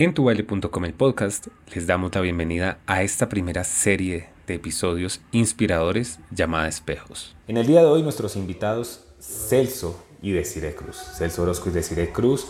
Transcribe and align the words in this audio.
En 0.00 0.14
tubaile.com 0.14 0.84
el 0.84 0.94
podcast 0.94 1.48
les 1.74 1.88
damos 1.88 2.14
la 2.14 2.20
bienvenida 2.20 2.78
a 2.86 3.02
esta 3.02 3.28
primera 3.28 3.64
serie 3.64 4.28
de 4.46 4.54
episodios 4.54 5.20
inspiradores 5.32 6.20
llamada 6.30 6.68
Espejos. 6.68 7.34
En 7.48 7.56
el 7.56 7.66
día 7.66 7.80
de 7.80 7.86
hoy 7.86 8.04
nuestros 8.04 8.36
invitados 8.36 9.00
Celso 9.18 10.00
y 10.22 10.30
Desiree 10.30 10.76
Cruz. 10.76 10.98
Celso 11.16 11.42
Orozco 11.42 11.68
y 11.68 11.72
Desiree 11.72 12.12
Cruz, 12.12 12.46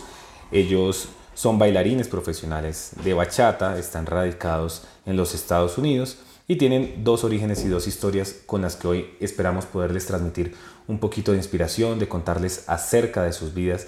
ellos 0.51 1.09
son 1.33 1.57
bailarines 1.57 2.07
profesionales 2.07 2.91
de 3.03 3.15
bachata, 3.15 3.79
están 3.79 4.05
radicados 4.05 4.83
en 5.07 5.17
los 5.17 5.33
Estados 5.33 5.79
Unidos 5.79 6.19
y 6.47 6.57
tienen 6.57 7.03
dos 7.03 7.23
orígenes 7.23 7.65
y 7.65 7.67
dos 7.67 7.87
historias 7.87 8.41
con 8.45 8.61
las 8.61 8.75
que 8.75 8.87
hoy 8.87 9.09
esperamos 9.19 9.65
poderles 9.65 10.05
transmitir 10.05 10.53
un 10.87 10.99
poquito 10.99 11.31
de 11.31 11.39
inspiración, 11.39 11.97
de 11.97 12.07
contarles 12.07 12.65
acerca 12.67 13.23
de 13.23 13.33
sus 13.33 13.55
vidas, 13.55 13.87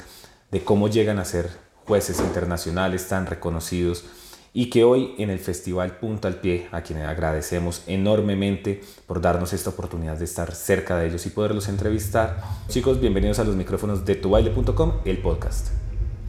de 0.49 0.63
cómo 0.63 0.87
llegan 0.87 1.19
a 1.19 1.25
ser 1.25 1.51
jueces 1.91 2.21
internacionales 2.21 3.09
tan 3.09 3.25
reconocidos 3.25 4.05
y 4.53 4.69
que 4.69 4.85
hoy 4.85 5.13
en 5.17 5.29
el 5.29 5.39
Festival 5.39 5.97
Punta 5.97 6.29
al 6.29 6.35
Pie, 6.35 6.69
a 6.71 6.83
quienes 6.83 7.05
agradecemos 7.05 7.83
enormemente 7.85 8.79
por 9.07 9.19
darnos 9.19 9.51
esta 9.51 9.71
oportunidad 9.71 10.15
de 10.15 10.23
estar 10.23 10.55
cerca 10.55 10.97
de 10.97 11.07
ellos 11.07 11.25
y 11.25 11.31
poderlos 11.31 11.67
entrevistar. 11.67 12.41
Chicos, 12.69 13.01
bienvenidos 13.01 13.39
a 13.39 13.43
los 13.43 13.57
micrófonos 13.57 14.05
de 14.05 14.15
tubaile.com, 14.15 15.01
el 15.03 15.17
podcast. 15.17 15.67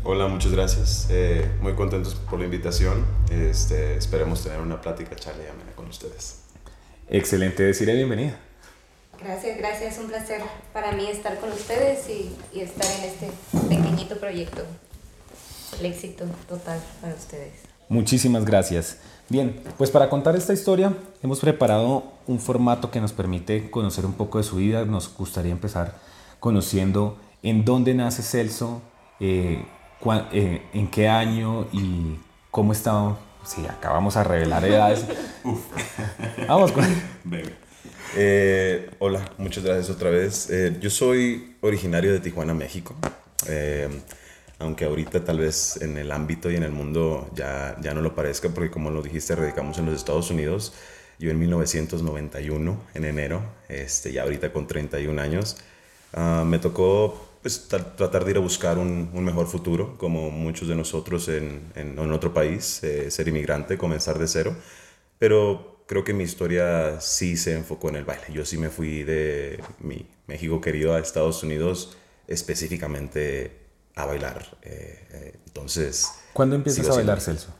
Hola, 0.02 0.26
muchas 0.26 0.50
gracias. 0.50 1.06
Eh, 1.10 1.48
muy 1.60 1.74
contentos 1.74 2.16
por 2.16 2.40
la 2.40 2.46
invitación. 2.46 3.06
Este, 3.30 3.96
esperemos 3.96 4.42
tener 4.42 4.58
una 4.58 4.80
plática 4.80 5.14
charla 5.14 5.44
y 5.44 5.46
amena 5.46 5.70
con 5.76 5.86
ustedes. 5.86 6.40
Excelente, 7.08 7.62
decirle 7.62 7.94
bienvenida. 7.94 8.36
Gracias, 9.22 9.56
gracias. 9.58 9.92
Es 9.92 10.00
un 10.00 10.08
placer 10.08 10.42
para 10.72 10.90
mí 10.90 11.06
estar 11.06 11.38
con 11.38 11.52
ustedes 11.52 12.08
y, 12.08 12.34
y 12.52 12.62
estar 12.62 12.90
en 12.98 13.04
este 13.04 13.30
pequeñito 13.68 14.16
proyecto 14.16 14.64
el 15.78 15.86
éxito 15.86 16.24
total 16.48 16.80
para 17.00 17.14
ustedes. 17.14 17.52
Muchísimas 17.88 18.44
gracias. 18.44 18.98
Bien, 19.28 19.60
pues 19.78 19.90
para 19.90 20.08
contar 20.08 20.36
esta 20.36 20.52
historia 20.52 20.94
hemos 21.22 21.40
preparado 21.40 22.04
un 22.26 22.40
formato 22.40 22.90
que 22.90 23.00
nos 23.00 23.12
permite 23.12 23.70
conocer 23.70 24.06
un 24.06 24.14
poco 24.14 24.38
de 24.38 24.44
su 24.44 24.56
vida. 24.56 24.84
Nos 24.84 25.14
gustaría 25.14 25.52
empezar 25.52 25.94
conociendo 26.40 27.18
en 27.42 27.64
dónde 27.64 27.94
nace 27.94 28.22
Celso, 28.22 28.82
eh, 29.20 29.64
eh, 30.32 30.62
en 30.72 30.90
qué 30.90 31.08
año 31.08 31.66
y 31.72 32.18
cómo 32.50 32.72
está. 32.72 33.16
Sí, 33.44 33.64
acabamos 33.66 34.16
a 34.16 34.24
revelar 34.24 34.64
edades. 34.64 35.04
Vamos 36.48 36.72
con. 36.72 36.84
Eh, 38.16 38.90
hola, 38.98 39.32
muchas 39.38 39.64
gracias 39.64 39.90
otra 39.90 40.10
vez. 40.10 40.50
yo 40.80 40.90
soy 40.90 41.56
originario 41.60 42.12
de 42.12 42.20
Tijuana, 42.20 42.54
México 42.54 42.94
aunque 44.62 44.84
ahorita 44.84 45.24
tal 45.24 45.38
vez 45.38 45.80
en 45.82 45.96
el 45.98 46.10
ámbito 46.12 46.50
y 46.50 46.56
en 46.56 46.62
el 46.62 46.72
mundo 46.72 47.28
ya, 47.34 47.76
ya 47.80 47.94
no 47.94 48.00
lo 48.00 48.14
parezca, 48.14 48.48
porque 48.48 48.70
como 48.70 48.90
lo 48.90 49.02
dijiste, 49.02 49.34
radicamos 49.34 49.78
en 49.78 49.86
los 49.86 49.96
Estados 49.96 50.30
Unidos. 50.30 50.72
Yo 51.18 51.30
en 51.30 51.38
1991, 51.38 52.80
en 52.94 53.04
enero, 53.04 53.42
este, 53.68 54.12
ya 54.12 54.22
ahorita 54.22 54.52
con 54.52 54.66
31 54.66 55.20
años, 55.20 55.56
ah, 56.14 56.44
me 56.46 56.58
tocó 56.58 57.28
pues, 57.42 57.68
tratar 57.68 58.24
de 58.24 58.30
ir 58.30 58.36
a 58.38 58.40
buscar 58.40 58.78
un, 58.78 59.10
un, 59.12 59.24
mejor 59.24 59.46
futuro, 59.46 59.96
como 59.98 60.30
muchos 60.30 60.68
de 60.68 60.74
nosotros 60.74 61.28
en, 61.28 61.72
en, 61.74 61.98
otro 62.12 62.32
país, 62.32 62.82
eh, 62.82 63.10
ser 63.10 63.28
inmigrante, 63.28 63.76
comenzar 63.78 64.18
de 64.18 64.26
cero. 64.26 64.56
Pero 65.18 65.84
creo 65.86 66.04
que 66.04 66.14
mi 66.14 66.24
historia 66.24 67.00
sí 67.00 67.36
se 67.36 67.54
enfocó 67.54 67.88
en 67.90 67.96
el 67.96 68.04
baile. 68.04 68.26
Yo 68.32 68.44
sí 68.44 68.58
me 68.58 68.70
fui 68.70 69.02
de 69.02 69.60
mi 69.80 70.06
México 70.26 70.60
querido 70.60 70.94
a 70.94 71.00
Estados 71.00 71.42
Unidos 71.42 71.96
específicamente 72.28 73.61
a 73.94 74.06
bailar. 74.06 74.58
Eh, 74.62 75.06
eh, 75.10 75.38
entonces... 75.46 76.08
¿Cuándo 76.32 76.56
empiezas 76.56 76.88
a 76.88 76.94
bailar, 76.94 77.20
Celso? 77.20 77.54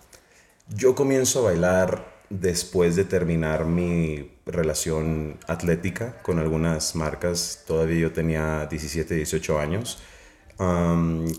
Yo 0.69 0.95
comienzo 0.95 1.41
a 1.41 1.43
bailar 1.51 2.13
después 2.31 2.97
de 2.97 3.05
terminar 3.05 3.67
mi 3.67 4.33
relación 4.47 5.39
atlética 5.47 6.23
con 6.23 6.39
algunas 6.39 6.97
marcas. 6.97 7.65
Todavía 7.67 8.01
yo 8.01 8.13
tenía 8.13 8.67
17, 8.67 9.15
18 9.15 9.59
años. 9.59 9.99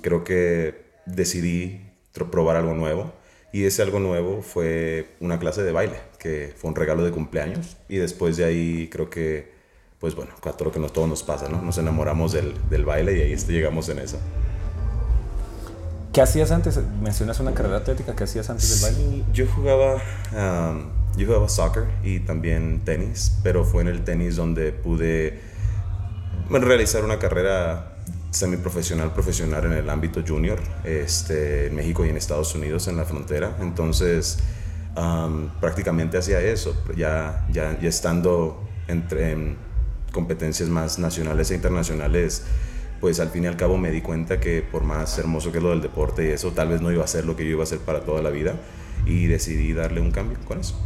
creo 0.02 0.24
que 0.24 0.86
decidí 1.06 1.82
probar 2.12 2.58
algo 2.58 2.74
nuevo. 2.76 3.14
Y 3.52 3.66
ese 3.66 3.84
algo 3.84 4.00
nuevo 4.00 4.42
fue 4.42 5.16
una 5.20 5.38
clase 5.38 5.62
de 5.62 5.72
baile, 5.72 5.98
que 6.18 6.54
fue 6.56 6.72
un 6.72 6.76
regalo 6.76 7.04
de 7.04 7.12
cumpleaños. 7.12 7.78
Y 7.88 7.98
después 7.98 8.36
de 8.38 8.46
ahí 8.46 8.90
creo 8.92 9.10
que, 9.12 9.54
pues 10.00 10.16
bueno, 10.16 10.34
todo 10.42 10.66
lo 10.66 10.72
que 10.72 10.80
nos, 10.80 10.92
todo 10.92 11.06
nos 11.06 11.22
pasa, 11.22 11.50
¿no? 11.50 11.62
Nos 11.62 11.78
enamoramos 11.78 12.34
del, 12.34 12.56
del 12.70 12.84
baile 12.84 13.16
y 13.16 13.22
ahí 13.22 13.36
llegamos 13.36 13.90
en 13.90 14.00
eso. 14.00 14.18
¿Qué 16.14 16.22
hacías 16.22 16.52
antes? 16.52 16.80
Mencionas 17.02 17.40
una 17.40 17.56
carrera 17.56 17.78
atlética, 17.78 18.16
¿qué 18.16 18.26
hacías 18.26 18.48
antes 18.52 18.82
del 18.82 18.94
baile? 18.94 19.24
Yo 19.34 19.48
jugaba, 19.48 19.96
um, 20.32 20.92
yo 21.18 21.26
jugaba 21.26 21.50
soccer 21.50 21.86
y 22.04 22.20
también 22.20 22.82
tenis, 22.86 23.40
pero 23.42 23.66
fue 23.66 23.82
en 23.82 23.88
el 23.88 24.04
tenis 24.04 24.36
donde 24.36 24.74
pude 24.74 25.42
realizar 26.52 27.04
una 27.04 27.18
carrera 27.18 27.96
semiprofesional, 28.30 29.12
profesional 29.12 29.66
en 29.66 29.74
el 29.74 29.90
ámbito 29.90 30.22
junior, 30.26 30.60
este, 30.84 31.68
en 31.68 31.76
México 31.76 32.06
y 32.06 32.10
en 32.10 32.18
Estados 32.18 32.54
Unidos, 32.54 32.88
en 32.88 32.98
la 32.98 33.06
frontera. 33.06 33.58
Entonces, 33.60 34.38
um, 34.96 35.50
prácticamente 35.60 36.20
hacía 36.20 36.40
eso, 36.42 36.80
ya, 36.96 37.48
ya, 37.52 37.72
estando 37.82 38.62
entre 38.88 39.32
en 39.32 39.58
competencias 40.12 40.70
más 40.70 41.00
nacionales 41.00 41.50
e 41.50 41.56
internacionales 41.56 42.44
pues 43.04 43.20
al 43.20 43.28
fin 43.28 43.44
y 43.44 43.48
al 43.48 43.58
cabo 43.58 43.78
me 43.78 43.92
di 43.92 44.00
cuenta 44.00 44.40
que 44.40 44.62
por 44.62 44.86
más 44.86 45.20
hermoso 45.20 45.52
que 45.52 45.60
lo 45.60 45.72
del 45.72 45.82
deporte 45.82 46.26
y 46.26 46.32
eso, 46.32 46.52
tal 46.52 46.70
vez 46.70 46.80
no 46.80 46.90
iba 46.90 47.04
a 47.04 47.08
ser 47.08 47.26
lo 47.26 47.36
que 47.36 47.44
yo 47.44 47.50
iba 47.50 47.60
a 47.60 47.64
hacer 47.64 47.80
para 47.80 48.06
toda 48.06 48.22
la 48.22 48.30
vida 48.30 48.54
y 49.06 49.26
decidí 49.26 49.74
darle 49.74 50.00
un 50.00 50.10
cambio 50.10 50.38
con 50.48 50.62
eso. 50.62 50.80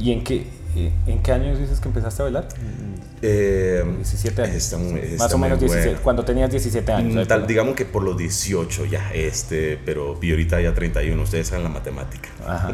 ¿Y 0.00 0.10
en 0.10 0.24
qué, 0.24 0.44
eh, 0.74 0.90
en 1.06 1.22
qué 1.22 1.30
años 1.30 1.60
dices 1.60 1.78
que 1.78 1.86
empezaste 1.86 2.20
a 2.20 2.24
bailar? 2.24 2.48
17 3.20 3.22
eh, 3.22 4.44
años. 4.44 4.76
más 5.16 5.32
o 5.32 5.38
menos 5.38 5.60
17, 5.60 5.98
cuando 6.02 6.24
tenías 6.24 6.50
17 6.50 6.90
años. 6.90 7.28
Tal, 7.28 7.46
digamos 7.46 7.76
que 7.76 7.84
por 7.84 8.02
los 8.02 8.18
18 8.18 8.86
ya, 8.86 9.12
este, 9.14 9.78
pero 9.84 10.18
y 10.20 10.32
ahorita 10.32 10.60
ya 10.62 10.74
31, 10.74 11.22
ustedes 11.22 11.46
saben 11.46 11.62
la 11.62 11.70
matemática. 11.70 12.28
Ajá. 12.44 12.72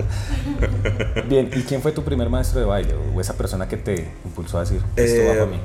Bien, 1.28 1.50
¿y 1.54 1.60
quién 1.60 1.82
fue 1.82 1.92
tu 1.92 2.02
primer 2.04 2.30
maestro 2.30 2.58
de 2.58 2.64
baile 2.64 2.94
o 3.14 3.20
esa 3.20 3.36
persona 3.36 3.68
que 3.68 3.76
te 3.76 4.08
impulsó 4.24 4.56
a 4.56 4.60
decir, 4.62 4.80
esto 4.96 5.24
va 5.28 5.32
para 5.34 5.44
mí? 5.44 5.60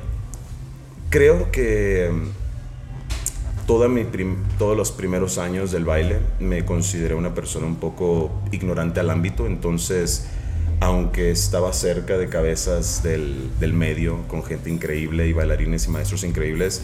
Creo 1.08 1.50
que 1.50 2.10
toda 3.66 3.88
mi 3.88 4.04
todos 4.58 4.76
los 4.76 4.92
primeros 4.92 5.38
años 5.38 5.72
del 5.72 5.84
baile 5.84 6.20
me 6.40 6.64
consideré 6.64 7.14
una 7.14 7.34
persona 7.34 7.66
un 7.66 7.76
poco 7.76 8.30
ignorante 8.52 9.00
al 9.00 9.10
ámbito, 9.10 9.46
entonces 9.46 10.26
aunque 10.80 11.30
estaba 11.30 11.72
cerca 11.72 12.18
de 12.18 12.28
cabezas 12.28 13.02
del, 13.02 13.50
del, 13.58 13.72
medio 13.72 14.28
con 14.28 14.44
gente 14.44 14.68
increíble 14.70 15.26
y 15.26 15.32
bailarines 15.32 15.86
y 15.86 15.90
maestros 15.90 16.22
increíbles, 16.22 16.82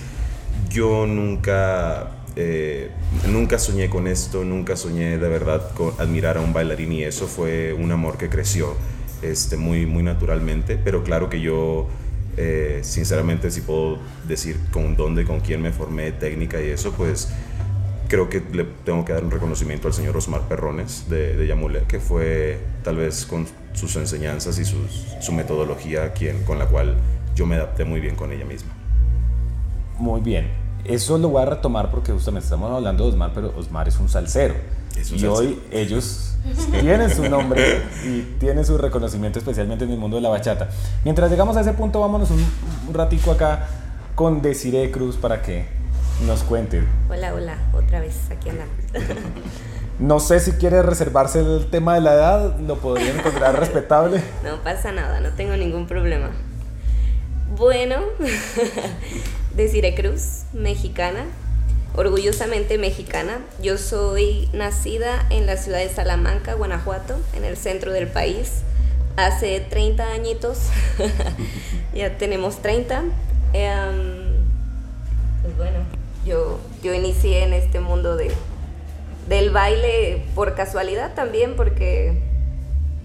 yo 0.70 1.06
nunca, 1.06 2.10
eh, 2.36 2.90
nunca 3.28 3.58
soñé 3.58 3.90
con 3.90 4.06
esto, 4.06 4.44
nunca 4.44 4.76
soñé 4.76 5.18
de 5.18 5.28
verdad 5.28 5.72
con 5.74 5.92
admirar 5.98 6.38
a 6.38 6.40
un 6.40 6.52
bailarín 6.54 6.92
y 6.92 7.04
eso 7.04 7.26
fue 7.26 7.74
un 7.74 7.92
amor 7.92 8.16
que 8.16 8.30
creció 8.30 8.74
este, 9.20 9.56
muy, 9.56 9.86
muy 9.86 10.02
naturalmente, 10.02 10.78
pero 10.82 11.04
claro 11.04 11.28
que 11.28 11.40
yo 11.40 11.86
eh, 12.36 12.80
sinceramente, 12.82 13.50
si 13.50 13.60
puedo 13.60 13.98
decir 14.26 14.58
con 14.70 14.96
dónde, 14.96 15.24
con 15.24 15.40
quién 15.40 15.62
me 15.62 15.72
formé, 15.72 16.12
técnica 16.12 16.60
y 16.60 16.68
eso, 16.68 16.92
pues 16.92 17.28
creo 18.08 18.28
que 18.28 18.42
le 18.52 18.64
tengo 18.84 19.04
que 19.04 19.12
dar 19.12 19.24
un 19.24 19.30
reconocimiento 19.30 19.88
al 19.88 19.94
señor 19.94 20.16
Osmar 20.16 20.42
Perrones 20.42 21.08
de, 21.08 21.36
de 21.36 21.46
Yamule, 21.46 21.84
que 21.88 22.00
fue 22.00 22.58
tal 22.84 22.96
vez 22.96 23.24
con 23.26 23.46
sus 23.72 23.96
enseñanzas 23.96 24.58
y 24.58 24.64
su 24.64 25.32
metodología 25.32 26.12
quien, 26.12 26.44
con 26.44 26.58
la 26.58 26.66
cual 26.66 26.96
yo 27.34 27.46
me 27.46 27.56
adapté 27.56 27.84
muy 27.84 28.00
bien 28.00 28.14
con 28.14 28.32
ella 28.32 28.44
misma. 28.44 28.72
Muy 29.98 30.20
bien. 30.20 30.50
Eso 30.84 31.16
lo 31.16 31.28
voy 31.28 31.42
a 31.42 31.46
retomar 31.46 31.90
porque 31.90 32.12
justamente 32.12 32.44
estamos 32.44 32.70
hablando 32.70 33.04
de 33.04 33.10
Osmar, 33.10 33.30
pero 33.34 33.54
Osmar 33.56 33.86
es 33.88 33.98
un 34.00 34.08
salsero. 34.08 34.54
Y 35.12 35.24
hoy 35.26 35.60
ellos 35.70 36.34
tienen 36.70 37.14
su 37.14 37.28
nombre 37.28 37.82
y 38.04 38.22
tienen 38.38 38.64
su 38.64 38.76
reconocimiento 38.78 39.38
especialmente 39.38 39.84
en 39.84 39.90
el 39.90 39.98
mundo 39.98 40.16
de 40.16 40.22
la 40.22 40.28
bachata. 40.28 40.68
Mientras 41.04 41.30
llegamos 41.30 41.56
a 41.56 41.60
ese 41.60 41.72
punto, 41.72 42.00
vámonos 42.00 42.30
un, 42.30 42.44
ratico 42.92 43.30
acá 43.30 43.68
con 44.14 44.42
Desiree 44.42 44.90
Cruz 44.90 45.16
para 45.16 45.42
que 45.42 45.66
nos 46.26 46.42
cuente. 46.42 46.82
Hola, 47.08 47.34
hola, 47.34 47.58
otra 47.72 48.00
vez, 48.00 48.16
aquí 48.30 48.48
andamos. 48.50 48.74
No 49.98 50.18
sé 50.18 50.40
si 50.40 50.52
quiere 50.52 50.82
reservarse 50.82 51.40
el 51.40 51.68
tema 51.70 51.94
de 51.94 52.00
la 52.00 52.14
edad, 52.14 52.58
lo 52.58 52.78
podría 52.78 53.12
encontrar 53.12 53.58
respetable. 53.60 54.20
No 54.42 54.60
pasa 54.64 54.90
nada, 54.90 55.20
no 55.20 55.30
tengo 55.34 55.56
ningún 55.56 55.86
problema. 55.86 56.30
Bueno, 57.56 57.96
Desiree 59.54 59.94
Cruz, 59.94 60.44
mexicana, 60.52 61.26
orgullosamente 61.94 62.78
mexicana. 62.78 63.40
Yo 63.60 63.78
soy 63.78 64.48
nacida 64.52 65.26
en 65.30 65.46
la 65.46 65.56
ciudad 65.56 65.78
de 65.78 65.88
Salamanca, 65.88 66.54
Guanajuato, 66.54 67.18
en 67.34 67.44
el 67.44 67.56
centro 67.56 67.92
del 67.92 68.08
país. 68.08 68.62
Hace 69.16 69.60
30 69.60 70.10
añitos, 70.12 70.58
ya 71.94 72.16
tenemos 72.16 72.62
30. 72.62 73.04
Em, 73.52 74.32
pues 75.42 75.56
bueno, 75.56 75.80
yo, 76.24 76.60
yo 76.82 76.94
inicié 76.94 77.44
en 77.44 77.52
este 77.52 77.80
mundo 77.80 78.16
de, 78.16 78.30
del 79.28 79.50
baile 79.50 80.24
por 80.34 80.54
casualidad 80.54 81.14
también, 81.14 81.56
porque 81.56 82.31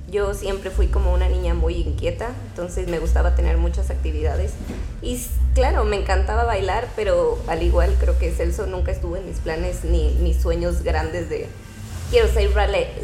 yo 0.10 0.34
siempre 0.34 0.70
fui 0.70 0.88
como 0.88 1.14
una 1.14 1.28
niña 1.28 1.54
muy 1.54 1.76
inquieta, 1.76 2.30
entonces 2.50 2.88
me 2.88 3.00
gustaba 3.00 3.36
tener 3.36 3.58
muchas 3.58 3.90
actividades. 3.90 4.54
Y 5.02 5.22
claro, 5.54 5.84
me 5.84 5.98
encantaba 5.98 6.46
bailar, 6.46 6.88
pero 6.96 7.38
al 7.48 7.62
igual 7.62 7.96
creo 8.00 8.18
que 8.18 8.32
Celso 8.32 8.68
nunca 8.68 8.92
estuvo 8.92 9.18
en 9.18 9.26
mis 9.26 9.38
planes 9.38 9.84
ni 9.84 10.16
mis 10.22 10.42
sueños 10.42 10.84
grandes 10.84 11.30
de 11.30 11.48
quiero 12.10 12.28
ser, 12.28 12.50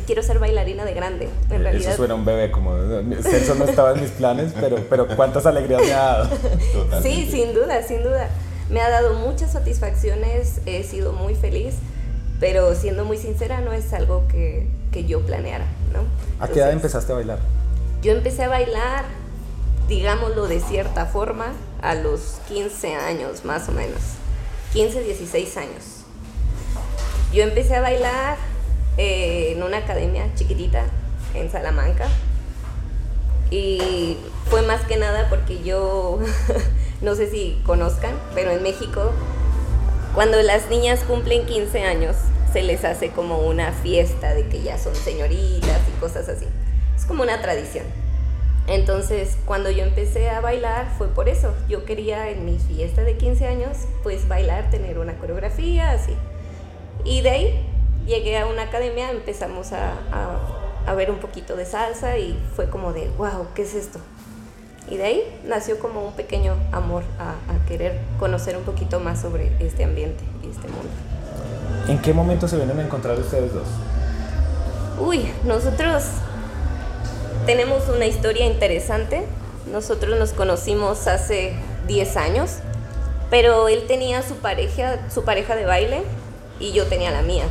quiero 0.06 0.24
ser 0.24 0.40
bailarina 0.40 0.86
de 0.86 0.94
grande. 0.94 1.30
En 1.50 1.64
realidad. 1.64 1.90
Eso 1.90 1.98
suena 1.98 2.16
un 2.16 2.26
bebé, 2.26 2.52
como 2.52 2.76
Celso 3.22 3.56
no 3.56 3.66
estaba 3.66 3.94
en 3.94 4.02
mis 4.02 4.12
planes, 4.12 4.54
pero, 4.60 4.78
pero 4.90 5.08
cuántas 5.16 5.46
alegrías 5.46 5.82
me 5.82 5.94
ha 5.94 5.98
dado. 5.98 6.30
Sí, 7.02 7.28
sin 7.30 7.54
duda, 7.54 7.84
sin 7.84 8.04
duda. 8.04 8.30
Me 8.70 8.80
ha 8.80 8.90
dado 8.90 9.14
muchas 9.16 9.52
satisfacciones, 9.52 10.62
he 10.66 10.84
sido 10.84 11.12
muy 11.12 11.36
feliz, 11.36 11.76
pero 12.40 12.74
siendo 12.76 13.04
muy 13.06 13.18
sincera, 13.18 13.62
no 13.62 13.74
es 13.74 13.94
algo 13.94 14.28
que, 14.30 14.68
que 14.92 15.06
yo 15.06 15.22
planeara, 15.26 15.66
¿no? 15.94 16.00
¿A 16.40 16.48
qué 16.48 16.60
edad 16.60 16.72
empezaste 16.72 17.12
a 17.12 17.16
bailar? 17.16 17.40
Yo 18.02 18.12
empecé 18.12 18.44
a 18.44 18.50
bailar, 18.50 19.06
digámoslo 19.88 20.48
de 20.48 20.60
cierta 20.60 21.06
forma, 21.06 21.54
a 21.82 21.96
los 21.96 22.40
15 22.48 22.96
años 22.96 23.46
más 23.46 23.70
o 23.70 23.72
menos. 23.72 24.00
15, 24.74 25.04
16 25.04 25.58
años. 25.58 26.04
Yo 27.32 27.44
empecé 27.44 27.76
a 27.76 27.82
bailar 27.82 28.38
eh, 28.98 29.54
en 29.56 29.64
una 29.64 29.78
academia 29.78 30.34
chiquitita 30.36 30.86
en 31.34 31.52
Salamanca. 31.52 32.08
Y 33.52 34.18
fue 34.50 34.62
más 34.64 34.82
que 34.82 34.98
nada 34.98 35.28
porque 35.30 35.64
yo, 35.64 36.20
no 37.02 37.16
sé 37.16 37.30
si 37.30 37.62
conozcan, 37.66 38.16
pero 38.34 38.52
en 38.52 38.64
México, 38.64 39.12
cuando 40.14 40.42
las 40.42 40.70
niñas 40.70 41.02
cumplen 41.08 41.46
15 41.46 41.84
años, 41.84 42.16
se 42.54 42.62
les 42.62 42.86
hace 42.86 43.10
como 43.10 43.40
una 43.40 43.72
fiesta 43.72 44.36
de 44.36 44.48
que 44.48 44.62
ya 44.62 44.78
son 44.78 44.96
señoritas 44.96 45.82
y 45.90 46.00
cosas 46.00 46.30
así. 46.30 46.46
Es 46.96 47.04
como 47.06 47.24
una 47.24 47.42
tradición. 47.42 47.86
Entonces, 48.68 49.38
cuando 49.46 49.72
yo 49.72 49.84
empecé 49.84 50.30
a 50.30 50.40
bailar 50.40 50.88
fue 50.98 51.08
por 51.08 51.28
eso. 51.28 51.54
Yo 51.68 51.84
quería 51.84 52.30
en 52.30 52.46
mi 52.46 52.60
fiesta 52.60 53.04
de 53.04 53.18
15 53.18 53.48
años, 53.48 53.78
pues 54.04 54.28
bailar, 54.28 54.70
tener 54.70 55.00
una 55.00 55.18
coreografía, 55.18 55.92
así. 55.92 56.14
Y 57.04 57.22
de 57.22 57.30
ahí 57.30 57.66
llegué 58.06 58.38
a 58.38 58.46
una 58.46 58.64
academia, 58.64 59.10
empezamos 59.10 59.74
a, 59.74 59.94
a, 60.86 60.94
ver 60.94 61.10
un 61.10 61.18
poquito 61.18 61.56
de 61.56 61.66
salsa 61.66 62.18
y 62.20 62.40
fue 62.56 62.70
como 62.70 62.94
de, 62.94 63.10
wow, 63.18 63.48
¿qué 63.56 63.64
es 63.64 63.74
esto? 63.74 64.00
Y 64.90 64.98
de 64.98 65.04
ahí 65.04 65.42
nació 65.46 65.80
como 65.80 66.06
un 66.06 66.14
pequeño 66.14 66.56
amor 66.72 67.04
a, 67.18 67.32
a, 67.32 67.66
querer 67.68 68.00
conocer 68.20 68.56
un 68.56 68.64
poquito 68.64 69.00
más 69.00 69.22
sobre 69.22 69.52
este 69.60 69.84
ambiente 69.84 70.24
y 70.44 70.52
este 70.52 70.68
mundo. 70.68 71.13
¿En 71.88 72.02
qué 72.02 72.14
momento 72.14 72.48
se 72.48 72.56
vienen 72.56 72.80
a 72.80 72.84
encontrar 72.84 73.20
ustedes 73.20 73.54
dos? 73.54 73.68
Uy, 75.00 75.30
nosotros 75.44 76.04
tenemos 77.46 77.90
una 77.90 78.06
historia 78.06 78.46
interesante. 78.46 79.26
Nosotros 79.72 80.18
nos 80.18 80.32
conocimos 80.32 81.08
hace 81.08 81.54
10 81.88 82.18
años, 82.18 82.52
pero 83.30 83.68
él 83.68 83.86
tenía 83.88 84.22
su 84.22 84.36
pareja, 84.36 85.00
su 85.14 85.24
pareja 85.24 85.56
de 85.56 85.66
baile 85.66 86.04
y 86.60 86.72
yo 86.72 86.86
tenía 86.86 87.12
la 87.12 87.22
mía. 87.22 87.46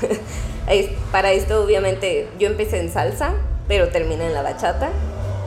Para 1.12 1.32
esto 1.32 1.64
obviamente 1.64 2.28
yo 2.38 2.48
empecé 2.48 2.80
en 2.80 2.92
salsa, 2.92 3.32
pero 3.68 3.88
terminé 3.88 4.26
en 4.26 4.34
la 4.34 4.42
bachata 4.42 4.90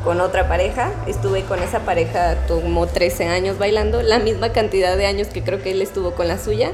con 0.03 0.19
otra 0.19 0.47
pareja. 0.47 0.91
Estuve 1.07 1.43
con 1.43 1.61
esa 1.61 1.81
pareja 1.81 2.37
como 2.47 2.87
13 2.87 3.27
años 3.27 3.59
bailando, 3.59 4.01
la 4.01 4.19
misma 4.19 4.51
cantidad 4.51 4.97
de 4.97 5.05
años 5.05 5.27
que 5.27 5.43
creo 5.43 5.61
que 5.61 5.71
él 5.71 5.81
estuvo 5.81 6.13
con 6.13 6.27
la 6.27 6.39
suya. 6.39 6.71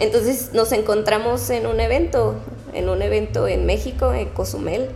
Entonces 0.00 0.50
nos 0.54 0.72
encontramos 0.72 1.50
en 1.50 1.66
un 1.66 1.78
evento, 1.78 2.36
en 2.72 2.88
un 2.88 3.02
evento 3.02 3.46
en 3.46 3.66
México, 3.66 4.12
en 4.12 4.30
Cozumel. 4.30 4.88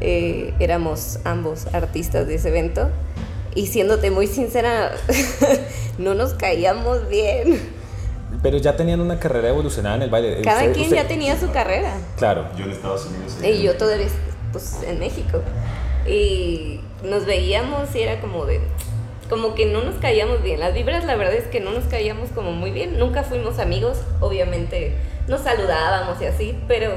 Eh, 0.00 0.54
éramos 0.58 1.18
ambos 1.24 1.66
artistas 1.74 2.26
de 2.26 2.36
ese 2.36 2.48
evento. 2.48 2.88
Y 3.54 3.66
siéndote 3.66 4.10
muy 4.10 4.26
sincera, 4.26 4.92
no 5.98 6.14
nos 6.14 6.32
caíamos 6.32 7.08
bien. 7.08 7.60
Pero 8.42 8.56
ya 8.56 8.74
tenían 8.74 9.00
una 9.00 9.18
carrera 9.18 9.50
evolucionada 9.50 9.96
en 9.96 10.02
el 10.02 10.10
baile. 10.10 10.40
Cada 10.42 10.72
quien 10.72 10.90
ya 10.90 11.06
tenía 11.06 11.38
su 11.38 11.50
carrera. 11.50 11.92
Claro. 12.16 12.46
Yo 12.56 12.64
en 12.64 12.72
Estados 12.72 13.06
Unidos. 13.06 13.36
Y 13.44 13.62
yo 13.62 13.76
todavía, 13.76 14.06
pues, 14.50 14.78
en 14.86 14.98
México. 14.98 15.42
Y 16.06 16.80
nos 17.04 17.26
veíamos 17.26 17.94
y 17.94 18.00
era 18.00 18.20
como 18.20 18.46
de... 18.46 18.60
Como 19.32 19.54
que 19.54 19.64
no 19.64 19.82
nos 19.82 19.94
caíamos 19.94 20.42
bien. 20.42 20.60
Las 20.60 20.74
vibras, 20.74 21.06
la 21.06 21.16
verdad 21.16 21.32
es 21.32 21.46
que 21.46 21.58
no 21.58 21.70
nos 21.70 21.84
caíamos 21.84 22.28
como 22.34 22.52
muy 22.52 22.70
bien. 22.70 22.98
Nunca 22.98 23.22
fuimos 23.22 23.58
amigos. 23.58 24.02
Obviamente 24.20 24.94
nos 25.26 25.40
saludábamos 25.40 26.20
y 26.20 26.26
así, 26.26 26.58
pero 26.68 26.92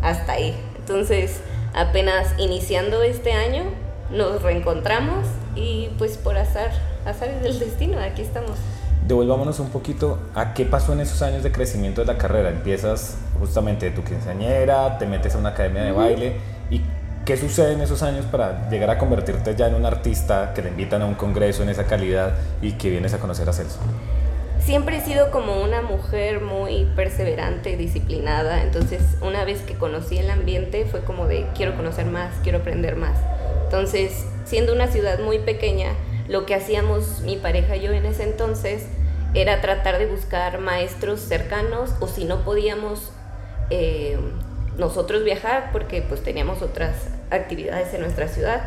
hasta 0.00 0.34
ahí. 0.34 0.54
Entonces, 0.78 1.40
apenas 1.74 2.32
iniciando 2.38 3.02
este 3.02 3.32
año, 3.32 3.64
nos 4.08 4.40
reencontramos 4.40 5.26
y 5.56 5.88
pues 5.98 6.16
por 6.16 6.38
azar, 6.38 6.70
azar 7.04 7.40
del 7.40 7.58
destino, 7.58 7.98
aquí 7.98 8.22
estamos 8.22 8.56
devolvámonos 9.04 9.58
un 9.58 9.70
poquito 9.70 10.20
a 10.36 10.54
qué 10.54 10.64
pasó 10.64 10.92
en 10.92 11.00
esos 11.00 11.20
años 11.22 11.42
de 11.42 11.50
crecimiento 11.50 12.02
de 12.02 12.06
la 12.06 12.16
carrera. 12.16 12.50
Empiezas 12.50 13.16
justamente 13.40 13.86
de 13.86 13.96
tu 13.96 14.04
quinceañera, 14.04 14.98
te 14.98 15.06
metes 15.06 15.34
a 15.34 15.38
una 15.38 15.48
academia 15.48 15.82
de 15.82 15.90
baile 15.90 16.36
y 16.70 16.80
qué 17.30 17.36
sucede 17.36 17.74
en 17.74 17.80
esos 17.80 18.02
años 18.02 18.26
para 18.26 18.68
llegar 18.70 18.90
a 18.90 18.98
convertirte 18.98 19.54
ya 19.54 19.68
en 19.68 19.76
un 19.76 19.86
artista 19.86 20.52
que 20.52 20.62
le 20.62 20.70
invitan 20.70 21.00
a 21.02 21.06
un 21.06 21.14
congreso 21.14 21.62
en 21.62 21.68
esa 21.68 21.86
calidad 21.86 22.34
y 22.60 22.72
que 22.72 22.90
vienes 22.90 23.14
a 23.14 23.20
conocer 23.20 23.48
a 23.48 23.52
Celso. 23.52 23.78
Siempre 24.58 24.96
he 24.96 25.00
sido 25.00 25.30
como 25.30 25.62
una 25.62 25.80
mujer 25.80 26.40
muy 26.40 26.86
perseverante, 26.96 27.76
disciplinada, 27.76 28.64
entonces 28.64 29.00
una 29.20 29.44
vez 29.44 29.60
que 29.60 29.74
conocí 29.74 30.18
el 30.18 30.28
ambiente 30.28 30.86
fue 30.86 31.02
como 31.02 31.28
de 31.28 31.46
quiero 31.54 31.76
conocer 31.76 32.06
más, 32.06 32.34
quiero 32.42 32.58
aprender 32.58 32.96
más. 32.96 33.16
Entonces, 33.62 34.26
siendo 34.44 34.72
una 34.72 34.88
ciudad 34.88 35.20
muy 35.20 35.38
pequeña, 35.38 35.92
lo 36.26 36.46
que 36.46 36.56
hacíamos 36.56 37.20
mi 37.20 37.36
pareja 37.36 37.76
y 37.76 37.82
yo 37.82 37.92
en 37.92 38.06
ese 38.06 38.24
entonces 38.24 38.88
era 39.34 39.60
tratar 39.60 40.00
de 40.00 40.06
buscar 40.06 40.58
maestros 40.58 41.20
cercanos 41.20 41.94
o 42.00 42.08
si 42.08 42.24
no 42.24 42.42
podíamos 42.42 43.12
eh, 43.70 44.18
nosotros 44.80 45.22
viajar 45.22 45.68
porque 45.72 46.02
pues 46.02 46.22
teníamos 46.22 46.62
otras 46.62 46.96
actividades 47.30 47.92
en 47.94 48.00
nuestra 48.00 48.26
ciudad, 48.28 48.62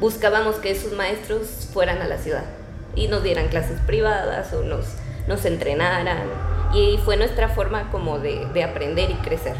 buscábamos 0.00 0.56
que 0.56 0.70
esos 0.70 0.92
maestros 0.92 1.68
fueran 1.72 2.00
a 2.02 2.08
la 2.08 2.18
ciudad 2.18 2.44
y 2.96 3.08
nos 3.08 3.22
dieran 3.22 3.48
clases 3.48 3.78
privadas 3.86 4.52
o 4.54 4.62
nos, 4.62 4.86
nos 5.28 5.44
entrenaran. 5.44 6.26
Y 6.72 6.98
fue 7.04 7.16
nuestra 7.16 7.48
forma 7.48 7.90
como 7.92 8.18
de, 8.18 8.46
de 8.52 8.64
aprender 8.64 9.10
y 9.10 9.14
crecer. 9.14 9.54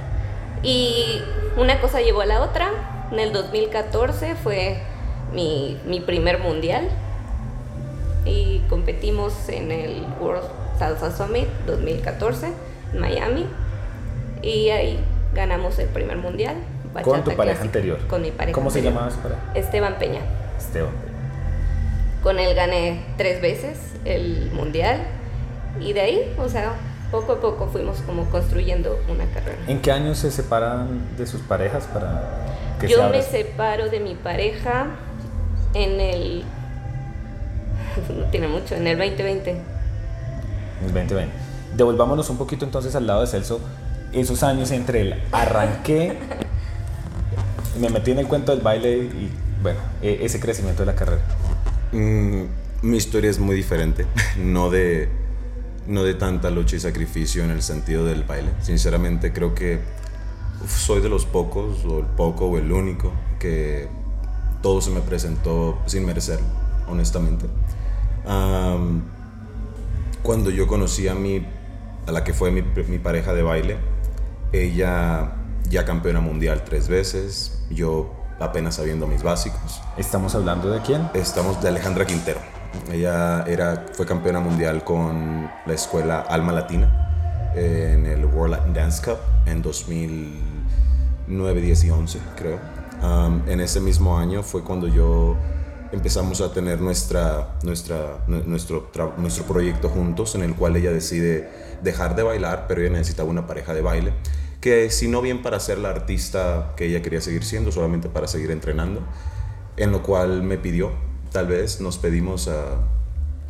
Y 0.62 1.22
una 1.56 1.80
cosa 1.80 2.00
llevó 2.00 2.22
a 2.22 2.26
la 2.26 2.42
otra, 2.42 2.70
en 3.12 3.20
el 3.20 3.32
2014 3.32 4.34
fue 4.34 4.80
mi, 5.32 5.78
mi 5.84 6.00
primer 6.00 6.38
mundial 6.38 6.88
y 8.24 8.60
competimos 8.70 9.48
en 9.50 9.70
el 9.70 10.06
World 10.18 10.48
Salsa 10.78 11.14
Summit 11.14 11.46
2014 11.66 12.48
en 12.94 13.00
Miami 13.00 13.46
y 14.44 14.70
ahí 14.70 14.98
ganamos 15.34 15.78
el 15.78 15.88
primer 15.88 16.18
mundial. 16.18 16.56
¿Con 17.02 17.24
tu 17.24 17.34
pareja 17.34 17.62
anterior? 17.62 17.98
Con 18.06 18.22
mi 18.22 18.30
pareja. 18.30 18.54
¿Cómo 18.54 18.70
se 18.70 18.82
llamaba 18.82 19.10
su 19.10 19.18
pareja? 19.18 19.40
Esteban 19.54 19.98
Peña. 19.98 20.20
Esteban 20.58 20.92
Con 22.22 22.38
él 22.38 22.54
gané 22.54 23.04
tres 23.16 23.40
veces 23.42 23.78
el 24.04 24.50
mundial 24.52 24.98
y 25.80 25.92
de 25.92 26.00
ahí, 26.00 26.34
o 26.38 26.48
sea, 26.48 26.74
poco 27.10 27.32
a 27.32 27.40
poco 27.40 27.66
fuimos 27.66 27.98
como 28.02 28.26
construyendo 28.26 28.98
una 29.08 29.24
carrera. 29.26 29.58
¿En 29.66 29.80
qué 29.80 29.90
años 29.90 30.18
se 30.18 30.30
separan 30.30 31.16
de 31.16 31.26
sus 31.26 31.40
parejas 31.40 31.86
para 31.86 32.76
que 32.80 32.86
Yo 32.86 33.08
me 33.08 33.22
separo 33.22 33.88
de 33.88 34.00
mi 34.00 34.14
pareja 34.14 34.86
en 35.72 36.00
el... 36.00 36.44
no 38.16 38.26
tiene 38.26 38.46
mucho, 38.46 38.76
en 38.76 38.86
el 38.86 38.98
2020. 38.98 39.50
En 39.50 39.56
el 40.86 40.92
2020. 40.92 41.32
Devolvámonos 41.76 42.30
un 42.30 42.38
poquito 42.38 42.64
entonces 42.64 42.94
al 42.94 43.06
lado 43.06 43.22
de 43.22 43.26
Celso. 43.26 43.60
Esos 44.14 44.42
años 44.42 44.70
entre 44.70 45.00
el 45.00 45.22
arranqué, 45.32 46.16
me 47.80 47.88
metí 47.90 48.12
en 48.12 48.20
el 48.20 48.28
cuento 48.28 48.52
del 48.52 48.62
baile 48.62 48.96
y 48.98 49.30
bueno, 49.62 49.80
e, 50.02 50.20
ese 50.22 50.38
crecimiento 50.40 50.82
de 50.82 50.86
la 50.86 50.94
carrera. 50.94 51.22
Mm, 51.92 52.44
mi 52.82 52.96
historia 52.96 53.30
es 53.30 53.38
muy 53.38 53.56
diferente, 53.56 54.06
no 54.38 54.70
de, 54.70 55.08
no 55.86 56.04
de 56.04 56.14
tanta 56.14 56.50
lucha 56.50 56.76
y 56.76 56.80
sacrificio 56.80 57.44
en 57.44 57.50
el 57.50 57.62
sentido 57.62 58.04
del 58.04 58.24
baile. 58.24 58.50
Sinceramente 58.60 59.32
creo 59.32 59.54
que 59.54 59.80
soy 60.68 61.00
de 61.00 61.08
los 61.08 61.26
pocos, 61.26 61.84
o 61.84 61.98
el 61.98 62.06
poco 62.06 62.46
o 62.46 62.58
el 62.58 62.70
único, 62.72 63.12
que 63.38 63.88
todo 64.62 64.80
se 64.80 64.90
me 64.90 65.00
presentó 65.00 65.78
sin 65.86 66.04
merecerlo, 66.06 66.46
honestamente. 66.88 67.46
cuando 70.22 70.50
yo 70.50 70.66
conocí 70.66 71.06
a, 71.08 71.14
mi, 71.14 71.46
a 72.06 72.12
la 72.12 72.24
que 72.24 72.32
fue 72.32 72.50
mi, 72.50 72.62
mi, 72.62 72.98
pareja 72.98 73.34
de 73.34 73.42
baile, 73.42 73.76
ella 74.54 75.32
ya 75.68 75.84
campeona 75.84 76.20
mundial 76.20 76.62
tres 76.64 76.88
veces, 76.88 77.58
yo 77.70 78.14
apenas 78.38 78.76
sabiendo 78.76 79.06
mis 79.06 79.22
básicos. 79.22 79.82
¿Estamos 79.96 80.34
hablando 80.34 80.70
de 80.70 80.80
quién? 80.80 81.08
Estamos 81.14 81.60
de 81.60 81.68
Alejandra 81.68 82.06
Quintero. 82.06 82.40
Ella 82.92 83.44
era, 83.46 83.86
fue 83.92 84.06
campeona 84.06 84.40
mundial 84.40 84.84
con 84.84 85.50
la 85.66 85.72
escuela 85.74 86.20
Alma 86.20 86.52
Latina 86.52 87.52
en 87.56 88.06
el 88.06 88.24
World 88.24 88.56
Latin 88.56 88.74
Dance 88.74 89.02
Cup 89.02 89.18
en 89.46 89.62
2009, 89.62 91.60
10 91.60 91.84
y 91.84 91.90
11, 91.90 92.18
creo. 92.36 92.58
en 93.46 93.60
ese 93.60 93.80
mismo 93.80 94.18
año 94.18 94.42
fue 94.42 94.62
cuando 94.62 94.88
yo 94.88 95.36
empezamos 95.92 96.40
a 96.40 96.52
tener 96.52 96.80
nuestra, 96.80 97.56
nuestra, 97.62 98.24
nuestro, 98.26 98.90
nuestro 99.16 99.44
proyecto 99.46 99.88
juntos, 99.88 100.34
en 100.34 100.42
el 100.42 100.54
cual 100.54 100.76
ella 100.76 100.90
decide 100.90 101.48
dejar 101.82 102.16
de 102.16 102.22
bailar, 102.22 102.66
pero 102.66 102.80
ella 102.80 102.90
necesitaba 102.90 103.28
una 103.28 103.46
pareja 103.46 103.74
de 103.74 103.80
baile, 103.80 104.12
que 104.64 104.88
si 104.88 105.08
no 105.08 105.20
bien 105.20 105.42
para 105.42 105.60
ser 105.60 105.76
la 105.76 105.90
artista 105.90 106.72
que 106.74 106.86
ella 106.86 107.02
quería 107.02 107.20
seguir 107.20 107.44
siendo, 107.44 107.70
solamente 107.70 108.08
para 108.08 108.26
seguir 108.26 108.50
entrenando, 108.50 109.02
en 109.76 109.92
lo 109.92 110.02
cual 110.02 110.42
me 110.42 110.56
pidió, 110.56 110.90
tal 111.32 111.48
vez 111.48 111.82
nos 111.82 111.98
pedimos 111.98 112.48
a 112.48 112.78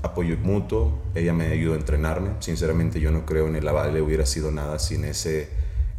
apoyo 0.03 0.37
mutuo, 0.39 0.99
ella 1.15 1.33
me 1.33 1.47
ayudó 1.47 1.75
a 1.75 1.77
entrenarme, 1.77 2.31
sinceramente 2.41 2.99
yo 2.99 3.13
no 3.13 3.25
creo 3.27 3.47
en 3.47 3.55
el 3.55 3.65
baile 3.65 4.03
hubiera 4.03 4.27
sido 4.27 4.51
nada 4.51 4.81
sin 4.81 5.05
ese 5.05 5.51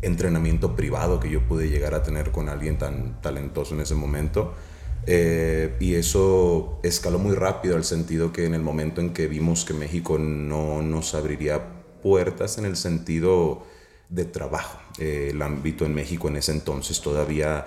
entrenamiento 0.02 0.76
privado 0.76 1.22
que 1.22 1.30
yo 1.30 1.40
pude 1.48 1.70
llegar 1.70 1.94
a 1.94 2.04
tener 2.04 2.32
con 2.32 2.50
alguien 2.50 2.78
tan 2.78 3.22
talentoso 3.22 3.74
en 3.74 3.80
ese 3.80 3.96
momento. 3.96 4.54
Eh, 5.08 5.78
y 5.80 5.96
eso 5.96 6.82
escaló 6.84 7.20
muy 7.20 7.36
rápido 7.36 7.78
al 7.78 7.86
sentido 7.86 8.34
que 8.34 8.48
en 8.48 8.54
el 8.54 8.62
momento 8.62 9.00
en 9.00 9.14
que 9.14 9.28
vimos 9.28 9.64
que 9.64 9.74
México 9.74 10.18
no 10.20 10.82
nos 10.82 11.16
abriría 11.16 11.62
puertas 12.04 12.58
en 12.58 12.66
el 12.66 12.76
sentido 12.76 13.64
de 14.10 14.26
trabajo, 14.26 14.80
eh, 14.98 15.30
el 15.32 15.42
ámbito 15.42 15.86
en 15.86 15.94
México 15.94 16.28
en 16.28 16.38
ese 16.38 16.52
entonces 16.52 17.02
todavía 17.02 17.66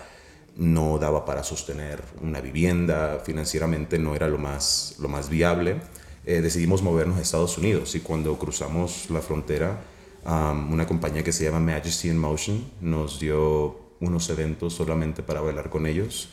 no 0.56 0.98
daba 0.98 1.24
para 1.24 1.44
sostener 1.44 2.02
una 2.22 2.40
vivienda, 2.40 3.20
financieramente 3.24 3.98
no 3.98 4.14
era 4.14 4.28
lo 4.28 4.38
más, 4.38 4.96
lo 4.98 5.08
más 5.08 5.28
viable, 5.28 5.76
eh, 6.26 6.40
decidimos 6.40 6.82
movernos 6.82 7.18
a 7.18 7.22
Estados 7.22 7.58
Unidos 7.58 7.94
y 7.94 8.00
cuando 8.00 8.38
cruzamos 8.38 9.08
la 9.10 9.20
frontera, 9.20 9.80
una 10.24 10.86
compañía 10.86 11.22
que 11.24 11.32
se 11.32 11.44
llama 11.44 11.60
Majesty 11.60 12.08
in 12.08 12.18
Motion 12.18 12.70
nos 12.82 13.18
dio 13.18 13.78
unos 14.00 14.28
eventos 14.28 14.74
solamente 14.74 15.22
para 15.22 15.40
bailar 15.40 15.70
con 15.70 15.86
ellos 15.86 16.28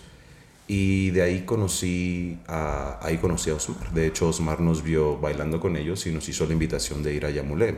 y 0.67 1.11
de 1.11 1.21
ahí 1.21 1.41
conocí 1.45 2.39
a, 2.47 2.99
ahí 3.01 3.17
conocí 3.17 3.51
a 3.51 3.55
Osmar. 3.55 3.91
De 3.93 4.07
hecho, 4.07 4.29
Osmar 4.29 4.59
nos 4.61 4.81
vio 4.81 5.17
bailando 5.17 5.59
con 5.59 5.75
ellos 5.75 6.05
y 6.07 6.11
nos 6.11 6.27
hizo 6.27 6.45
la 6.45 6.53
invitación 6.53 7.03
de 7.03 7.13
ir 7.13 7.25
a 7.25 7.29
Yamulé. 7.29 7.77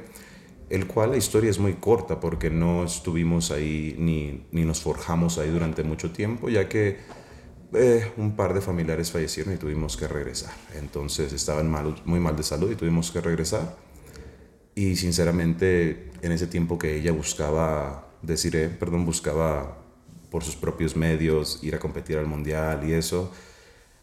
El 0.70 0.86
cual 0.88 1.12
la 1.12 1.18
historia 1.18 1.50
es 1.50 1.60
muy 1.60 1.76
corta 1.76 2.20
porque 2.20 2.50
no 2.50 2.84
estuvimos 2.84 3.52
ahí 3.52 3.96
ni, 3.98 4.46
ni 4.52 4.66
nos 4.66 4.82
forjamos 4.82 5.38
ahí 5.38 5.50
durante 5.50 5.84
mucho 5.84 6.12
tiempo, 6.12 6.50
ya 6.50 6.68
que 6.68 6.98
eh, 7.74 8.12
un 8.18 8.36
par 8.36 8.54
de 8.54 8.62
familiares 8.62 9.12
fallecieron 9.12 9.54
y 9.54 9.58
tuvimos 9.58 9.98
que 9.98 10.08
regresar. 10.08 10.54
Entonces 10.76 11.34
estaban 11.34 11.70
mal, 11.70 12.02
muy 12.06 12.20
mal 12.20 12.36
de 12.36 12.44
salud 12.44 12.72
y 12.72 12.76
tuvimos 12.76 13.12
que 13.12 13.22
regresar. 13.22 13.78
Y 14.76 14.96
sinceramente, 14.96 16.12
en 16.22 16.32
ese 16.32 16.48
tiempo 16.48 16.78
que 16.78 16.96
ella 16.96 17.12
buscaba, 17.12 18.10
deciré, 18.22 18.70
perdón, 18.70 19.06
buscaba 19.06 19.78
por 20.30 20.44
sus 20.44 20.56
propios 20.56 20.96
medios, 20.96 21.60
ir 21.64 21.76
a 21.76 21.80
competir 21.80 22.18
al 22.18 22.28
mundial 22.28 22.88
y 22.88 22.94
eso. 22.94 23.32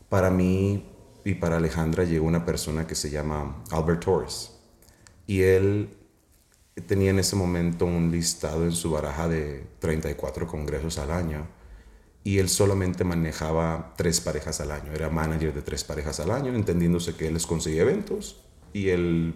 Para 0.08 0.30
mí 0.30 0.84
y 1.24 1.34
para 1.34 1.56
Alejandra 1.56 2.04
llegó 2.04 2.26
una 2.26 2.44
persona 2.44 2.86
que 2.86 2.94
se 2.94 3.10
llama 3.10 3.62
Albert 3.70 4.04
Torres. 4.04 4.52
Y 5.26 5.42
él 5.42 5.96
tenía 6.82 7.10
en 7.10 7.18
ese 7.18 7.36
momento 7.36 7.86
un 7.86 8.10
listado 8.10 8.64
en 8.64 8.72
su 8.72 8.90
baraja 8.90 9.28
de 9.28 9.66
34 9.78 10.46
congresos 10.46 10.98
al 10.98 11.10
año. 11.10 11.46
Y 12.24 12.38
él 12.38 12.48
solamente 12.48 13.04
manejaba 13.04 13.92
tres 13.96 14.20
parejas 14.20 14.60
al 14.60 14.70
año. 14.70 14.92
Era 14.92 15.10
manager 15.10 15.52
de 15.52 15.62
tres 15.62 15.84
parejas 15.84 16.20
al 16.20 16.30
año, 16.30 16.54
entendiéndose 16.54 17.14
que 17.14 17.28
él 17.28 17.34
les 17.34 17.46
conseguía 17.46 17.82
eventos 17.82 18.40
y 18.72 18.88
él 18.88 19.34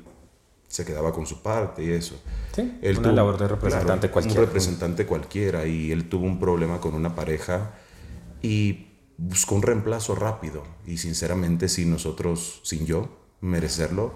se 0.69 0.85
quedaba 0.85 1.13
con 1.13 1.27
su 1.27 1.43
parte 1.43 1.85
y 1.85 1.91
eso. 1.91 2.21
Sí, 2.55 2.79
él 2.83 2.99
una 2.99 3.13
labor 3.13 3.39
de 3.39 3.49
representante 3.49 4.11
cualquiera. 4.11 4.41
Un 4.41 4.47
representante 4.47 5.07
cualquiera 5.07 5.67
y 5.67 5.93
él 5.93 6.09
tuvo 6.09 6.27
un 6.27 6.39
problema 6.39 6.81
con 6.81 6.95
una 6.95 7.15
pareja 7.15 7.75
y 8.43 8.87
buscó 9.17 9.55
un 9.55 9.63
reemplazo 9.63 10.15
rápido 10.15 10.63
y 10.87 10.99
sinceramente 10.99 11.69
sin 11.69 11.91
nosotros, 11.91 12.61
sin 12.65 12.87
yo 12.87 13.09
merecerlo, 13.41 14.15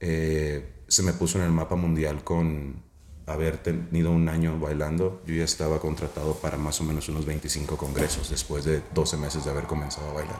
eh, 0.00 0.81
se 0.92 1.02
me 1.02 1.12
puso 1.12 1.38
en 1.38 1.44
el 1.44 1.50
mapa 1.50 1.74
mundial 1.74 2.22
con 2.22 2.82
haber 3.26 3.56
tenido 3.56 4.10
un 4.10 4.28
año 4.28 4.58
bailando. 4.58 5.22
Yo 5.26 5.34
ya 5.34 5.44
estaba 5.44 5.80
contratado 5.80 6.34
para 6.34 6.58
más 6.58 6.80
o 6.80 6.84
menos 6.84 7.08
unos 7.08 7.24
25 7.24 7.76
congresos 7.76 8.28
después 8.28 8.64
de 8.64 8.82
12 8.92 9.16
meses 9.16 9.44
de 9.44 9.50
haber 9.50 9.64
comenzado 9.64 10.10
a 10.10 10.12
bailar. 10.12 10.38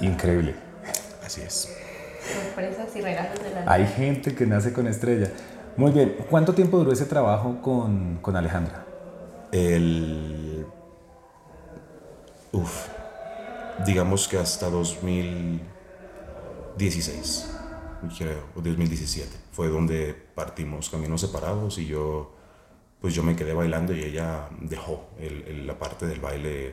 Increíble. 0.00 0.54
Así 1.24 1.40
es 1.40 1.68
sorpresas 2.22 2.94
y 2.94 3.00
regalos 3.00 3.42
de 3.42 3.50
la 3.50 3.72
Hay 3.72 3.86
gente 3.86 4.34
que 4.34 4.46
nace 4.46 4.72
con 4.72 4.86
estrella. 4.86 5.32
Muy 5.76 5.92
bien, 5.92 6.16
¿cuánto 6.30 6.54
tiempo 6.54 6.78
duró 6.78 6.92
ese 6.92 7.06
trabajo 7.06 7.60
con, 7.62 8.18
con 8.20 8.36
Alejandra? 8.36 8.84
El... 9.50 10.66
Uf, 12.52 12.86
digamos 13.86 14.28
que 14.28 14.38
hasta 14.38 14.70
2016, 14.70 17.51
creo, 18.08 18.44
o 18.56 18.60
2017, 18.60 19.30
fue 19.52 19.68
donde 19.68 20.14
partimos 20.34 20.90
caminos 20.90 21.20
separados 21.20 21.78
y 21.78 21.86
yo, 21.86 22.34
pues 23.00 23.14
yo 23.14 23.22
me 23.22 23.36
quedé 23.36 23.52
bailando 23.52 23.92
y 23.94 24.02
ella 24.02 24.48
dejó 24.60 25.08
el, 25.18 25.66
la 25.66 25.78
parte 25.78 26.06
del 26.06 26.20
baile 26.20 26.72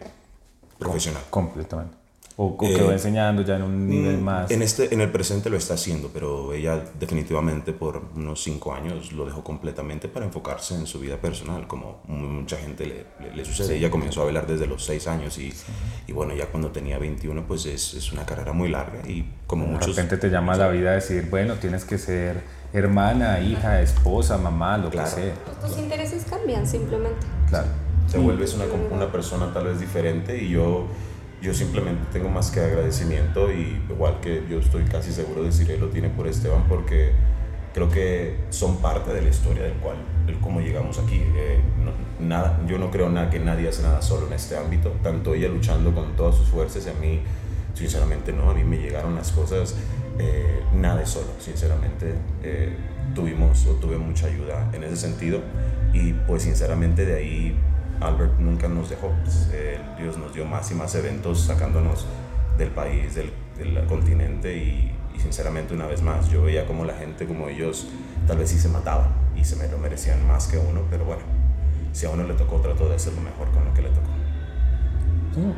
profesional. 0.78 1.24
Completamente. 1.30 1.99
¿O, 2.42 2.58
que 2.58 2.74
quedó 2.74 2.92
eh, 2.92 2.94
enseñando 2.94 3.42
ya 3.42 3.58
en 3.58 3.64
un 3.64 3.86
nivel 3.86 4.18
mm, 4.18 4.24
más? 4.24 4.50
En, 4.50 4.62
este, 4.62 4.94
en 4.94 5.02
el 5.02 5.12
presente 5.12 5.50
lo 5.50 5.58
está 5.58 5.74
haciendo, 5.74 6.10
pero 6.14 6.54
ella 6.54 6.82
definitivamente 6.98 7.74
por 7.74 8.02
unos 8.16 8.42
cinco 8.42 8.74
años 8.74 9.12
lo 9.12 9.26
dejó 9.26 9.44
completamente 9.44 10.08
para 10.08 10.26
enfocarse 10.26 10.74
en 10.74 10.88
su 10.88 11.02
vida 11.02 11.18
personal, 11.18 11.68
como 11.68 12.02
mucha 12.08 12.56
gente 12.56 12.86
le, 12.86 13.36
le, 13.36 13.44
sucede. 13.44 13.76
ella 13.76 13.92
comenzó 13.92 14.22
a 14.22 14.24
bailar 14.24 14.48
desde 14.48 14.68
los 14.68 14.86
seis 14.86 15.06
años 15.08 15.38
y, 15.38 15.54
y 16.08 16.14
bueno, 16.14 16.34
ya 16.34 16.46
cuando 16.46 16.72
tenía 16.72 16.98
21 16.98 17.46
pues 17.46 17.66
es, 17.66 17.94
es, 17.94 18.14
una 18.14 18.26
carrera 18.26 18.54
muy 18.54 18.70
larga 18.70 19.06
y 19.06 19.30
como 19.46 19.66
de 19.66 19.72
muchos... 19.72 19.94
De 19.94 20.02
repente 20.02 20.16
te 20.26 20.32
llama 20.32 20.56
la 20.56 20.70
vida 20.70 20.92
a 20.92 20.94
decir, 20.94 21.28
bueno, 21.30 21.56
tienes 21.56 21.84
que 21.84 21.98
ser 21.98 22.42
hermana, 22.72 23.42
hija, 23.42 23.82
esposa, 23.82 24.38
mamá, 24.38 24.78
lo 24.78 24.90
que 24.90 25.06
sea. 25.06 25.34
Tus 25.60 25.78
intereses 25.78 26.24
cambian 26.24 26.66
simplemente. 26.66 27.28
Claro. 27.50 27.68
Te 28.10 28.18
vuelves 28.18 28.54
una, 28.54 28.64
una 28.92 29.12
persona 29.12 29.54
tal 29.54 29.66
vez 29.66 29.82
diferente 29.82 30.42
y 30.42 30.52
yo 30.52 30.88
yo 31.42 31.54
simplemente 31.54 32.02
tengo 32.12 32.30
más 32.30 32.52
que 32.52 32.60
agradecimiento 32.60 33.52
y 33.52 33.82
igual 33.90 34.20
que 34.22 34.44
yo 34.50 34.60
estoy 34.60 34.84
casi 34.84 35.12
seguro 35.12 35.42
de 35.42 35.48
decir 35.48 35.80
lo 35.80 35.88
tiene 35.88 36.10
por 36.10 36.28
Esteban 36.28 36.66
porque 36.68 37.14
creo 37.74 37.90
que 37.90 38.36
son 38.50 38.78
parte 38.78 39.14
de 39.14 39.22
la 39.22 39.30
historia 39.30 39.64
del 39.64 39.74
cual, 39.74 39.98
del 40.26 40.38
cómo 40.40 40.60
llegamos 40.60 41.00
aquí. 41.00 41.22
Eh, 41.36 41.60
nada, 42.20 42.60
yo 42.68 42.78
no 42.78 42.92
creo 42.92 43.10
nada 43.10 43.30
que 43.30 43.40
nadie 43.40 43.70
hace 43.70 43.84
nada 43.84 44.02
solo 44.02 44.28
en 44.28 44.34
este 44.34 44.58
ámbito, 44.58 44.92
tanto 45.04 45.34
ella 45.34 45.48
luchando 45.48 45.94
con 45.94 46.16
todas 46.16 46.36
sus 46.36 46.48
fuerzas 46.48 46.86
y 46.86 46.90
a 46.90 46.94
mí, 46.94 47.22
sinceramente 47.74 48.34
no, 48.34 48.50
a 48.50 48.54
mí 48.54 48.64
me 48.64 48.78
llegaron 48.78 49.16
las 49.16 49.32
cosas, 49.32 49.76
eh, 50.18 50.62
nada 50.76 50.98
de 50.98 51.06
solo, 51.06 51.30
sinceramente. 51.40 52.14
Eh, 52.44 52.76
tuvimos 53.16 53.66
o 53.66 53.74
tuve 53.74 53.98
mucha 53.98 54.28
ayuda 54.28 54.70
en 54.74 54.84
ese 54.84 54.96
sentido 54.96 55.42
y 55.94 56.14
pues 56.14 56.44
sinceramente 56.44 57.06
de 57.06 57.16
ahí 57.16 57.56
Albert 58.02 58.40
nunca 58.40 58.68
nos 58.68 58.90
dejó. 58.90 59.12
Pues, 59.24 59.50
Dios 59.98 60.18
nos 60.18 60.34
dio 60.34 60.46
más 60.46 60.72
y 60.72 60.76
más 60.76 60.96
eventos 60.96 61.42
sacándonos 61.42 62.06
del 62.58 62.70
país, 62.70 63.16
del, 63.16 63.32
continente 63.88 64.56
y, 64.58 64.92
sinceramente 65.18 65.74
una 65.74 65.86
vez 65.86 66.02
más 66.02 66.30
yo 66.30 66.44
veía 66.44 66.66
como 66.66 66.86
la 66.86 66.94
gente, 66.94 67.26
como 67.26 67.50
ellos, 67.50 67.88
tal 68.26 68.38
vez 68.38 68.52
sí 68.52 68.58
se 68.58 68.70
mataban 68.70 69.10
y 69.36 69.44
se 69.44 69.58
me 69.58 69.68
lo 69.68 69.78
merecían 69.78 70.26
más 70.26 70.48
que 70.48 70.58
uno, 70.58 70.84
pero 70.90 71.04
bueno, 71.04 71.24
si 71.92 72.06
a 72.06 72.10
uno 72.10 72.24
le 72.24 72.36
tocó, 72.36 72.62
trato 72.62 72.88
de 72.88 72.96
hacer 72.96 73.12
lo 73.14 73.22
mejor 73.22 73.50
con 73.50 73.66
lo 73.66 73.74
que 73.74 73.82
le 73.82 73.90
tocó. 73.90 74.08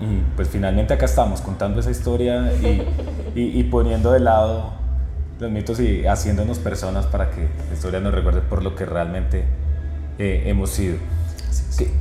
y 0.02 0.24
pues 0.36 0.50
finalmente 0.50 0.96
acá 0.96 1.06
estamos 1.06 1.42
contando 1.42 1.80
esa 1.80 1.92
historia 1.92 2.52
y, 3.36 3.64
poniendo 3.66 4.12
de 4.14 4.20
lado 4.20 4.74
los 5.40 5.52
mitos 5.52 5.80
y 5.80 6.08
haciéndonos 6.08 6.58
personas 6.58 7.06
para 7.06 7.30
que 7.30 7.42
la 7.42 7.74
historia 7.74 8.00
nos 8.00 8.16
recuerde 8.16 8.42
por 8.42 8.64
lo 8.64 8.76
que 8.76 8.86
realmente 8.86 9.44
eh, 10.18 10.44
hemos 10.48 10.72
sido. 10.72 10.98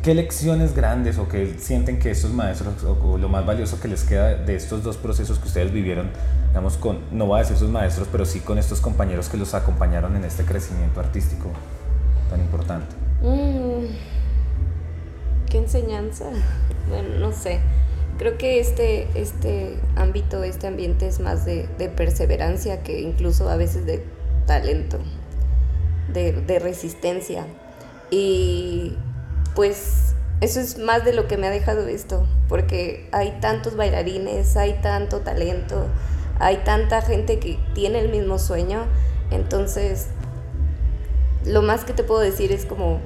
¿Qué, 0.02 0.14
lecciones 0.14 0.74
grandes 0.74 1.18
o 1.18 1.28
qué 1.28 1.56
sienten 1.58 1.98
que 1.98 2.10
estos 2.10 2.32
maestros 2.32 2.82
o, 2.84 3.18
lo 3.18 3.28
más 3.28 3.46
valioso 3.46 3.80
que 3.80 3.88
les 3.88 4.04
queda 4.04 4.34
de 4.34 4.54
estos 4.54 4.82
dos 4.82 4.96
procesos 4.96 5.38
que 5.38 5.48
ustedes 5.48 5.72
vivieron, 5.72 6.10
digamos, 6.48 6.76
con, 6.76 7.00
no 7.12 7.26
voy 7.26 7.38
a 7.38 7.42
decir 7.42 7.56
sus 7.56 7.70
maestros, 7.70 8.08
pero 8.10 8.24
sí 8.24 8.40
con 8.40 8.58
estos 8.58 8.80
compañeros 8.80 9.28
que 9.28 9.36
los 9.36 9.54
acompañaron 9.54 10.16
en 10.16 10.24
este 10.24 10.44
crecimiento 10.44 11.00
artístico 11.00 11.50
tan 12.28 12.40
importante? 12.40 12.94
Mm, 13.22 13.86
¿Qué 15.48 15.58
enseñanza? 15.58 16.26
Bueno, 16.88 17.18
no 17.18 17.32
sé. 17.32 17.60
Creo 18.18 18.36
que 18.36 18.60
este, 18.60 19.08
este 19.14 19.78
ámbito, 19.96 20.44
este 20.44 20.66
ambiente 20.66 21.06
es 21.06 21.20
más 21.20 21.44
de, 21.44 21.68
de 21.78 21.88
perseverancia 21.88 22.82
que 22.82 23.00
incluso 23.00 23.48
a 23.48 23.56
veces 23.56 23.86
de 23.86 24.04
talento, 24.46 24.98
de, 26.12 26.32
de 26.32 26.58
resistencia. 26.58 27.46
Y 28.10 28.96
pues 29.54 30.14
eso 30.40 30.60
es 30.60 30.78
más 30.78 31.04
de 31.04 31.12
lo 31.12 31.28
que 31.28 31.36
me 31.36 31.46
ha 31.46 31.50
dejado 31.50 31.86
esto, 31.86 32.26
porque 32.48 33.08
hay 33.12 33.38
tantos 33.40 33.76
bailarines, 33.76 34.56
hay 34.56 34.78
tanto 34.82 35.20
talento, 35.20 35.86
hay 36.38 36.58
tanta 36.58 37.02
gente 37.02 37.38
que 37.38 37.58
tiene 37.74 38.00
el 38.00 38.08
mismo 38.08 38.38
sueño, 38.38 38.86
entonces 39.30 40.06
lo 41.44 41.62
más 41.62 41.84
que 41.84 41.92
te 41.92 42.04
puedo 42.04 42.20
decir 42.20 42.52
es 42.52 42.64
como 42.64 43.00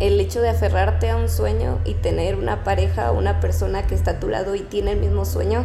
el 0.00 0.20
hecho 0.20 0.42
de 0.42 0.50
aferrarte 0.50 1.08
a 1.08 1.16
un 1.16 1.28
sueño 1.28 1.78
y 1.84 1.94
tener 1.94 2.36
una 2.36 2.64
pareja 2.64 3.12
o 3.12 3.18
una 3.18 3.40
persona 3.40 3.86
que 3.86 3.94
está 3.94 4.12
a 4.12 4.20
tu 4.20 4.28
lado 4.28 4.54
y 4.54 4.60
tiene 4.60 4.92
el 4.92 4.98
mismo 4.98 5.24
sueño, 5.24 5.64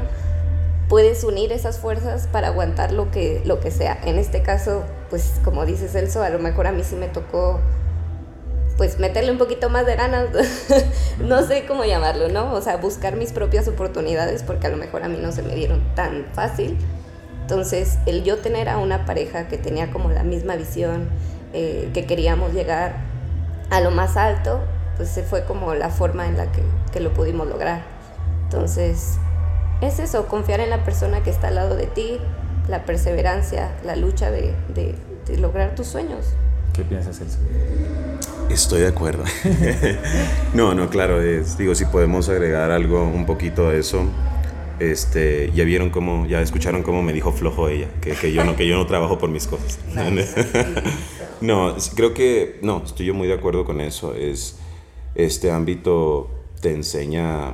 puedes 0.88 1.24
unir 1.24 1.52
esas 1.52 1.80
fuerzas 1.80 2.28
para 2.28 2.48
aguantar 2.48 2.92
lo 2.92 3.12
que, 3.12 3.42
lo 3.46 3.60
que 3.60 3.72
sea. 3.72 4.00
En 4.06 4.18
este 4.18 4.42
caso, 4.42 4.84
pues 5.10 5.40
como 5.44 5.66
dice 5.66 5.88
Celso, 5.88 6.24
a 6.24 6.30
lo 6.30 6.40
mejor 6.40 6.68
a 6.68 6.72
mí 6.72 6.84
sí 6.84 6.96
me 6.96 7.08
tocó 7.08 7.60
pues 8.82 8.98
meterle 8.98 9.32
un 9.32 9.38
poquito 9.38 9.70
más 9.70 9.86
de 9.86 9.96
ganas, 9.96 10.30
no 11.20 11.44
sé 11.44 11.68
cómo 11.68 11.84
llamarlo, 11.84 12.30
¿no? 12.30 12.52
O 12.52 12.62
sea, 12.64 12.78
buscar 12.78 13.16
mis 13.16 13.32
propias 13.32 13.68
oportunidades 13.68 14.42
porque 14.42 14.66
a 14.66 14.72
lo 14.72 14.78
mejor 14.78 15.04
a 15.04 15.08
mí 15.08 15.20
no 15.22 15.32
se 15.32 15.44
me 15.44 15.54
dieron 15.54 15.84
tan 15.94 16.26
fácil. 16.34 16.80
Entonces, 17.42 18.00
el 18.08 18.24
yo 18.24 18.40
tener 18.40 18.70
a 18.70 18.80
una 18.80 19.06
pareja 19.06 19.48
que 19.48 19.60
tenía 19.60 19.92
como 19.92 20.10
la 20.10 20.24
misma 20.24 20.56
visión, 20.56 21.10
eh, 21.54 21.92
que 21.94 22.08
queríamos 22.08 22.54
llegar 22.54 22.96
a 23.70 23.82
lo 23.82 23.92
más 23.92 24.18
alto, 24.18 24.60
pues 24.98 25.10
se 25.10 25.22
fue 25.22 25.46
como 25.46 25.76
la 25.76 25.92
forma 25.92 26.26
en 26.26 26.36
la 26.36 26.48
que, 26.52 27.00
lo 27.00 27.14
pudimos 27.14 27.46
lograr. 27.48 27.84
Entonces, 28.46 29.20
es 29.82 30.00
eso, 30.00 30.28
confiar 30.28 30.60
en 30.60 30.72
la 30.72 30.84
persona 30.84 31.22
que 31.22 31.30
está 31.30 31.50
al 31.50 31.56
lado 31.56 31.76
de 31.76 31.86
ti, 31.86 32.20
la 32.68 32.84
perseverancia, 32.84 33.74
la 33.86 33.96
lucha 33.96 34.32
de, 34.32 34.56
de 34.74 35.38
lograr 35.38 35.76
tus 35.76 35.86
sueños. 35.86 36.34
¿Qué 36.74 36.84
piensas, 36.84 37.20
Elsa? 37.20 37.38
Estoy 38.50 38.82
de 38.82 38.88
acuerdo. 38.88 39.24
no, 40.54 40.74
no, 40.74 40.90
claro, 40.90 41.22
es, 41.22 41.58
digo, 41.58 41.76
si 41.76 41.86
podemos 41.86 42.30
agregar 42.30 42.72
algo 42.72 43.04
un 43.04 43.26
poquito 43.26 43.70
a 43.70 43.76
eso. 43.76 44.06
Este, 44.80 45.52
ya 45.54 45.64
vieron 45.64 45.92
cómo, 45.92 46.26
ya 46.26 46.42
escucharon 46.42 46.82
cómo 46.82 47.04
me 47.04 47.14
dijo 47.14 47.32
flojo 47.32 47.70
ella, 47.70 47.88
que, 48.02 48.14
que 48.14 48.34
yo 48.34 48.44
no, 48.44 48.56
que 48.56 48.68
yo 48.68 48.78
no 48.78 48.88
trabajo 48.88 49.20
por 49.20 49.30
mis 49.30 49.46
cosas. 49.48 49.80
no, 51.42 51.76
creo 51.96 52.14
que, 52.14 52.58
no, 52.64 52.82
estoy 52.84 53.06
yo 53.06 53.14
muy 53.14 53.28
de 53.28 53.36
acuerdo 53.36 53.64
con 53.64 53.80
eso. 53.80 54.16
Es, 54.16 54.58
este 55.14 55.52
ámbito 55.52 56.30
te 56.62 56.74
enseña, 56.74 57.52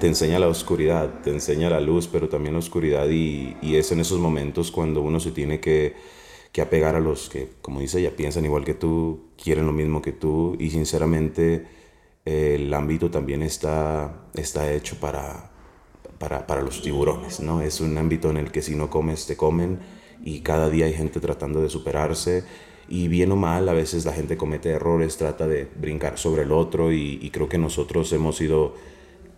te 0.00 0.08
enseña 0.08 0.38
la 0.38 0.48
oscuridad, 0.48 1.20
te 1.22 1.30
enseña 1.30 1.70
la 1.70 1.80
luz, 1.80 2.08
pero 2.08 2.28
también 2.28 2.54
la 2.54 2.58
oscuridad 2.58 3.08
y, 3.08 3.56
y 3.62 3.76
es 3.76 3.92
en 3.92 4.00
esos 4.00 4.18
momentos 4.18 4.70
cuando 4.70 5.02
uno 5.02 5.20
se 5.20 5.30
tiene 5.30 5.60
que 5.60 6.19
que 6.52 6.62
apegar 6.62 6.96
a 6.96 7.00
los 7.00 7.28
que, 7.28 7.48
como 7.62 7.80
dice 7.80 8.00
ella, 8.00 8.16
piensan 8.16 8.44
igual 8.44 8.64
que 8.64 8.74
tú, 8.74 9.30
quieren 9.42 9.66
lo 9.66 9.72
mismo 9.72 10.02
que 10.02 10.12
tú 10.12 10.56
y 10.58 10.70
sinceramente 10.70 11.66
el 12.24 12.72
ámbito 12.74 13.10
también 13.10 13.42
está, 13.42 14.26
está 14.34 14.72
hecho 14.72 14.96
para, 15.00 15.50
para, 16.18 16.46
para, 16.46 16.62
los 16.62 16.82
tiburones, 16.82 17.40
¿no? 17.40 17.62
Es 17.62 17.80
un 17.80 17.96
ámbito 17.98 18.30
en 18.30 18.36
el 18.36 18.50
que 18.52 18.62
si 18.62 18.74
no 18.74 18.90
comes, 18.90 19.26
te 19.26 19.36
comen 19.36 19.78
y 20.22 20.40
cada 20.40 20.68
día 20.68 20.86
hay 20.86 20.92
gente 20.92 21.20
tratando 21.20 21.62
de 21.62 21.70
superarse 21.70 22.44
y 22.88 23.08
bien 23.08 23.32
o 23.32 23.36
mal, 23.36 23.68
a 23.68 23.72
veces 23.72 24.04
la 24.04 24.12
gente 24.12 24.36
comete 24.36 24.70
errores, 24.70 25.16
trata 25.16 25.46
de 25.46 25.68
brincar 25.80 26.18
sobre 26.18 26.42
el 26.42 26.52
otro 26.52 26.92
y 26.92 27.30
creo 27.32 27.48
que 27.48 27.58
nosotros 27.58 28.12
hemos 28.12 28.36
sido 28.36 28.74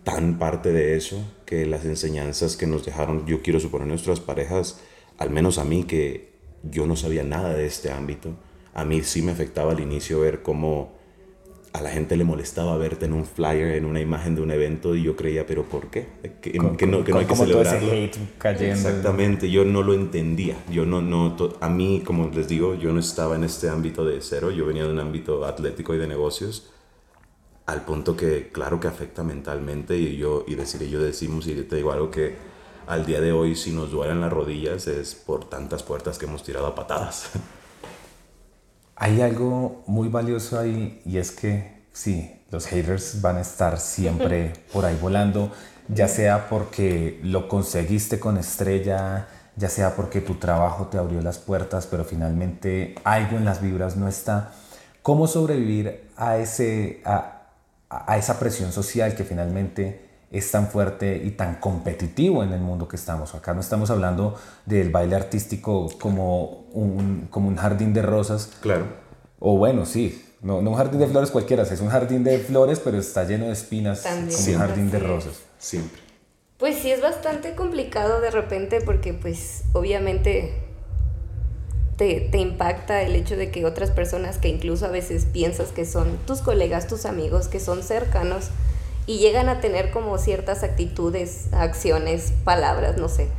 tan 0.03 0.37
parte 0.37 0.71
de 0.71 0.95
eso 0.95 1.17
que 1.45 1.65
las 1.65 1.85
enseñanzas 1.85 2.57
que 2.57 2.67
nos 2.67 2.85
dejaron, 2.85 3.25
yo 3.25 3.41
quiero 3.41 3.59
suponer 3.59 3.87
nuestras 3.87 4.19
parejas, 4.19 4.81
al 5.17 5.29
menos 5.29 5.57
a 5.57 5.63
mí 5.63 5.83
que 5.83 6.32
yo 6.63 6.87
no 6.87 6.95
sabía 6.95 7.23
nada 7.23 7.53
de 7.53 7.65
este 7.65 7.91
ámbito. 7.91 8.29
A 8.73 8.85
mí 8.85 9.01
sí 9.03 9.21
me 9.21 9.31
afectaba 9.31 9.73
al 9.73 9.79
inicio 9.79 10.21
ver 10.21 10.41
cómo 10.41 10.93
a 11.73 11.81
la 11.81 11.89
gente 11.89 12.15
le 12.15 12.23
molestaba 12.23 12.77
verte 12.77 13.05
en 13.05 13.13
un 13.13 13.25
flyer, 13.25 13.75
en 13.75 13.85
una 13.85 13.99
imagen 13.99 14.35
de 14.35 14.41
un 14.41 14.51
evento, 14.51 14.95
y 14.95 15.03
yo 15.03 15.15
creía, 15.15 15.47
pero 15.47 15.63
¿por 15.63 15.87
qué? 15.87 16.07
Que, 16.39 16.53
no, 16.59 16.77
que 16.77 16.85
no, 16.85 17.03
hay 17.17 17.25
que 17.25 17.35
celebrarlo. 17.35 17.91
Exactamente, 17.93 19.49
yo 19.49 19.65
no 19.65 19.81
lo 19.81 19.95
entendía. 19.95 20.55
Yo 20.71 20.85
no, 20.85 21.01
no, 21.01 21.35
a 21.59 21.69
mí, 21.69 22.03
como 22.05 22.29
les 22.29 22.47
digo, 22.47 22.75
yo 22.75 22.93
no 22.93 22.99
estaba 22.99 23.35
en 23.35 23.43
este 23.43 23.69
ámbito 23.69 24.05
de 24.05 24.21
cero, 24.21 24.51
yo 24.51 24.67
venía 24.67 24.83
de 24.83 24.91
un 24.91 24.99
ámbito 24.99 25.45
atlético 25.45 25.95
y 25.95 25.97
de 25.97 26.07
negocios, 26.07 26.71
al 27.65 27.85
punto 27.85 28.15
que, 28.15 28.49
claro 28.51 28.79
que 28.79 28.87
afecta 28.87 29.23
mentalmente, 29.23 29.97
y 29.97 30.15
yo, 30.15 30.45
y 30.47 30.53
decir, 30.53 30.87
yo 30.87 31.01
decimos, 31.01 31.47
y 31.47 31.55
te 31.55 31.75
digo 31.75 31.91
algo 31.91 32.11
que 32.11 32.52
al 32.93 33.07
día 33.07 33.21
de 33.21 33.31
hoy 33.31 33.55
si 33.55 33.71
nos 33.71 33.91
duelen 33.91 34.21
las 34.21 34.31
rodillas 34.31 34.85
es 34.85 35.15
por 35.15 35.49
tantas 35.49 35.81
puertas 35.81 36.19
que 36.19 36.25
hemos 36.25 36.43
tirado 36.43 36.67
a 36.67 36.75
patadas. 36.75 37.29
Hay 38.95 39.21
algo 39.21 39.83
muy 39.87 40.09
valioso 40.09 40.59
ahí 40.59 41.01
y 41.03 41.17
es 41.17 41.31
que 41.31 41.85
sí, 41.91 42.43
los 42.51 42.67
haters 42.67 43.19
van 43.21 43.37
a 43.37 43.41
estar 43.41 43.79
siempre 43.79 44.53
por 44.73 44.85
ahí 44.85 44.95
volando, 45.01 45.51
ya 45.87 46.07
sea 46.07 46.47
porque 46.49 47.19
lo 47.23 47.47
conseguiste 47.47 48.19
con 48.19 48.37
estrella, 48.37 49.27
ya 49.55 49.69
sea 49.69 49.95
porque 49.95 50.21
tu 50.21 50.35
trabajo 50.35 50.87
te 50.87 50.99
abrió 50.99 51.19
las 51.21 51.39
puertas, 51.39 51.87
pero 51.87 52.05
finalmente 52.05 52.93
algo 53.03 53.37
en 53.37 53.45
las 53.45 53.59
vibras 53.59 53.97
no 53.97 54.07
está. 54.07 54.51
¿Cómo 55.01 55.25
sobrevivir 55.25 56.09
a, 56.15 56.37
ese, 56.37 57.01
a, 57.05 57.47
a 57.89 58.17
esa 58.17 58.39
presión 58.39 58.71
social 58.71 59.15
que 59.15 59.23
finalmente 59.23 60.02
es 60.33 60.49
tan 60.49 60.67
fuerte 60.67 61.21
y 61.23 61.31
tan 61.31 61.55
competitivo 61.55 62.43
en 62.43 62.51
el 62.53 62.59
mundo 62.59 62.87
que 62.87 62.95
estamos. 62.95 63.35
Acá 63.35 63.53
no 63.53 63.61
estamos 63.61 63.91
hablando 63.91 64.35
del 64.65 64.89
baile 64.89 65.15
artístico 65.15 65.87
como 66.01 66.65
un, 66.71 67.27
como 67.29 67.47
un 67.47 67.55
jardín 67.55 67.93
de 67.93 68.01
rosas. 68.01 68.49
Claro. 68.59 68.87
O 69.39 69.57
bueno, 69.57 69.85
sí, 69.85 70.25
no, 70.41 70.63
no 70.63 70.71
un 70.71 70.75
jardín 70.75 70.99
de 70.99 71.07
flores 71.07 71.29
cualquiera, 71.29 71.61
es 71.61 71.79
un 71.79 71.89
jardín 71.89 72.23
de 72.23 72.39
flores, 72.39 72.79
pero 72.79 72.97
está 72.97 73.25
lleno 73.25 73.45
de 73.45 73.53
espinas 73.53 74.01
También. 74.01 74.35
como 74.35 74.51
un 74.53 74.57
jardín 74.57 74.91
de 74.91 74.99
rosas. 74.99 75.33
Siempre. 75.59 76.01
Pues 76.57 76.79
sí, 76.79 76.89
es 76.91 77.01
bastante 77.01 77.53
complicado 77.53 78.19
de 78.19 78.31
repente 78.31 78.81
porque 78.81 79.13
pues 79.13 79.65
obviamente 79.73 80.63
te, 81.95 82.21
te, 82.21 82.39
impacta 82.39 83.03
el 83.03 83.15
hecho 83.15 83.37
de 83.37 83.51
que 83.51 83.65
otras 83.65 83.91
personas 83.91 84.39
que 84.39 84.47
incluso 84.47 84.87
a 84.87 84.89
veces 84.89 85.25
piensas 85.25 85.69
que 85.69 85.85
son 85.85 86.17
tus 86.25 86.41
colegas, 86.41 86.87
tus 86.87 87.05
amigos, 87.05 87.47
que 87.47 87.59
son 87.59 87.83
cercanos, 87.83 88.49
y 89.05 89.19
llegan 89.19 89.49
a 89.49 89.59
tener 89.59 89.91
como 89.91 90.17
ciertas 90.17 90.63
actitudes, 90.63 91.53
acciones, 91.53 92.33
palabras, 92.43 92.97
no 92.97 93.09
sé, 93.09 93.29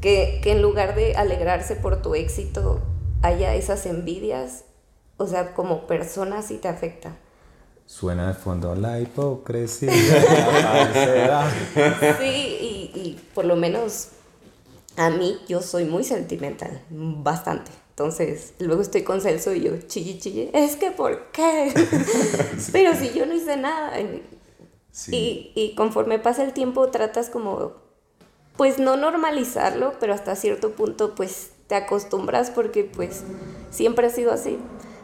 que, 0.00 0.40
que 0.42 0.52
en 0.52 0.62
lugar 0.62 0.94
de 0.94 1.16
alegrarse 1.16 1.76
por 1.76 2.02
tu 2.02 2.14
éxito 2.14 2.82
haya 3.22 3.54
esas 3.54 3.86
envidias, 3.86 4.64
o 5.16 5.26
sea, 5.26 5.54
como 5.54 5.86
persona 5.86 6.42
sí 6.42 6.58
te 6.58 6.68
afecta. 6.68 7.16
Suena 7.86 8.28
de 8.28 8.34
fondo 8.34 8.74
la 8.74 9.00
hipocresía. 9.00 9.92
sí, 12.18 12.58
y, 12.60 12.90
y 12.94 13.20
por 13.34 13.44
lo 13.44 13.56
menos 13.56 14.08
a 14.96 15.10
mí 15.10 15.38
yo 15.48 15.62
soy 15.62 15.84
muy 15.84 16.04
sentimental, 16.04 16.82
bastante. 16.90 17.70
Entonces, 17.90 18.52
luego 18.58 18.82
estoy 18.82 19.04
con 19.04 19.22
Celso 19.22 19.54
y 19.54 19.62
yo 19.62 19.78
chille, 19.86 20.18
chille, 20.18 20.50
es 20.52 20.76
que 20.76 20.90
¿por 20.90 21.30
qué? 21.32 21.72
Pero 22.72 22.94
si 22.94 23.14
yo 23.14 23.24
no 23.24 23.34
hice 23.34 23.56
nada, 23.56 23.98
y, 25.08 25.52
y 25.54 25.74
conforme 25.74 26.18
pasa 26.18 26.42
el 26.42 26.52
tiempo 26.52 26.88
tratas 26.88 27.28
como, 27.28 27.72
pues 28.56 28.78
no 28.78 28.96
normalizarlo, 28.96 29.92
pero 30.00 30.14
hasta 30.14 30.36
cierto 30.36 30.72
punto 30.72 31.14
pues 31.14 31.50
te 31.66 31.74
acostumbras 31.74 32.50
porque 32.50 32.84
pues 32.84 33.22
siempre 33.70 34.06
ha 34.06 34.10
sido 34.10 34.32
así. 34.32 34.58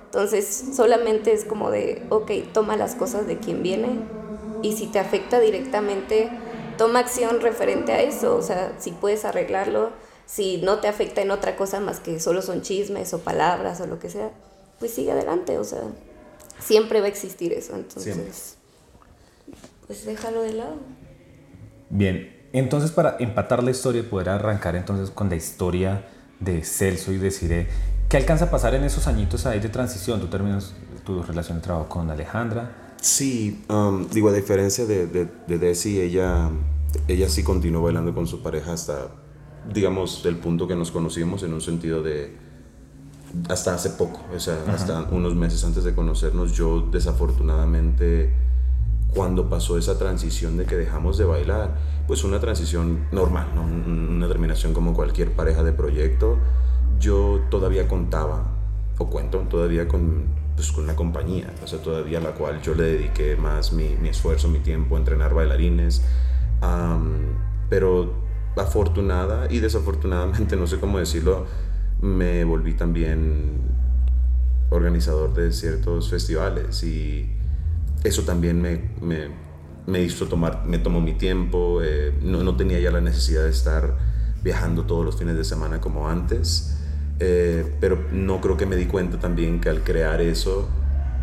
Entonces 0.07 0.65
solamente 0.75 1.33
es 1.33 1.45
como 1.45 1.71
de, 1.71 2.07
ok, 2.11 2.31
toma 2.53 2.77
las 2.77 2.95
cosas 2.95 3.27
de 3.27 3.39
quien 3.39 3.63
viene 3.63 4.01
y 4.63 4.77
si 4.77 4.87
te 4.87 4.99
afecta 4.99 5.41
directamente, 5.41 6.31
toma 6.79 7.01
acción 7.01 7.41
referente 7.41 7.93
a 7.93 8.03
eso. 8.03 8.37
O 8.37 8.43
sea, 8.43 8.77
si 8.79 8.93
puedes 8.93 9.25
arreglarlo, 9.25 9.91
si 10.27 10.59
no 10.59 10.79
te 10.81 10.89
afecta 10.89 11.23
en 11.23 11.31
otra 11.31 11.57
cosa 11.57 11.81
más 11.81 12.01
que 12.01 12.21
solo 12.21 12.43
son 12.43 12.63
chismes 12.63 13.13
o 13.15 13.21
palabras 13.21 13.81
o 13.81 13.87
lo 13.87 13.99
que 13.99 14.11
sea, 14.11 14.31
pues 14.79 14.93
sigue 14.93 15.13
adelante. 15.13 15.59
O 15.59 15.65
sea, 15.65 15.83
siempre 16.61 17.01
va 17.01 17.07
a 17.07 17.11
existir 17.11 17.53
eso. 17.53 17.75
Entonces 17.75 18.59
pues 19.93 20.07
déjalo 20.07 20.41
de 20.41 20.55
lado. 20.55 20.77
Bien, 21.91 22.35
entonces 22.55 22.91
para 22.93 23.19
empatar 23.19 23.63
la 23.63 23.71
historia 23.71 24.01
y 24.01 24.05
poder 24.05 24.31
arrancar 24.31 24.75
entonces 24.75 25.11
con 25.11 25.29
la 25.29 25.37
historia 25.37 26.09
de 26.41 26.65
Celso 26.65 27.13
y 27.13 27.19
de 27.19 27.31
Cire, 27.31 27.67
¿qué 28.09 28.17
alcanza 28.17 28.47
a 28.47 28.51
pasar 28.51 28.75
en 28.75 28.85
esos 28.85 29.07
añitos 29.07 29.45
ahí 29.45 29.61
de 29.61 29.69
transición? 29.69 30.19
¿Tú 30.19 30.29
terminas 30.29 30.75
tu 31.05 31.23
relación 31.23 31.59
de 31.59 31.65
trabajo 31.65 31.91
con 31.91 32.11
Alejandra? 32.11 32.95
Sí, 33.03 33.67
um, 33.69 34.09
digo, 34.09 34.31
a 34.31 34.33
diferencia 34.33 34.87
de, 34.87 35.09
de, 35.09 35.29
de 35.47 35.59
Desi, 35.59 36.01
ella, 36.01 36.49
ella 37.07 37.29
sí 37.29 37.43
continuó 37.43 37.83
bailando 37.83 38.15
con 38.15 38.27
su 38.27 38.43
pareja 38.43 38.73
hasta, 38.73 39.09
digamos, 39.75 40.25
el 40.25 40.37
punto 40.37 40.67
que 40.67 40.75
nos 40.75 40.91
conocimos 40.91 41.43
en 41.43 41.53
un 41.53 41.61
sentido 41.61 42.03
de, 42.03 42.35
hasta 43.51 43.75
hace 43.75 43.91
poco, 43.91 44.23
o 44.35 44.41
sea, 44.41 44.57
hasta 44.69 45.03
unos 45.11 45.35
meses 45.35 45.63
antes 45.65 45.85
de 45.85 45.95
conocernos, 45.95 46.53
yo 46.57 46.81
desafortunadamente 46.81 48.52
cuando 49.15 49.49
pasó 49.49 49.77
esa 49.79 49.99
transición 49.99 50.57
de 50.57 50.65
que 50.65 50.77
dejamos 50.77 51.19
de 51.19 51.25
bailar, 51.25 51.77
pues 52.07 52.25
una 52.25 52.41
transición 52.41 53.07
normal, 53.13 53.49
¿no? 53.55 53.63
una 53.63 54.27
terminación 54.27 54.73
como 54.73 54.95
cualquier 54.95 55.33
pareja 55.33 55.63
de 55.63 55.73
proyecto, 55.73 56.39
yo 56.99 57.41
todavía 57.51 57.89
contaba, 57.89 58.57
o 58.99 59.11
cuento 59.11 59.39
todavía 59.51 59.87
con, 59.89 60.27
pues, 60.55 60.73
con 60.73 60.85
una 60.85 60.97
compañía, 60.97 61.53
o 61.63 61.67
sea, 61.67 61.81
todavía 61.81 62.19
a 62.19 62.21
la 62.23 62.33
cual 62.33 62.63
yo 62.63 62.75
le 62.75 62.85
dediqué 62.85 63.37
más 63.37 63.73
mi, 63.73 63.97
mi 64.01 64.09
esfuerzo, 64.09 64.49
mi 64.49 64.61
tiempo 64.61 64.97
a 64.97 64.99
entrenar 64.99 65.35
bailarines, 65.35 66.03
pero 67.69 68.15
afortunada 68.57 69.47
y 69.51 69.61
desafortunadamente, 69.61 70.57
no 70.57 70.67
sé 70.67 70.79
cómo 70.79 70.99
decirlo, 70.99 71.47
me 72.01 72.45
volví 72.45 72.75
también 72.75 73.61
organizador 74.71 75.35
de 75.35 75.53
ciertos 75.53 76.09
festivales 76.09 76.83
y 76.83 77.42
eso 78.05 78.23
también 78.23 78.61
me, 78.61 78.91
me, 79.01 79.29
me 79.87 80.03
hizo 80.03 80.27
tomar, 80.27 80.65
me 80.67 80.79
tomó 80.79 81.01
mi 81.01 81.15
tiempo, 81.15 81.81
eh, 81.83 82.13
no, 82.23 82.43
no, 82.43 82.57
tenía 82.57 82.79
ya 82.81 82.91
la 82.91 83.01
necesidad 83.01 83.45
de 83.45 83.51
estar 83.51 83.97
viajando 84.43 84.85
todos 84.85 85.05
los 85.05 85.17
fines 85.17 85.37
de 85.37 85.45
semana 85.45 85.81
como 85.81 86.09
antes, 86.09 86.77
eh, 87.21 87.77
pero 87.81 88.07
no 88.13 88.41
creo 88.41 88.57
que 88.57 88.67
me 88.67 88.77
di 88.77 88.87
cuenta 88.87 89.19
también 89.19 89.61
que 89.61 89.69
al 89.69 89.83
crear 89.83 90.21
eso 90.21 90.69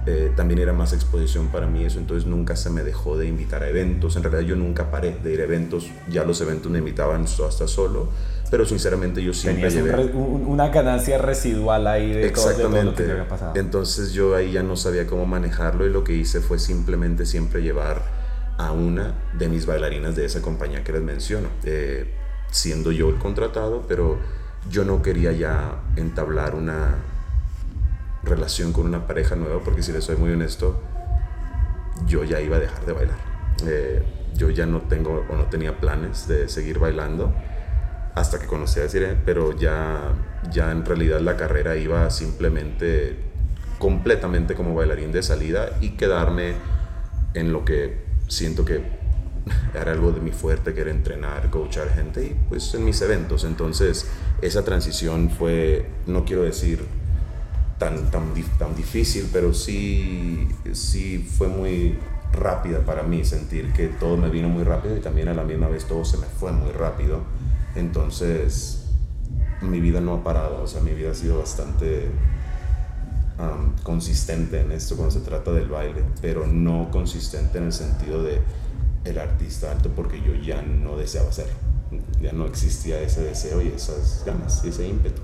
eh, 0.06 0.32
también 0.36 0.60
era 0.60 0.72
más 0.72 0.94
exposición 0.94 1.48
para 1.48 1.68
mí 1.68 1.84
eso, 1.84 2.00
entonces 2.00 2.28
nunca 2.28 2.56
se 2.56 2.70
me 2.70 2.84
dejó 2.84 3.18
de 3.18 3.28
invitar 3.28 3.63
a 3.63 3.70
eventos, 3.70 4.15
en 4.15 4.24
realidad 4.24 4.44
yo 4.44 4.56
nunca 4.56 4.89
paré 4.92 5.18
de 5.22 5.34
ir 5.34 5.42
a 5.42 5.44
eventos, 5.44 5.89
ya 6.10 6.24
los 6.24 6.39
eventos 6.42 6.72
me 6.72 6.80
invitaban 6.80 7.26
hasta 7.26 7.68
solo, 7.68 8.10
pero 8.50 8.66
sinceramente 8.66 9.24
yo 9.24 9.34
siempre 9.34 9.70
llevé... 9.70 10.06
una 10.14 10.70
ganancia 10.70 11.18
residual 11.18 11.86
ahí 11.88 12.12
de 12.12 12.32
todo, 12.32 12.84
lo 12.84 12.96
que 12.96 13.04
había 13.04 13.28
pasado. 13.28 13.54
Entonces 13.56 14.12
yo 14.12 14.36
ahí 14.36 14.52
ya 14.54 14.64
no 14.64 14.76
sabía 14.76 15.06
cómo 15.06 15.26
manejarlo 15.26 15.86
y 15.86 15.90
lo 15.92 16.04
que 16.04 16.14
hice 16.14 16.40
fue 16.40 16.58
simplemente 16.58 17.26
siempre 17.26 17.62
llevar 17.62 18.02
a 18.58 18.72
una 18.72 19.14
de 19.38 19.48
mis 19.50 19.66
bailarinas 19.66 20.16
de 20.16 20.26
esa 20.26 20.42
compañía 20.42 20.84
que 20.84 20.92
les 20.92 21.02
menciono, 21.02 21.48
eh, 21.64 22.14
siendo 22.52 22.92
yo 22.92 23.10
el 23.10 23.18
contratado, 23.18 23.86
pero 23.88 24.18
yo 24.70 24.84
no 24.84 25.02
quería 25.02 25.32
ya 25.32 25.82
entablar 25.96 26.56
una 26.56 26.96
relación 28.24 28.74
con 28.74 28.86
una 28.86 29.08
pareja 29.08 29.36
nueva, 29.36 29.62
porque 29.64 29.84
si 29.84 29.92
les 29.92 30.04
soy 30.04 30.18
muy 30.18 30.32
honesto, 30.32 30.82
yo 32.06 32.24
ya 32.24 32.42
iba 32.42 32.58
a 32.58 32.60
dejar 32.60 32.86
de 32.86 32.94
bailar. 32.94 33.18
Eh, 33.66 34.04
yo 34.36 34.50
ya 34.50 34.66
no 34.66 34.82
tengo 34.82 35.26
o 35.30 35.36
no 35.36 35.46
tenía 35.46 35.80
planes 35.80 36.28
de 36.28 36.48
seguir 36.50 36.80
bailando 36.80 37.34
hasta 38.20 38.40
que 38.40 38.48
conocí 38.48 38.80
a 38.80 38.84
Desiree, 38.84 39.16
pero 39.26 39.58
ya, 39.58 40.14
ya 40.52 40.72
en 40.72 40.86
realidad 40.86 41.20
la 41.22 41.38
carrera 41.38 41.76
iba 41.78 42.10
simplemente 42.10 43.16
completamente 43.78 44.56
como 44.56 44.76
bailarín 44.76 45.12
de 45.12 45.24
salida 45.24 45.78
y 45.80 45.92
quedarme 45.92 46.54
en 47.34 47.54
lo 47.54 47.64
que 47.64 48.04
siento 48.28 48.66
que 48.66 48.82
era 49.74 49.94
algo 49.94 50.12
de 50.12 50.20
mi 50.20 50.32
fuerte, 50.32 50.74
que 50.74 50.82
era 50.82 50.92
entrenar, 50.92 51.50
coachar 51.50 51.90
gente 51.90 52.24
y 52.26 52.36
pues 52.50 52.74
en 52.74 52.84
mis 52.84 53.02
eventos. 53.02 53.46
Entonces 53.46 54.10
esa 54.42 54.64
transición 54.64 55.30
fue, 55.30 55.90
no 56.06 56.26
quiero 56.26 56.44
decir 56.44 56.86
tan, 57.78 58.12
tan, 58.12 58.34
tan 58.58 58.76
difícil, 58.76 59.30
pero 59.32 59.54
sí, 59.54 60.48
sí 60.74 61.26
fue 61.38 61.48
muy 61.48 61.98
rápida 62.34 62.82
para 62.82 63.04
mí 63.04 63.24
sentir 63.24 63.72
que 63.74 63.88
todo 63.88 64.18
me 64.18 64.30
vino 64.30 64.50
muy 64.50 64.64
rápido 64.64 64.96
y 64.96 65.00
también 65.00 65.30
a 65.30 65.34
la 65.34 65.44
misma 65.44 65.68
vez 65.68 65.86
todo 65.86 66.04
se 66.06 66.18
me 66.18 66.26
fue 66.26 66.52
muy 66.52 66.72
rápido. 66.72 67.22
Entonces, 67.76 68.86
mi 69.62 69.80
vida 69.80 70.02
no 70.02 70.16
ha 70.16 70.24
parado, 70.24 70.64
o 70.64 70.68
sea, 70.68 70.82
mi 70.82 70.94
vida 70.94 71.12
ha 71.12 71.16
sido 71.16 71.40
bastante 71.40 72.10
consistente 73.84 74.60
en 74.60 74.74
esto 74.74 74.98
cuando 74.98 75.14
se 75.14 75.22
trata 75.22 75.52
del 75.52 75.70
baile, 75.70 76.04
pero 76.22 76.46
no 76.46 76.90
consistente 76.92 77.58
en 77.58 77.66
el 77.66 77.74
sentido 77.74 78.22
de 78.22 78.42
el 79.06 79.18
artista 79.18 79.72
alto 79.72 79.90
porque 79.96 80.22
yo 80.22 80.36
ya 80.36 80.62
no 80.62 80.98
deseaba 80.98 81.30
hacerlo. 81.30 81.54
Ya 82.22 82.34
no 82.34 82.46
existía 82.46 83.02
ese 83.02 83.24
deseo 83.24 83.62
y 83.62 83.70
esas 83.70 84.24
ganas, 84.26 84.64
ese 84.66 84.88
ímpetu. 84.88 85.22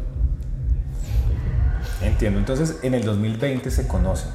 Entiendo, 2.02 2.40
entonces 2.40 2.78
en 2.84 2.94
el 2.94 3.04
2020 3.04 3.70
se 3.70 3.88
conocen. 3.88 4.32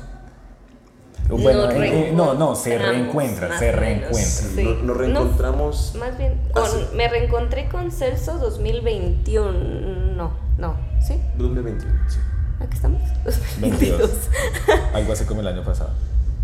Bueno, 1.31 1.67
no, 1.67 1.71
eh, 1.83 2.09
eh, 2.09 2.13
no, 2.15 2.35
no, 2.35 2.55
se 2.55 2.79
reencuentran, 2.79 3.59
se 3.59 3.73
reencuentran. 3.73 4.87
Nos, 4.87 4.97
reencontramos. 4.97 5.95
más 5.99 6.19
bien, 6.19 6.41
me 6.95 7.09
reencontré 7.09 7.69
con 7.69 7.91
Celso 7.91 8.39
2021. 8.39 9.53
No, 10.17 10.33
no, 10.59 10.77
¿sí? 11.01 11.21
2021, 11.37 11.93
sí. 12.09 12.19
¿Aquí 12.61 12.77
estamos? 12.77 13.01
22. 13.59 14.11
Algo 14.95 15.13
así 15.13 15.25
como 15.25 15.41
el 15.41 15.49
año 15.49 15.65
pasado. 15.65 15.91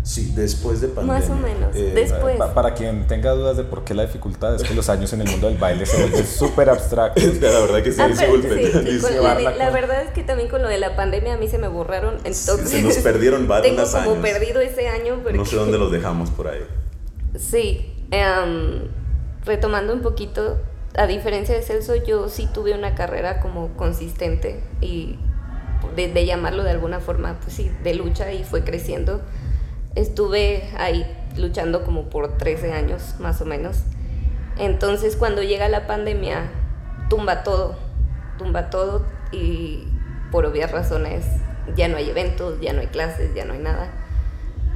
Sí, 0.07 0.31
después 0.33 0.79
de 0.79 0.87
pandemia. 0.87 1.19
Más 1.19 1.29
o 1.29 1.35
menos, 1.35 1.75
eh, 1.75 1.91
después. 1.93 2.37
Para, 2.37 2.73
quien 2.73 3.07
tenga 3.07 3.31
dudas 3.31 3.57
de 3.57 3.65
por 3.65 3.83
qué 3.83 3.93
la 3.93 4.03
dificultad 4.03 4.55
es 4.55 4.63
que 4.63 4.73
los 4.73 4.87
años 4.87 5.11
en 5.11 5.19
el 5.19 5.29
mundo 5.29 5.47
del 5.47 5.57
baile 5.57 5.85
se 5.85 6.01
vuelven 6.01 6.25
súper 6.39 6.69
abstractos. 6.69 7.41
la 7.41 7.59
verdad 7.59 7.83
que 7.83 7.91
sí, 7.91 7.99
ah, 8.01 8.07
la, 8.07 9.69
verdad 9.69 10.03
es 10.03 10.11
que 10.11 10.23
también 10.23 10.47
con 10.47 10.61
lo 10.61 10.69
de 10.69 10.77
la 10.77 10.95
pandemia 10.95 11.33
a 11.33 11.37
mí 11.37 11.49
se 11.49 11.57
me 11.57 11.67
borraron, 11.67 12.15
entonces... 12.23 12.69
se 12.69 12.81
nos 12.83 12.95
perdieron 12.99 13.47
varios 13.49 13.75
tengo 13.75 13.81
años. 13.81 14.07
como 14.07 14.21
perdido 14.21 14.61
ese 14.61 14.87
año. 14.87 15.21
No 15.33 15.43
sé 15.43 15.57
dónde 15.57 15.77
los 15.77 15.91
dejamos 15.97 16.29
por 16.29 16.47
ahí. 16.47 16.65
Sí, 17.37 17.93
em, 18.11 18.87
retomando 19.43 19.91
un 19.91 20.01
poquito, 20.01 20.57
a 20.95 21.05
diferencia 21.05 21.53
de 21.53 21.63
Celso, 21.63 21.95
yo 21.95 22.29
sí 22.29 22.47
tuve 22.53 22.73
una 22.73 22.95
carrera 22.95 23.41
como 23.41 23.75
consistente 23.75 24.63
y 24.79 25.19
de, 25.97 26.07
de 26.13 26.25
llamarlo 26.25 26.63
de 26.63 26.71
alguna 26.71 27.01
forma, 27.01 27.41
pues 27.41 27.51
sí, 27.51 27.69
de 27.83 27.93
lucha 27.93 28.31
y 28.31 28.45
fue 28.45 28.63
creciendo 28.63 29.21
estuve 29.97 30.69
ahí 30.77 31.05
luchando 31.37 31.83
como 31.83 32.09
por 32.09 32.37
13 32.37 32.71
años 32.71 33.15
más 33.19 33.41
o 33.41 33.45
menos. 33.45 33.83
Entonces 34.57 35.15
cuando 35.15 35.43
llega 35.43 35.67
la 35.69 35.87
pandemia, 35.87 36.49
tumba 37.09 37.43
todo, 37.43 37.75
tumba 38.37 38.69
todo 38.69 39.05
y 39.31 39.87
por 40.31 40.45
obvias 40.45 40.71
razones 40.71 41.25
ya 41.75 41.87
no 41.87 41.97
hay 41.97 42.09
eventos, 42.09 42.59
ya 42.61 42.73
no 42.73 42.81
hay 42.81 42.87
clases, 42.87 43.33
ya 43.33 43.45
no 43.45 43.53
hay 43.53 43.59
nada. 43.59 43.89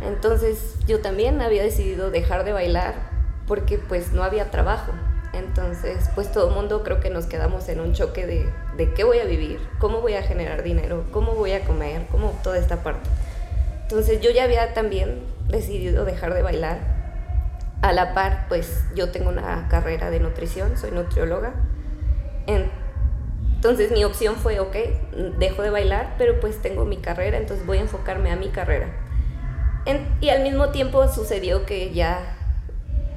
Entonces 0.03 0.75
yo 0.87 1.01
también 1.01 1.41
había 1.41 1.63
decidido 1.63 2.09
dejar 2.09 2.43
de 2.43 2.53
bailar 2.53 2.95
porque 3.47 3.77
pues 3.77 4.13
no 4.13 4.23
había 4.23 4.49
trabajo. 4.49 4.91
Entonces 5.33 6.09
pues 6.15 6.31
todo 6.31 6.49
el 6.49 6.55
mundo 6.55 6.83
creo 6.83 6.99
que 6.99 7.11
nos 7.11 7.27
quedamos 7.27 7.69
en 7.69 7.79
un 7.79 7.93
choque 7.93 8.25
de, 8.25 8.49
de 8.75 8.93
qué 8.93 9.03
voy 9.03 9.19
a 9.19 9.25
vivir, 9.25 9.59
cómo 9.79 10.01
voy 10.01 10.15
a 10.15 10.23
generar 10.23 10.63
dinero, 10.63 11.05
cómo 11.11 11.33
voy 11.33 11.51
a 11.51 11.63
comer, 11.63 12.07
cómo 12.11 12.37
toda 12.43 12.57
esta 12.57 12.83
parte. 12.83 13.07
Entonces 13.91 14.21
yo 14.21 14.31
ya 14.31 14.45
había 14.45 14.73
también 14.73 15.19
decidido 15.49 16.05
dejar 16.05 16.33
de 16.33 16.41
bailar. 16.41 16.79
A 17.81 17.91
la 17.91 18.13
par, 18.13 18.45
pues 18.47 18.85
yo 18.95 19.11
tengo 19.11 19.29
una 19.29 19.67
carrera 19.67 20.09
de 20.09 20.21
nutrición, 20.21 20.77
soy 20.77 20.91
nutrióloga. 20.91 21.51
Entonces 22.47 23.91
mi 23.91 24.05
opción 24.05 24.37
fue, 24.37 24.61
ok, 24.61 24.75
dejo 25.39 25.61
de 25.61 25.71
bailar, 25.71 26.15
pero 26.17 26.39
pues 26.39 26.61
tengo 26.61 26.85
mi 26.85 26.97
carrera, 26.97 27.37
entonces 27.37 27.65
voy 27.65 27.79
a 27.79 27.81
enfocarme 27.81 28.31
a 28.31 28.37
mi 28.37 28.47
carrera. 28.47 28.87
y 30.21 30.29
al 30.29 30.43
mismo 30.43 30.69
tiempo 30.69 31.05
sucedió 31.09 31.65
que 31.65 31.91
ya 31.91 32.37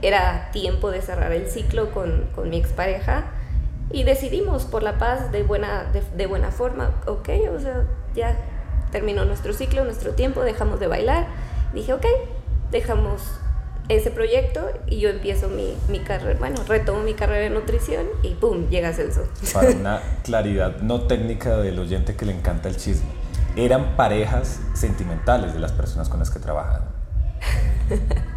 era 0.02 0.50
tiempo 0.50 0.90
de 0.90 1.02
cerrar 1.02 1.30
el 1.32 1.46
ciclo 1.46 1.92
con, 1.92 2.30
con 2.34 2.50
mi 2.50 2.56
expareja 2.56 3.26
y 3.92 4.02
decidimos 4.02 4.64
por 4.64 4.82
la 4.82 4.98
paz 4.98 5.30
de 5.30 5.44
buena, 5.44 5.84
de, 5.92 6.02
de 6.16 6.26
buena 6.26 6.50
forma, 6.50 7.00
ok, 7.06 7.28
o 7.54 7.60
sea, 7.60 7.84
ya 8.14 8.36
terminó 8.94 9.24
nuestro 9.24 9.52
ciclo, 9.52 9.84
nuestro 9.84 10.12
tiempo, 10.12 10.42
dejamos 10.44 10.78
de 10.78 10.86
bailar. 10.86 11.26
Dije, 11.74 11.92
ok, 11.92 12.06
dejamos 12.70 13.22
ese 13.88 14.12
proyecto 14.12 14.60
y 14.86 15.00
yo 15.00 15.08
empiezo 15.08 15.48
mi, 15.48 15.74
mi 15.88 15.98
carrera, 15.98 16.38
bueno, 16.38 16.62
retomo 16.68 17.02
mi 17.02 17.14
carrera 17.14 17.40
de 17.42 17.50
nutrición 17.50 18.06
y 18.22 18.34
¡pum! 18.34 18.68
llega 18.70 18.92
Celso. 18.92 19.26
Para 19.52 19.70
una 19.80 20.00
claridad 20.22 20.76
no 20.80 21.02
técnica 21.08 21.56
del 21.56 21.80
oyente 21.80 22.14
que 22.14 22.24
le 22.24 22.36
encanta 22.36 22.68
el 22.68 22.76
chisme, 22.76 23.08
eran 23.56 23.96
parejas 23.96 24.60
sentimentales 24.74 25.52
de 25.54 25.58
las 25.58 25.72
personas 25.72 26.08
con 26.08 26.20
las 26.20 26.30
que 26.30 26.38
trabajan. 26.38 26.82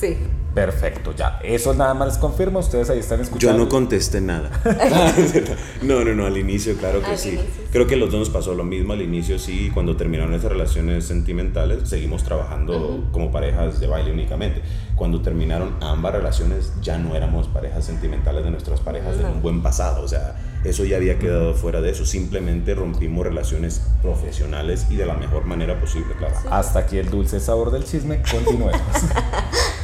sí. 0.00 0.16
Perfecto, 0.54 1.14
ya. 1.14 1.38
Eso 1.44 1.74
nada 1.74 1.94
más 1.94 2.08
les 2.08 2.18
confirmo. 2.18 2.58
Ustedes 2.58 2.90
ahí 2.90 2.98
están 2.98 3.20
escuchando. 3.20 3.56
Yo 3.56 3.64
no 3.64 3.68
contesté 3.68 4.20
nada. 4.20 4.50
no, 5.82 6.04
no, 6.04 6.14
no. 6.14 6.26
Al 6.26 6.36
inicio, 6.36 6.76
claro 6.76 7.00
que 7.02 7.16
sí. 7.16 7.38
Creo 7.70 7.86
que 7.86 7.94
los 7.94 8.10
dos 8.10 8.20
nos 8.20 8.30
pasó 8.30 8.54
lo 8.54 8.64
mismo. 8.64 8.92
Al 8.92 9.02
inicio, 9.02 9.38
sí. 9.38 9.70
Cuando 9.72 9.96
terminaron 9.96 10.34
esas 10.34 10.50
relaciones 10.50 11.04
sentimentales, 11.04 11.88
seguimos 11.88 12.24
trabajando 12.24 13.08
como 13.12 13.30
parejas 13.30 13.78
de 13.78 13.86
baile 13.86 14.12
únicamente. 14.12 14.62
Cuando 14.96 15.22
terminaron 15.22 15.76
ambas 15.80 16.14
relaciones, 16.14 16.72
ya 16.82 16.98
no 16.98 17.14
éramos 17.14 17.46
parejas 17.46 17.84
sentimentales 17.84 18.44
de 18.44 18.50
nuestras 18.50 18.80
parejas 18.80 19.18
de 19.18 19.24
un 19.26 19.42
buen 19.42 19.62
pasado. 19.62 20.02
O 20.02 20.08
sea, 20.08 20.34
eso 20.64 20.84
ya 20.84 20.96
había 20.96 21.18
quedado 21.18 21.54
fuera 21.54 21.80
de 21.80 21.90
eso. 21.90 22.04
Simplemente 22.04 22.74
rompimos 22.74 23.24
relaciones 23.24 23.82
profesionales 24.02 24.86
y 24.90 24.96
de 24.96 25.06
la 25.06 25.14
mejor 25.14 25.46
manera 25.46 25.80
posible, 25.80 26.14
claro. 26.18 26.34
Hasta 26.50 26.80
aquí 26.80 26.98
el 26.98 27.10
dulce 27.10 27.40
sabor 27.40 27.70
del 27.70 27.84
chisme. 27.84 28.22
Continuemos. 28.30 28.80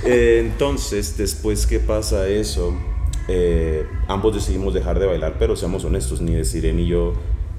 Eh, 0.09 0.39
entonces, 0.39 1.17
después 1.19 1.67
que 1.67 1.81
pasa 1.81 2.29
eso, 2.29 2.77
eh, 3.27 3.85
ambos 4.07 4.35
decidimos 4.35 4.73
dejar 4.73 5.01
de 5.01 5.07
bailar, 5.07 5.35
pero 5.37 5.57
seamos 5.57 5.85
honestos, 5.85 6.21
ni 6.21 6.35
de 6.35 6.73
ni 6.73 6.87
yo, 6.87 7.15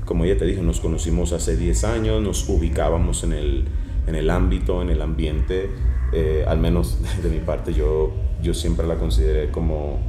como 0.05 0.25
ya 0.25 0.37
te 0.37 0.45
dije, 0.45 0.61
nos 0.61 0.79
conocimos 0.79 1.33
hace 1.33 1.57
10 1.57 1.83
años, 1.83 2.21
nos 2.21 2.47
ubicábamos 2.47 3.25
en 3.25 3.33
el, 3.33 3.65
en 4.07 4.15
el 4.15 4.29
ámbito, 4.29 4.81
en 4.81 4.91
el 4.91 5.01
ambiente, 5.01 5.69
eh, 6.13 6.45
al 6.47 6.59
menos 6.59 6.99
de 7.21 7.29
mi 7.29 7.39
parte 7.39 7.73
yo, 7.73 8.13
yo 8.41 8.53
siempre 8.53 8.87
la 8.87 8.95
consideré 8.95 9.51
como 9.51 9.99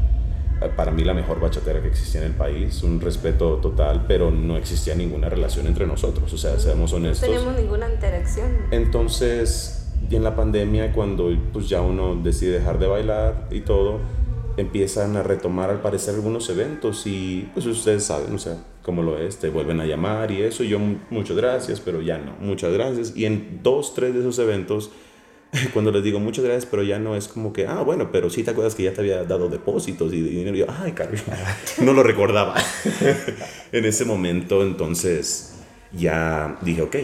para 0.77 0.90
mí 0.90 1.05
la 1.05 1.14
mejor 1.14 1.40
bachatera 1.40 1.81
que 1.81 1.88
existía 1.88 2.21
en 2.21 2.29
el 2.29 2.35
país, 2.35 2.83
un 2.83 3.01
respeto 3.01 3.57
total, 3.57 4.05
pero 4.09 4.31
no 4.31 4.57
existía 4.57 4.94
ninguna 4.94 5.29
relación 5.29 5.66
entre 5.66 5.87
nosotros, 5.87 6.33
o 6.33 6.38
sea, 6.38 6.59
seamos 6.59 6.92
honestos. 6.92 7.29
No 7.29 7.35
tenemos 7.35 7.61
ninguna 7.61 7.88
interacción. 7.92 8.51
Entonces, 8.71 9.88
y 10.11 10.16
en 10.16 10.25
la 10.25 10.35
pandemia, 10.35 10.92
cuando 10.92 11.31
pues 11.53 11.68
ya 11.68 11.81
uno 11.81 12.16
decide 12.16 12.59
dejar 12.59 12.79
de 12.79 12.87
bailar 12.87 13.49
y 13.51 13.61
todo, 13.61 14.01
empiezan 14.57 15.16
a 15.16 15.23
retomar 15.23 15.71
al 15.71 15.81
parecer 15.81 16.16
algunos 16.16 16.51
eventos 16.51 17.07
y 17.07 17.49
pues 17.55 17.66
ustedes 17.66 18.05
saben, 18.05 18.35
o 18.35 18.38
sea, 18.38 18.57
¿cómo 18.83 19.03
lo 19.03 19.18
es? 19.18 19.38
Te 19.38 19.51
vuelven 19.51 19.81
a 19.81 19.87
llamar 19.87 20.31
y 20.31 20.42
eso, 20.42 20.64
y 20.64 20.68
yo 20.68 20.79
muchas 21.11 21.37
gracias, 21.37 21.81
pero 21.81 22.03
ya 22.03 22.18
no, 22.18 22.33
muchas 22.40 22.73
gracias. 22.73 23.16
Y 23.16 23.27
en 23.27 23.61
dos, 23.62 23.94
tres 23.94 24.14
de 24.14 24.21
esos 24.21 24.38
eventos, 24.40 24.90
cuando 25.73 25.91
les 25.91 26.03
digo 26.03 26.21
muchas 26.21 26.45
gracias, 26.45 26.67
pero 26.67 26.83
ya 26.83 26.99
no 26.99 27.17
es 27.17 27.29
como 27.29 27.53
que, 27.53 27.67
ah, 27.67 27.83
bueno, 27.83 28.11
pero 28.13 28.31
sí 28.31 28.43
te 28.43 28.51
acuerdas 28.51 28.75
que 28.75 28.85
ya 28.85 28.93
te 28.93 29.01
había 29.01 29.25
dado 29.25 29.49
depósitos 29.49 30.13
y 30.13 30.21
dinero. 30.21 30.57
Y 30.57 30.61
yo, 30.61 30.67
ay, 30.69 30.93
Carlos, 30.93 31.23
no 31.83 31.93
lo 31.93 32.03
recordaba. 32.03 32.55
en 33.73 33.85
ese 33.85 34.05
momento, 34.05 34.63
entonces, 34.63 35.55
ya 35.93 36.59
dije, 36.63 36.83
ok, 36.83 36.97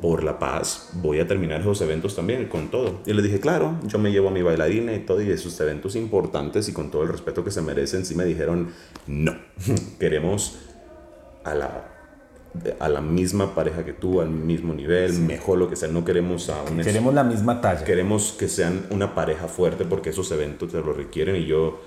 por 0.00 0.24
la 0.24 0.38
paz 0.38 0.90
voy 0.94 1.20
a 1.20 1.26
terminar 1.26 1.60
esos 1.60 1.80
eventos 1.82 2.16
también 2.16 2.46
con 2.46 2.70
todo. 2.70 3.00
Y 3.06 3.12
le 3.12 3.22
dije, 3.22 3.40
claro, 3.40 3.78
yo 3.86 3.98
me 3.98 4.10
llevo 4.10 4.28
a 4.28 4.32
mi 4.32 4.42
bailarina 4.42 4.94
y 4.94 5.00
todo, 5.00 5.20
y 5.20 5.30
esos 5.30 5.58
eventos 5.60 5.96
importantes 5.96 6.68
y 6.68 6.72
con 6.72 6.90
todo 6.90 7.02
el 7.02 7.08
respeto 7.08 7.44
que 7.44 7.50
se 7.50 7.60
merecen, 7.60 8.04
sí 8.04 8.14
me 8.14 8.24
dijeron, 8.24 8.72
no, 9.06 9.36
queremos 9.98 10.58
a 11.44 11.54
la, 11.54 11.99
a 12.78 12.88
la 12.88 13.00
misma 13.00 13.54
pareja 13.54 13.84
que 13.84 13.92
tú, 13.92 14.20
al 14.20 14.30
mismo 14.30 14.74
nivel, 14.74 15.18
mejor 15.20 15.58
lo 15.58 15.68
que 15.70 15.76
sea, 15.76 15.88
no 15.88 16.04
queremos 16.04 16.50
a 16.50 16.62
un... 16.62 16.80
Queremos 16.80 17.14
la 17.14 17.24
misma 17.24 17.60
talla. 17.60 17.84
Queremos 17.84 18.34
que 18.38 18.48
sean 18.48 18.86
una 18.90 19.14
pareja 19.14 19.46
fuerte 19.46 19.84
porque 19.84 20.10
esos 20.10 20.30
eventos 20.32 20.72
te 20.72 20.78
lo 20.78 20.92
requieren 20.92 21.36
y 21.36 21.46
yo 21.46 21.80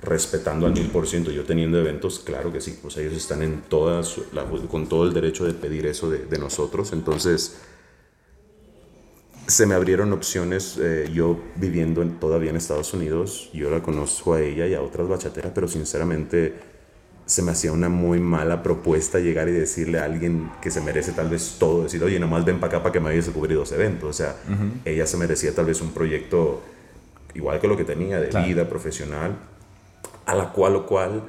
respetando 0.00 0.66
al 0.66 0.72
mil 0.72 0.88
por 0.88 1.06
ciento, 1.06 1.30
yo 1.30 1.44
teniendo 1.44 1.78
eventos, 1.78 2.20
claro 2.20 2.52
que 2.52 2.60
sí, 2.60 2.78
pues 2.80 2.96
ellos 2.98 3.14
están 3.14 3.42
en 3.42 3.62
todas, 3.68 4.16
con 4.70 4.88
todo 4.88 5.04
el 5.04 5.12
derecho 5.12 5.44
de 5.44 5.54
pedir 5.54 5.86
eso 5.86 6.08
de, 6.08 6.24
de 6.24 6.38
nosotros, 6.38 6.92
entonces 6.92 7.58
se 9.48 9.66
me 9.66 9.74
abrieron 9.74 10.12
opciones, 10.12 10.76
eh, 10.78 11.10
yo 11.12 11.40
viviendo 11.56 12.04
todavía 12.20 12.50
en 12.50 12.56
Estados 12.56 12.92
Unidos, 12.92 13.50
yo 13.54 13.70
la 13.70 13.82
conozco 13.82 14.34
a 14.34 14.42
ella 14.42 14.66
y 14.66 14.74
a 14.74 14.82
otras 14.82 15.08
bachateras, 15.08 15.52
pero 15.54 15.66
sinceramente 15.66 16.54
se 17.28 17.42
me 17.42 17.52
hacía 17.52 17.72
una 17.72 17.90
muy 17.90 18.20
mala 18.20 18.62
propuesta 18.62 19.18
llegar 19.18 19.50
y 19.50 19.52
decirle 19.52 19.98
a 19.98 20.04
alguien 20.04 20.50
que 20.62 20.70
se 20.70 20.80
merece 20.80 21.12
tal 21.12 21.28
vez 21.28 21.56
todo, 21.58 21.82
decir, 21.82 22.02
oye, 22.02 22.18
nomás 22.18 22.42
ven 22.46 22.58
para 22.58 22.76
acá 22.76 22.82
para 22.82 22.92
que 22.94 23.00
me 23.00 23.10
vayas 23.10 23.28
a 23.28 23.32
cubrir 23.32 23.54
dos 23.54 23.70
eventos, 23.72 24.08
o 24.08 24.12
sea, 24.14 24.34
ella 24.86 25.06
se 25.06 25.18
merecía 25.18 25.54
tal 25.54 25.66
vez 25.66 25.82
un 25.82 25.90
proyecto 25.90 26.62
igual 27.34 27.60
que 27.60 27.68
lo 27.68 27.76
que 27.76 27.84
tenía 27.84 28.18
de 28.18 28.28
vida 28.44 28.66
profesional, 28.66 29.36
a 30.24 30.34
la 30.34 30.52
cual 30.52 30.76
o 30.76 30.86
cual... 30.86 31.22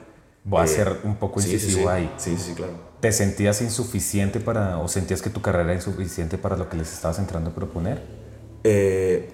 Voy 0.45 0.61
a 0.61 0.63
eh, 0.63 0.67
ser 0.67 1.01
un 1.03 1.17
poco 1.17 1.41
incisivo 1.41 1.89
ahí. 1.89 2.09
Sí, 2.15 2.37
sí, 2.37 2.53
claro. 2.53 2.71
¿Te 3.01 3.11
sentías 3.11 3.61
insuficiente 3.61 4.39
para, 4.39 4.77
o 4.77 4.87
sentías 4.87 5.21
que 5.21 5.29
tu 5.29 5.41
carrera 5.41 5.65
era 5.65 5.73
insuficiente 5.75 6.37
para 6.37 6.55
lo 6.55 6.69
que 6.69 6.77
les 6.77 6.93
estabas 6.93 7.19
entrando 7.19 7.49
a 7.49 7.53
proponer? 7.53 8.01
Eh, 8.63 9.29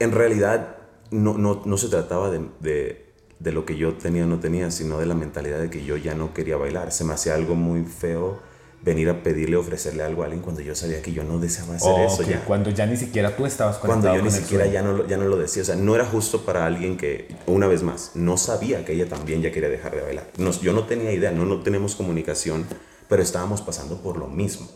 en 0.00 0.10
realidad 0.10 0.76
no, 1.12 1.38
no, 1.38 1.62
no 1.64 1.76
se 1.78 1.88
trataba 1.88 2.28
de, 2.30 2.44
de, 2.58 3.11
de, 3.42 3.52
lo 3.52 3.64
que 3.64 3.76
yo 3.76 3.94
tenía 3.94 4.24
o 4.24 4.26
no 4.26 4.38
tenía, 4.38 4.70
sino 4.70 4.98
de 4.98 5.06
la 5.06 5.14
mentalidad 5.14 5.58
de 5.58 5.70
que 5.70 5.84
yo 5.84 5.96
ya 5.96 6.14
no 6.14 6.34
quería 6.34 6.56
bailar. 6.56 6.92
Se 6.92 7.04
me 7.04 7.14
hacía 7.14 7.34
algo 7.34 7.54
muy 7.54 7.84
feo 7.84 8.40
venir 8.84 9.08
a 9.08 9.22
pedirle, 9.22 9.56
ofrecerle 9.56 10.02
algo 10.02 10.22
a 10.22 10.26
alguien 10.26 10.42
cuando 10.42 10.60
yo 10.60 10.74
sabía 10.74 11.00
que 11.02 11.12
yo 11.12 11.22
no 11.22 11.38
deseaba 11.38 11.76
hacer 11.76 12.00
eso. 12.00 12.22
Ya. 12.22 12.44
Cuando 12.44 12.70
ya 12.70 12.86
ni 12.86 12.96
siquiera 12.96 13.36
tú 13.36 13.46
estabas 13.46 13.78
Cuando 13.78 14.14
yo 14.14 14.22
ni 14.22 14.30
siquiera 14.30 14.66
ya 14.66 14.82
no, 14.82 15.06
ya 15.06 15.16
no 15.16 15.24
lo 15.24 15.36
decía. 15.36 15.62
O 15.62 15.64
sea, 15.64 15.76
no 15.76 15.94
era 15.94 16.04
justo 16.04 16.44
para 16.44 16.66
alguien 16.66 16.96
que, 16.96 17.28
una 17.46 17.66
vez 17.66 17.82
más, 17.82 18.12
no 18.14 18.36
sabía 18.36 18.84
que 18.84 18.92
ella 18.92 19.08
también 19.08 19.40
ya 19.40 19.52
quería 19.52 19.68
dejar 19.68 19.94
de 19.94 20.02
bailar. 20.02 20.26
yo 20.60 20.72
no 20.72 20.84
tenía 20.84 21.12
idea, 21.12 21.30
no, 21.30 21.44
no 21.44 21.62
tenemos 21.62 21.94
comunicación, 21.94 22.66
pero 23.08 23.22
estábamos 23.22 23.62
pasando 23.62 24.02
por 24.02 24.16
lo 24.16 24.26
mismo, 24.26 24.68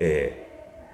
eh, 0.00 0.46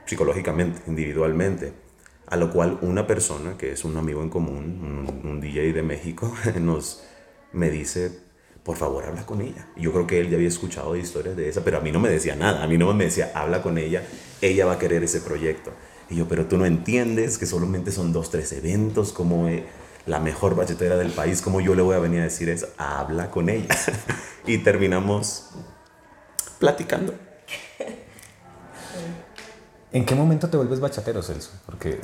psicológicamente, 0.06 0.80
individualmente. 0.86 1.89
A 2.30 2.36
lo 2.36 2.50
cual 2.50 2.78
una 2.82 3.06
persona, 3.06 3.58
que 3.58 3.72
es 3.72 3.84
un 3.84 3.96
amigo 3.96 4.22
en 4.22 4.30
común, 4.30 5.06
un, 5.22 5.30
un 5.30 5.40
DJ 5.40 5.72
de 5.72 5.82
México, 5.82 6.32
nos, 6.60 7.02
me 7.52 7.70
dice, 7.70 8.10
por 8.62 8.76
favor 8.76 9.04
habla 9.04 9.26
con 9.26 9.40
ella. 9.40 9.66
Yo 9.76 9.92
creo 9.92 10.06
que 10.06 10.20
él 10.20 10.30
ya 10.30 10.36
había 10.36 10.48
escuchado 10.48 10.94
historias 10.96 11.36
de 11.36 11.48
esa, 11.48 11.64
pero 11.64 11.78
a 11.78 11.80
mí 11.80 11.90
no 11.92 11.98
me 11.98 12.08
decía 12.08 12.36
nada, 12.36 12.62
a 12.62 12.66
mí 12.66 12.78
no 12.78 12.92
me 12.94 13.04
decía, 13.04 13.32
habla 13.34 13.62
con 13.62 13.78
ella, 13.78 14.04
ella 14.40 14.66
va 14.66 14.74
a 14.74 14.78
querer 14.78 15.02
ese 15.02 15.20
proyecto. 15.20 15.72
Y 16.08 16.16
yo, 16.16 16.28
pero 16.28 16.46
tú 16.46 16.58
no 16.58 16.66
entiendes 16.66 17.38
que 17.38 17.46
solamente 17.46 17.92
son 17.92 18.12
dos, 18.12 18.30
tres 18.30 18.52
eventos, 18.52 19.12
como 19.12 19.48
eh, 19.48 19.64
la 20.06 20.20
mejor 20.20 20.56
bachetera 20.56 20.96
del 20.96 21.10
país, 21.10 21.40
¿cómo 21.40 21.60
yo 21.60 21.74
le 21.74 21.82
voy 21.82 21.94
a 21.94 21.98
venir 21.98 22.20
a 22.20 22.24
decir 22.24 22.48
eso? 22.48 22.68
Habla 22.76 23.30
con 23.30 23.48
ella. 23.48 23.68
y 24.46 24.58
terminamos 24.58 25.50
platicando. 26.58 27.14
¿En 29.92 30.05
qué 30.05 30.14
momento 30.14 30.48
te 30.48 30.57
vuelves 30.57 30.81
bachatero, 30.81 31.22
Celso? 31.22 31.50
Porque... 31.66 32.00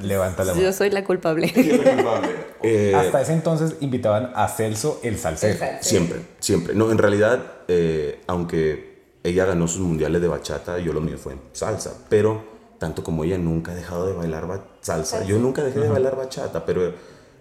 Levanta 0.00 0.44
la 0.44 0.52
mano. 0.52 0.64
Yo 0.64 0.72
soy 0.72 0.90
la 0.90 1.04
culpable. 1.04 1.52
Eh, 2.62 2.94
Hasta 2.96 3.20
ese 3.20 3.32
entonces 3.32 3.76
invitaban 3.78 4.32
a 4.34 4.48
Celso 4.48 4.98
el 5.04 5.18
salsero. 5.18 5.76
Siempre, 5.82 6.22
siempre. 6.40 6.74
No, 6.74 6.90
en 6.90 6.98
realidad, 6.98 7.38
eh, 7.68 8.22
aunque 8.26 9.04
ella 9.22 9.44
ganó 9.44 9.68
sus 9.68 9.82
mundiales 9.82 10.20
de 10.20 10.26
bachata, 10.26 10.78
yo 10.80 10.92
lo 10.92 11.00
mío 11.00 11.16
fue 11.16 11.34
en 11.34 11.40
salsa. 11.52 11.92
Pero 12.08 12.42
tanto 12.78 13.04
como 13.04 13.22
ella 13.22 13.38
nunca 13.38 13.70
ha 13.70 13.74
dejado 13.74 14.06
de 14.06 14.14
bailar 14.14 14.64
salsa. 14.80 15.22
Yo 15.24 15.38
nunca 15.38 15.62
dejé 15.62 15.78
de 15.78 15.88
bailar 15.88 16.16
bachata, 16.16 16.64
pero 16.64 16.92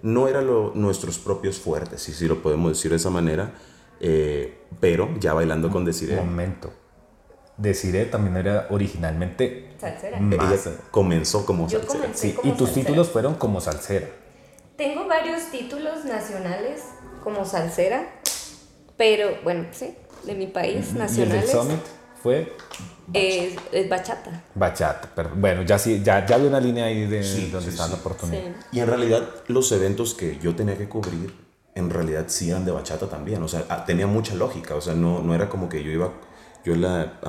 no 0.04 0.28
eran 0.28 0.46
nuestros 0.76 1.18
propios 1.18 1.58
fuertes, 1.58 2.04
si 2.04 2.14
sí, 2.14 2.28
lo 2.28 2.44
podemos 2.44 2.74
decir 2.74 2.92
de 2.92 2.98
esa 2.98 3.10
manera. 3.10 3.54
Eh, 4.00 4.66
pero 4.80 5.10
ya 5.20 5.34
bailando 5.34 5.72
con 5.72 5.86
Desiree. 5.86 6.18
Momento. 6.18 6.72
Desiree 7.58 8.06
también 8.06 8.38
era 8.38 8.68
originalmente 8.70 9.70
salsera. 9.80 10.20
Ella 10.20 10.58
comenzó 10.92 11.46
como 11.46 11.70
salsera. 11.70 12.10
sí, 12.14 12.36
y 12.44 12.52
tus 12.52 12.74
títulos 12.74 13.10
fueron 13.10 13.36
como 13.36 13.62
salsera. 13.62 14.08
Tengo 14.76 15.08
varios 15.08 15.52
títulos 15.52 16.04
nacionales 16.04 16.82
como 17.24 17.46
salsera, 17.46 18.08
pero 18.98 19.30
bueno, 19.44 19.66
sí, 19.72 19.96
de 20.26 20.36
mi 20.36 20.48
país, 20.48 20.94
nacionales. 20.94 21.46
¿Y 21.46 21.52
el 21.52 21.64
Summit 21.64 21.80
fue? 22.22 22.54
Es, 23.14 23.56
bachata. 23.90 24.44
Bachata, 24.54 25.10
pero 25.16 25.32
bueno, 25.36 25.62
ya 25.62 25.80
sí, 25.80 26.02
ya, 26.04 26.26
ya 26.26 26.36
había 26.36 26.50
una 26.50 26.60
línea 26.60 26.86
ahí 26.86 27.06
de 27.06 27.22
donde 27.50 27.70
está 27.70 27.88
la 27.88 27.96
oportunidad. 27.96 28.52
Y 28.72 28.80
en 28.80 28.88
realidad 28.88 29.30
los 29.48 29.72
eventos 29.72 30.14
que 30.14 30.38
yo 30.40 30.56
tenía 30.56 30.78
que 30.78 30.90
cubrir, 30.90 31.34
en 31.74 31.90
realidad 31.90 32.26
sí 32.28 32.50
eran 32.50 32.66
de 32.66 32.72
bachata 32.72 33.08
también, 33.08 33.42
o 33.44 33.48
sea, 33.48 33.66
ah, 33.70 33.86
tenía 33.86 34.08
mucha 34.08 34.34
lógica, 34.36 34.76
o 34.76 34.82
sea, 34.82 34.94
no, 34.94 35.22
no 35.22 35.36
era 35.36 35.50
como 35.50 35.70
que 35.70 35.84
yo 35.84 35.92
iba 35.92 36.12
yo 36.66 36.76
la, 36.76 37.20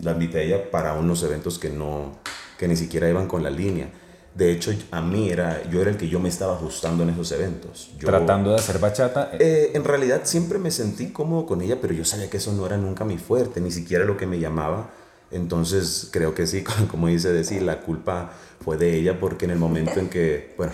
la 0.00 0.12
invité 0.12 0.38
a 0.38 0.42
ella 0.42 0.70
para 0.70 0.94
unos 0.94 1.22
eventos 1.24 1.58
que 1.58 1.70
no, 1.70 2.12
que 2.56 2.68
ni 2.68 2.76
siquiera 2.76 3.10
iban 3.10 3.26
con 3.26 3.42
la 3.42 3.50
línea. 3.50 3.90
De 4.32 4.52
hecho, 4.52 4.70
a 4.90 5.00
mí 5.00 5.30
era, 5.30 5.68
yo 5.70 5.80
era 5.80 5.90
el 5.90 5.96
que 5.96 6.08
yo 6.08 6.20
me 6.20 6.28
estaba 6.28 6.54
ajustando 6.54 7.02
en 7.02 7.10
esos 7.10 7.32
eventos. 7.32 7.90
Tratando 7.98 8.50
de 8.50 8.56
hacer 8.56 8.78
bachata. 8.78 9.30
Eh, 9.40 9.72
en 9.74 9.82
realidad 9.82 10.20
siempre 10.24 10.58
me 10.58 10.70
sentí 10.70 11.10
cómodo 11.10 11.46
con 11.46 11.62
ella, 11.62 11.78
pero 11.80 11.94
yo 11.94 12.04
sabía 12.04 12.30
que 12.30 12.36
eso 12.36 12.52
no 12.52 12.64
era 12.64 12.76
nunca 12.76 13.04
mi 13.04 13.18
fuerte, 13.18 13.60
ni 13.60 13.72
siquiera 13.72 14.04
lo 14.04 14.16
que 14.16 14.26
me 14.26 14.38
llamaba. 14.38 14.90
Entonces 15.32 16.08
creo 16.12 16.34
que 16.34 16.46
sí, 16.46 16.62
como 16.90 17.08
dice 17.08 17.32
decir, 17.32 17.62
la 17.62 17.80
culpa 17.80 18.30
fue 18.60 18.76
de 18.76 18.94
ella 18.94 19.18
porque 19.18 19.46
en 19.46 19.50
el 19.50 19.58
momento 19.58 19.98
en 19.98 20.08
que, 20.08 20.54
bueno, 20.56 20.72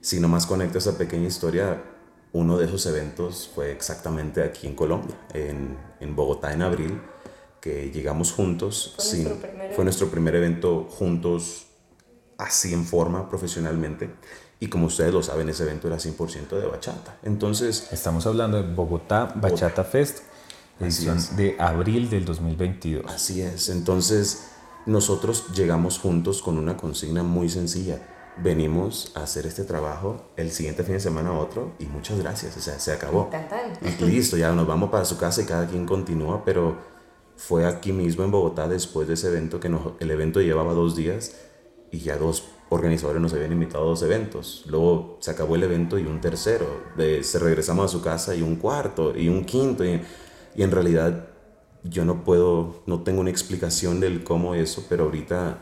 si 0.00 0.20
nomás 0.20 0.46
conecto 0.46 0.78
esa 0.78 0.96
pequeña 0.96 1.26
historia, 1.26 1.82
uno 2.32 2.56
de 2.58 2.66
esos 2.66 2.86
eventos 2.86 3.50
fue 3.52 3.72
exactamente 3.72 4.42
aquí 4.42 4.66
en 4.66 4.74
Colombia, 4.74 5.16
en, 5.32 5.76
en 5.98 6.14
Bogotá 6.14 6.52
en 6.52 6.62
abril 6.62 7.00
que 7.68 7.90
llegamos 7.90 8.32
juntos. 8.32 8.94
Fue, 8.96 9.04
nuestro, 9.04 9.36
primer 9.36 9.74
fue 9.74 9.84
nuestro 9.84 10.10
primer 10.10 10.34
evento 10.34 10.88
juntos, 10.90 11.66
así 12.38 12.72
en 12.72 12.84
forma, 12.84 13.28
profesionalmente. 13.28 14.10
Y 14.58 14.68
como 14.68 14.86
ustedes 14.86 15.12
lo 15.12 15.22
saben, 15.22 15.48
ese 15.50 15.64
evento 15.64 15.86
era 15.86 15.98
100% 15.98 16.48
de 16.48 16.66
bachata. 16.66 17.18
Entonces... 17.22 17.88
Estamos 17.92 18.26
hablando 18.26 18.62
de 18.62 18.74
Bogotá 18.74 19.32
Bachata 19.36 19.84
Fest, 19.84 20.20
edición 20.80 21.18
de 21.36 21.56
abril 21.58 22.08
del 22.08 22.24
2022. 22.24 23.04
Así 23.06 23.42
es. 23.42 23.68
Entonces, 23.68 24.48
nosotros 24.86 25.48
llegamos 25.54 25.98
juntos 25.98 26.42
con 26.42 26.58
una 26.58 26.76
consigna 26.76 27.22
muy 27.22 27.50
sencilla. 27.50 28.00
Venimos 28.42 29.12
a 29.14 29.24
hacer 29.24 29.46
este 29.46 29.64
trabajo 29.64 30.22
el 30.36 30.52
siguiente 30.52 30.84
fin 30.84 30.94
de 30.94 31.00
semana 31.00 31.32
otro 31.32 31.72
y 31.78 31.84
muchas 31.84 32.18
gracias. 32.18 32.56
O 32.56 32.60
sea, 32.60 32.78
se 32.80 32.92
acabó. 32.92 33.30
Y 33.82 34.04
listo, 34.04 34.36
ya 34.36 34.52
nos 34.52 34.66
vamos 34.66 34.90
para 34.90 35.04
su 35.04 35.18
casa 35.18 35.42
y 35.42 35.44
cada 35.44 35.66
quien 35.66 35.86
continúa, 35.86 36.44
pero 36.44 36.97
fue 37.38 37.64
aquí 37.66 37.92
mismo 37.92 38.24
en 38.24 38.32
Bogotá 38.32 38.68
después 38.68 39.06
de 39.06 39.14
ese 39.14 39.28
evento 39.28 39.60
que 39.60 39.70
el 40.00 40.10
evento 40.10 40.40
llevaba 40.40 40.74
dos 40.74 40.96
días 40.96 41.36
y 41.92 42.00
ya 42.00 42.16
dos 42.16 42.42
organizadores 42.68 43.22
nos 43.22 43.32
habían 43.32 43.52
invitado 43.52 43.84
a 43.84 43.86
dos 43.86 44.02
eventos. 44.02 44.64
Luego 44.66 45.18
se 45.20 45.30
acabó 45.30 45.54
el 45.54 45.62
evento 45.62 46.00
y 46.00 46.02
un 46.02 46.20
tercero. 46.20 46.66
De, 46.96 47.22
se 47.22 47.38
regresamos 47.38 47.86
a 47.86 47.88
su 47.88 48.02
casa 48.02 48.34
y 48.34 48.42
un 48.42 48.56
cuarto 48.56 49.16
y 49.16 49.28
un 49.28 49.44
quinto. 49.44 49.84
Y, 49.84 50.02
y, 50.56 50.62
en 50.64 50.72
realidad 50.72 51.28
yo 51.84 52.04
no 52.04 52.24
puedo, 52.24 52.82
no 52.86 53.02
tengo 53.04 53.20
una 53.20 53.30
explicación 53.30 54.00
del 54.00 54.24
cómo 54.24 54.56
eso, 54.56 54.84
pero 54.88 55.04
ahorita 55.04 55.60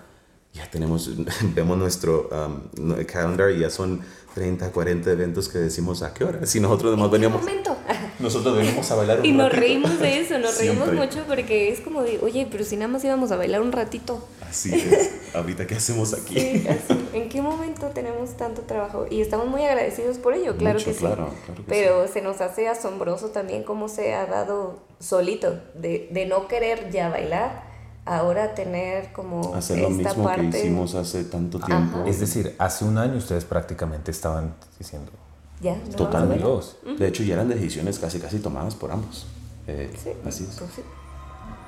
ya 0.54 0.70
tenemos, 0.70 1.10
vemos 1.54 1.76
nuestro 1.76 2.30
um, 2.32 3.04
calendar 3.04 3.50
y 3.50 3.60
ya 3.60 3.70
son 3.70 4.00
30, 4.34 4.72
40 4.72 5.12
eventos 5.12 5.50
que 5.50 5.58
decimos 5.58 6.02
a 6.02 6.14
qué 6.14 6.24
hora. 6.24 6.46
Si 6.46 6.58
nosotros 6.58 6.94
además 6.94 7.10
veníamos... 7.10 7.42
momento? 7.42 7.76
Nosotros 8.18 8.56
venimos 8.56 8.90
a 8.90 8.94
bailar 8.94 9.20
un 9.20 9.26
Y 9.26 9.32
nos 9.32 9.52
reímos 9.52 9.98
de 9.98 10.20
eso, 10.20 10.38
nos 10.38 10.58
reímos 10.58 10.92
mucho 10.92 11.24
porque 11.26 11.70
es 11.70 11.80
como 11.80 12.02
de, 12.02 12.18
oye, 12.22 12.46
pero 12.50 12.64
si 12.64 12.76
nada 12.76 12.88
más 12.88 13.04
íbamos 13.04 13.30
a 13.32 13.36
bailar 13.36 13.60
un 13.60 13.72
ratito. 13.72 14.26
Así 14.48 14.72
es. 14.74 15.10
Ahorita, 15.34 15.66
¿qué 15.66 15.74
hacemos 15.74 16.14
aquí? 16.14 16.38
Sí, 16.38 16.66
¿En 17.12 17.28
qué 17.28 17.42
momento 17.42 17.88
tenemos 17.88 18.36
tanto 18.36 18.62
trabajo? 18.62 19.06
Y 19.10 19.20
estamos 19.20 19.48
muy 19.48 19.62
agradecidos 19.62 20.18
por 20.18 20.34
ello, 20.34 20.56
claro 20.56 20.78
que 20.78 20.92
sí. 20.94 20.98
claro, 21.00 21.30
claro 21.44 21.62
que 21.64 21.68
Pero 21.68 22.08
se 22.08 22.22
nos 22.22 22.40
hace 22.40 22.68
asombroso 22.68 23.28
también 23.28 23.64
cómo 23.64 23.88
se 23.88 24.14
ha 24.14 24.26
dado 24.26 24.78
solito, 25.00 25.60
de, 25.74 26.08
de 26.10 26.26
no 26.26 26.48
querer 26.48 26.90
ya 26.90 27.08
bailar, 27.10 27.64
ahora 28.06 28.54
tener 28.54 29.12
como 29.12 29.54
Hacer 29.54 29.78
lo 29.78 29.88
esta 29.88 30.10
mismo 30.10 30.24
parte. 30.24 30.50
que 30.50 30.58
hicimos 30.60 30.94
hace 30.94 31.24
tanto 31.24 31.58
tiempo. 31.58 32.04
Es 32.06 32.20
decir, 32.20 32.54
hace 32.58 32.84
un 32.84 32.96
año 32.98 33.16
ustedes 33.18 33.44
prácticamente 33.44 34.10
estaban 34.10 34.54
diciendo, 34.78 35.10
Ya, 35.60 35.74
no 35.76 35.96
Totalmente. 35.96 36.44
Dios. 36.44 36.76
De 36.98 37.08
hecho, 37.08 37.22
ya 37.22 37.34
eran 37.34 37.48
decisiones 37.48 37.98
casi 37.98 38.18
casi 38.20 38.38
tomadas 38.40 38.74
por 38.74 38.92
ambos. 38.92 39.26
Eh, 39.66 39.90
Sí, 40.02 40.10
Así 40.26 40.44
es. 40.44 40.56
pues 40.58 40.70
sí. 40.76 40.82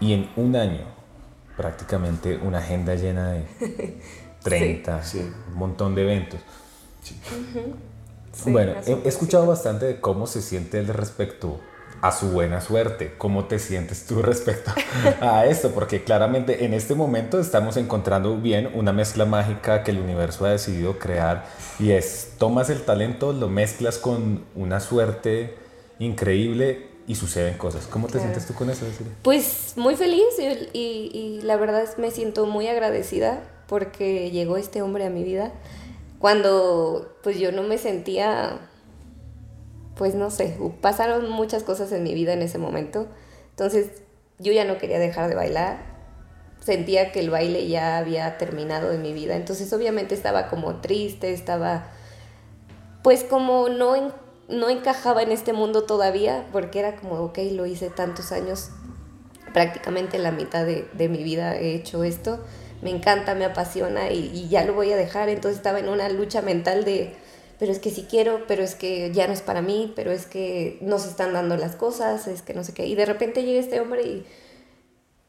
Y 0.01 0.13
en 0.13 0.29
un 0.37 0.55
año, 0.57 0.83
prácticamente 1.57 2.37
una 2.37 2.59
agenda 2.59 2.95
llena 2.95 3.33
de 3.33 3.47
30, 4.43 5.03
Sí. 5.03 5.21
un 5.49 5.55
montón 5.55 5.95
de 5.95 6.03
eventos. 6.03 6.41
Sí, 7.03 8.51
bueno, 8.53 8.73
he, 8.87 8.93
he 8.93 9.09
escuchado 9.09 9.47
bastante 9.47 9.87
de 9.87 10.01
cómo 10.01 10.27
se 10.27 10.43
siente 10.43 10.79
él 10.79 10.87
respecto 10.89 11.59
a 12.01 12.13
su 12.13 12.31
buena 12.31 12.61
suerte. 12.61 13.15
¿Cómo 13.19 13.47
te 13.47 13.59
sientes 13.59 14.07
tú 14.07 14.23
respecto 14.23 14.71
a 15.21 15.47
esto? 15.47 15.71
Porque 15.73 16.05
claramente 16.05 16.65
en 16.65 16.75
este 16.75 16.95
momento 16.95 17.41
estamos 17.41 17.77
encontrando 17.77 18.37
bien 18.37 18.71
una 18.75 18.93
mezcla 18.93 19.25
mágica 19.25 19.83
que 19.85 19.91
el 19.91 19.99
universo 19.99 20.45
ha 20.47 20.51
decidido 20.51 20.99
crear 20.99 21.47
y 21.79 21.91
es, 21.93 22.33
tomas 22.39 22.71
el 22.71 22.83
talento, 22.83 23.33
lo 23.33 23.49
mezclas 23.49 23.99
con 23.99 24.45
una 24.55 24.81
suerte 24.81 25.55
increíble 25.99 26.87
y 27.07 27.15
suceden 27.15 27.57
cosas. 27.57 27.87
¿Cómo 27.87 28.07
te 28.07 28.13
Claro. 28.13 28.27
sientes 28.29 28.47
tú 28.47 28.55
con 28.55 28.69
eso? 28.71 28.85
Desiree? 28.85 29.13
Pues 29.23 29.73
muy 29.77 29.97
feliz 29.97 30.23
y, 30.39 30.79
y- 30.79 31.11
y 31.13 31.41
la 31.43 31.57
verdad 31.57 31.83
es 31.83 31.99
me 31.99 32.11
siento 32.11 32.47
muy 32.47 32.69
agradecida 32.69 33.41
porque 33.67 34.31
llegó 34.31 34.57
este 34.57 34.83
hombre 34.83 35.07
a 35.07 35.11
mi 35.11 35.25
vida 35.25 35.53
cuando 36.19 37.17
pues 37.23 37.39
yo 37.39 37.53
no 37.53 37.63
me 37.63 37.79
sentía, 37.79 38.59
pues 39.99 40.15
no 40.15 40.31
sé, 40.31 40.57
pasaron 40.81 41.29
muchas 41.29 41.65
cosas 41.65 41.91
en 41.91 42.05
mi 42.05 42.15
vida 42.15 42.33
en 42.33 42.41
ese 42.41 42.57
momento. 42.57 43.09
Entonces 43.51 43.91
yo 44.39 44.53
ya 44.53 44.65
no 44.65 44.79
quería 44.79 45.01
dejar 45.01 45.29
de 45.29 45.35
bailar, 45.35 45.79
sentía 46.61 47.11
que 47.11 47.19
el 47.19 47.31
baile 47.31 47.67
ya 47.67 47.99
había 47.99 48.39
terminado 48.39 48.93
en 48.93 49.03
mi 49.03 49.13
vida. 49.13 49.35
Entonces 49.35 49.73
obviamente 49.73 50.15
estaba 50.15 50.49
como 50.49 50.77
triste, 50.77 51.33
estaba 51.33 51.89
pues 53.03 53.25
como 53.25 53.69
no, 53.69 54.13
no 54.49 54.71
encajaba 54.71 55.23
en 55.23 55.33
este 55.33 55.53
mundo 55.53 55.83
todavía, 55.83 56.47
porque 56.53 56.79
era 56.79 56.95
como, 56.95 57.17
ok, 57.17 57.39
lo 57.53 57.67
hice 57.67 57.91
tantos 57.91 58.31
años, 58.31 58.71
prácticamente 59.53 60.19
la 60.19 60.31
mitad 60.31 60.65
de, 60.65 60.89
de 60.93 61.09
mi 61.09 61.25
vida 61.25 61.57
he 61.57 61.75
hecho 61.75 62.05
esto, 62.05 62.39
me 62.83 62.91
encanta, 62.91 63.35
me 63.35 63.45
apasiona 63.45 64.11
y 64.11 64.49
ya 64.49 64.65
lo 64.65 64.75
voy 64.75 64.93
a 64.93 64.97
dejar, 64.97 65.29
entonces 65.29 65.57
estaba 65.59 65.81
en 65.81 65.89
una 65.89 66.09
lucha 66.09 66.43
mental 66.43 66.85
de, 66.85 67.17
pero 67.59 67.73
es 67.73 67.79
que 67.79 67.91
sí 67.91 68.07
quiero, 68.09 68.45
pero 68.47 68.63
es 68.63 68.75
que 68.75 69.13
ya 69.13 69.27
no 69.27 69.33
es 69.33 69.43
para 69.43 69.63
mí, 69.63 69.93
pero 69.97 70.13
es 70.13 70.27
que 70.27 70.79
no 70.81 70.99
se 70.99 71.09
están 71.09 71.33
dando 71.33 71.57
las 71.57 71.77
cosas, 71.77 72.27
es 72.29 72.43
que 72.43 72.55
no 72.55 72.65
sé 72.65 72.73
qué, 72.75 72.87
y 72.87 72.95
de 72.95 73.07
repente 73.07 73.43
llega 73.43 73.61
este 73.61 73.81
hombre 73.81 74.03
y 74.03 74.27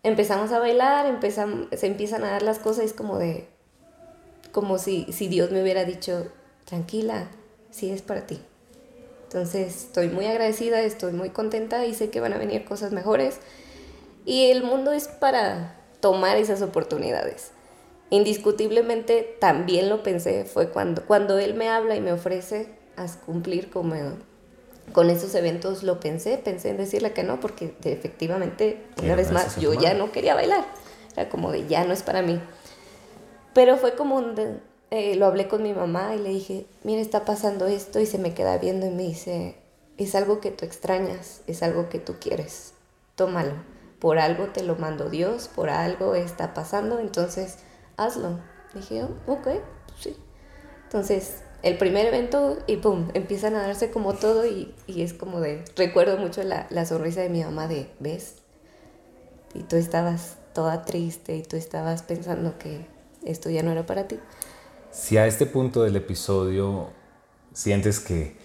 empezamos 0.03 0.51
a 0.51 0.59
bailar, 0.59 1.05
empezam- 1.07 1.73
se 1.75 1.87
empiezan 1.87 2.23
a 2.23 2.31
dar 2.31 2.43
las 2.43 2.59
cosas, 2.59 2.85
es 2.85 2.93
como 2.93 3.17
de, 3.17 3.47
como 4.51 4.77
si, 4.77 5.05
si 5.11 5.27
Dios 5.27 5.51
me 5.51 5.61
hubiera 5.61 5.85
dicho, 5.85 6.27
tranquila, 6.65 7.29
sí 7.71 7.89
es 7.91 8.01
para 8.01 8.25
ti. 8.25 8.39
Entonces 9.23 9.83
estoy 9.85 10.07
muy 10.07 10.25
agradecida, 10.25 10.81
estoy 10.81 11.13
muy 11.13 11.29
contenta 11.29 11.85
y 11.85 11.93
sé 11.93 12.09
que 12.09 12.19
van 12.19 12.33
a 12.33 12.37
venir 12.37 12.65
cosas 12.65 12.91
mejores. 12.91 13.39
Y 14.25 14.49
el 14.49 14.63
mundo 14.63 14.91
es 14.91 15.07
para 15.07 15.75
tomar 15.99 16.37
esas 16.37 16.61
oportunidades. 16.61 17.51
Indiscutiblemente 18.11 19.37
también 19.39 19.89
lo 19.89 20.01
pensé, 20.03 20.45
fue 20.45 20.69
cuando, 20.69 21.05
cuando 21.05 21.37
él 21.37 21.53
me 21.53 21.69
habla 21.69 21.95
y 21.95 22.01
me 22.01 22.11
ofrece 22.11 22.67
a 22.97 23.05
cumplir 23.25 23.69
como, 23.69 23.93
con 24.93 25.09
esos 25.09 25.35
eventos, 25.35 25.83
lo 25.83 25.99
pensé, 25.99 26.37
pensé 26.37 26.69
en 26.69 26.77
decirle 26.77 27.13
que 27.13 27.23
no, 27.23 27.39
porque 27.39 27.73
efectivamente, 27.83 28.81
una 29.03 29.15
vez 29.15 29.31
más, 29.31 29.57
yo 29.61 29.73
ya 29.75 29.93
no 29.93 30.11
quería 30.11 30.33
bailar. 30.33 30.65
Era 31.15 31.29
como 31.29 31.51
de 31.51 31.67
ya 31.67 31.83
no 31.85 31.93
es 31.93 32.01
para 32.01 32.21
mí. 32.21 32.39
Pero 33.53 33.77
fue 33.77 33.95
como 33.95 34.15
un... 34.15 34.35
de- 34.35 34.57
eh, 34.91 35.15
lo 35.15 35.27
hablé 35.27 35.47
con 35.47 35.61
mi 35.61 35.71
mamá 35.73 36.15
y 36.15 36.19
le 36.19 36.29
dije, 36.29 36.65
mira, 36.83 36.99
está 36.99 37.23
pasando 37.23 37.67
esto 37.67 37.99
y 37.99 38.07
se 38.07 38.17
me 38.17 38.33
queda 38.33 38.57
viendo 38.57 38.87
y 38.87 38.89
me 38.89 39.03
dice, 39.03 39.55
es 39.99 40.15
algo 40.15 40.39
que 40.39 40.49
tú 40.49 40.65
extrañas, 40.65 41.41
es 41.45 41.61
algo 41.61 41.89
que 41.89 41.99
tú 41.99 42.15
quieres, 42.19 42.73
tómalo. 43.15 43.53
Por 43.99 44.17
algo 44.17 44.45
te 44.47 44.63
lo 44.63 44.77
mandó 44.77 45.11
Dios, 45.11 45.47
por 45.53 45.69
algo 45.69 46.15
está 46.15 46.55
pasando, 46.55 46.97
entonces 46.99 47.59
hazlo. 48.05 48.39
Dije, 48.73 49.03
oh, 49.03 49.33
ok, 49.33 49.47
sí. 49.97 50.15
Entonces, 50.83 51.43
el 51.61 51.77
primer 51.77 52.05
evento 52.07 52.57
y 52.67 52.77
pum, 52.77 53.09
empiezan 53.13 53.55
a 53.55 53.61
darse 53.61 53.91
como 53.91 54.13
todo 54.13 54.45
y, 54.45 54.73
y 54.87 55.01
es 55.01 55.13
como 55.13 55.39
de, 55.39 55.63
recuerdo 55.75 56.17
mucho 56.17 56.41
la, 56.43 56.67
la 56.69 56.85
sonrisa 56.85 57.21
de 57.21 57.29
mi 57.29 57.43
mamá 57.43 57.67
de, 57.67 57.89
¿ves? 57.99 58.35
Y 59.53 59.63
tú 59.63 59.75
estabas 59.75 60.37
toda 60.53 60.85
triste 60.85 61.35
y 61.35 61.43
tú 61.43 61.57
estabas 61.57 62.03
pensando 62.03 62.57
que 62.57 62.87
esto 63.25 63.49
ya 63.49 63.63
no 63.63 63.71
era 63.71 63.85
para 63.85 64.07
ti. 64.07 64.19
Si 64.91 65.17
a 65.17 65.27
este 65.27 65.45
punto 65.45 65.83
del 65.83 65.95
episodio 65.95 66.89
sientes 67.53 67.99
que, 67.99 68.37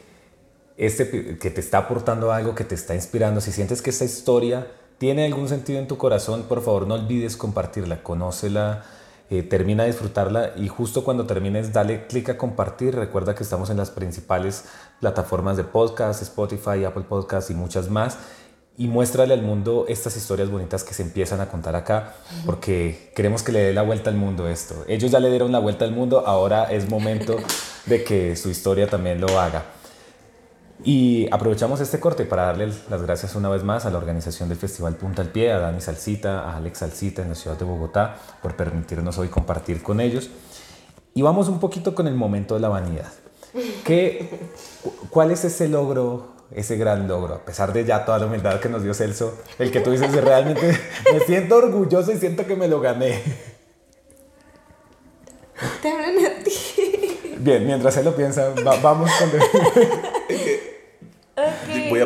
este, 0.77 1.39
que 1.39 1.51
te 1.51 1.61
está 1.61 1.79
aportando 1.79 2.33
algo, 2.33 2.55
que 2.55 2.65
te 2.65 2.75
está 2.75 2.95
inspirando, 2.95 3.41
si 3.41 3.53
sientes 3.53 3.81
que 3.81 3.91
esta 3.91 4.05
historia 4.05 4.67
tiene 4.99 5.25
algún 5.25 5.49
sentido 5.49 5.79
en 5.79 5.87
tu 5.87 5.99
corazón, 5.99 6.45
por 6.45 6.63
favor 6.63 6.87
no 6.87 6.95
olvides 6.95 7.37
compartirla, 7.37 8.03
conócela, 8.03 8.85
eh, 9.31 9.43
termina 9.43 9.85
de 9.85 9.91
disfrutarla 9.91 10.53
y 10.57 10.69
justo 10.69 11.03
cuando 11.03 11.27
termines 11.27 11.73
dale 11.73 12.07
clic 12.07 12.29
a 12.29 12.39
compartir. 12.39 12.95
Recuerda 12.95 13.35
que 13.35 13.43
estamos 13.43 13.71
en 13.71 13.77
las 13.77 13.91
principales 13.91 14.65
plataformas 15.01 15.57
de 15.57 15.65
podcast, 15.65 16.23
Spotify, 16.23 16.85
Apple 16.85 17.05
Podcast 17.09 17.51
y 17.51 17.55
muchas 17.55 17.89
más. 17.89 18.19
Y 18.77 18.89
muéstrale 18.89 19.33
al 19.33 19.43
mundo 19.43 19.87
estas 19.89 20.17
historias 20.17 20.51
bonitas 20.51 20.83
que 20.83 20.95
se 20.95 21.03
empiezan 21.03 21.41
a 21.41 21.49
contar 21.49 21.77
acá, 21.77 22.15
porque 22.45 23.13
queremos 23.15 23.45
que 23.45 23.53
le 23.53 23.61
dé 23.61 23.73
la 23.73 23.83
vuelta 23.83 24.11
al 24.11 24.17
mundo 24.17 24.49
esto. 24.49 24.85
Ellos 24.89 25.13
ya 25.13 25.21
le 25.21 25.31
dieron 25.31 25.53
la 25.53 25.61
vuelta 25.61 25.85
al 25.85 25.93
mundo, 25.93 26.25
ahora 26.27 26.65
es 26.65 26.91
momento 26.91 27.37
de 27.87 28.03
que 28.03 28.35
su 28.35 28.51
historia 28.51 28.89
también 28.89 29.21
lo 29.21 29.39
haga. 29.39 29.65
Y 30.83 31.29
aprovechamos 31.33 31.81
este 31.81 32.01
corte 32.01 32.25
para 32.25 32.47
darle 32.47 32.69
las 32.91 33.01
gracias 33.03 33.35
una 33.37 33.49
vez 33.49 33.63
más 33.63 33.87
a 33.87 33.91
la 33.91 33.99
organización 33.99 34.49
del 34.49 34.59
Festival 34.59 34.97
Punta 34.97 35.23
al 35.23 35.29
Pie, 35.29 35.53
a 35.53 35.59
Dani 35.59 35.81
Salsita, 35.81 36.41
a 36.51 36.57
Alex 36.57 36.79
Salsita 36.79 37.23
en 37.23 37.29
la 37.31 37.35
ciudad 37.37 37.57
de 37.57 37.65
Bogotá, 37.65 38.17
por 38.43 38.57
permitirnos 38.57 39.17
hoy 39.19 39.29
compartir 39.29 39.83
con 39.83 40.01
ellos. 40.01 40.31
Y 41.15 41.23
vamos 41.23 41.49
un 41.49 41.61
poquito 41.61 41.95
con 41.95 42.09
el 42.09 42.15
momento 42.15 42.55
de 42.55 42.61
la 42.61 42.69
vanidad. 42.69 43.11
¿Qué, 43.85 44.29
cu- 44.83 44.93
¿Cuál 45.11 45.31
es 45.31 45.45
ese 45.45 45.69
logro, 45.69 46.35
ese 46.51 46.77
gran 46.77 47.07
logro, 47.07 47.35
a 47.35 47.45
pesar 47.45 47.73
de 47.73 47.85
ya 47.85 48.05
toda 48.05 48.19
la 48.19 48.27
humildad 48.27 48.59
que 48.59 48.69
nos 48.69 48.83
dio 48.83 48.93
Celso, 48.95 49.39
el 49.61 49.71
que 49.71 49.79
tú 49.81 49.93
dices 49.93 50.13
realmente 50.13 50.77
me 51.13 51.21
siento 51.21 51.57
orgulloso 51.57 52.11
y 52.11 52.19
siento 52.19 52.47
que 52.47 52.57
me 52.57 52.67
lo 52.67 52.81
gané? 52.81 53.23
Te 55.81 55.89
hablan 55.89 56.17
a 56.27 56.43
ti. 56.43 57.37
Bien, 57.39 57.65
mientras 57.65 57.97
él 57.97 58.07
lo 58.07 58.17
piensa, 58.17 58.49
va- 58.67 58.77
vamos 58.83 59.09
con... 59.21 59.31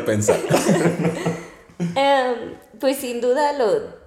Pensar. 0.09 0.41
Em, 1.95 2.57
pues 2.81 2.97
sin 2.97 3.21
duda 3.21 3.53
lo, 3.53 3.67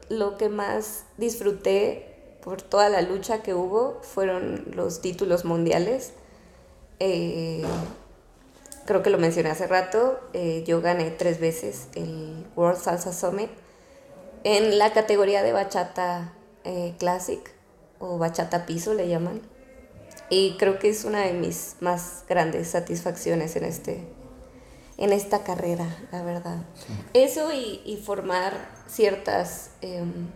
lo 0.10 0.38
que 0.38 0.50
más 0.50 1.06
disfruté 1.18 2.12
por 2.42 2.62
toda 2.62 2.90
la 2.90 3.02
lucha 3.02 3.42
que 3.44 3.54
hubo 3.54 4.02
fueron 4.02 4.66
los 4.74 5.02
títulos 5.02 5.46
mundiales. 5.46 6.12
Eh, 7.00 7.64
creo 8.86 9.04
que 9.04 9.10
lo 9.10 9.18
mencioné 9.18 9.52
hace 9.52 9.68
rato, 9.68 10.20
eh, 10.34 10.64
yo 10.66 10.82
gané 10.82 11.12
tres 11.12 11.40
veces 11.40 11.88
el 11.96 12.46
World 12.56 12.82
Salsa 12.82 13.14
Summit 13.14 13.50
en 14.44 14.78
la 14.78 14.92
categoría 14.92 15.44
de 15.44 15.54
bachata 15.54 16.34
eh, 16.64 16.96
classic 16.98 17.52
o 18.00 18.18
bachata 18.18 18.66
piso 18.66 18.94
le 18.94 19.08
llaman. 19.08 19.42
Y 20.30 20.58
creo 20.58 20.80
que 20.80 20.90
es 20.90 21.06
una 21.06 21.22
de 21.22 21.34
mis 21.34 21.76
más 21.80 22.24
grandes 22.28 22.70
satisfacciones 22.70 23.56
en 23.56 23.66
este, 23.66 24.08
en 25.02 25.12
esta 25.14 25.44
carrera, 25.44 25.88
la 26.12 26.24
verdad. 26.24 26.58
Eso 27.14 27.52
y, 27.52 27.82
y 27.86 27.98
formar 27.98 28.54
ciertas, 28.88 29.72
em, 29.82 30.30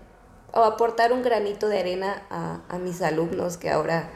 o 0.53 0.61
aportar 0.63 1.13
un 1.13 1.21
granito 1.21 1.67
de 1.67 1.79
arena 1.79 2.23
a, 2.29 2.61
a 2.67 2.77
mis 2.79 3.01
alumnos 3.01 3.57
que 3.57 3.69
ahora 3.69 4.09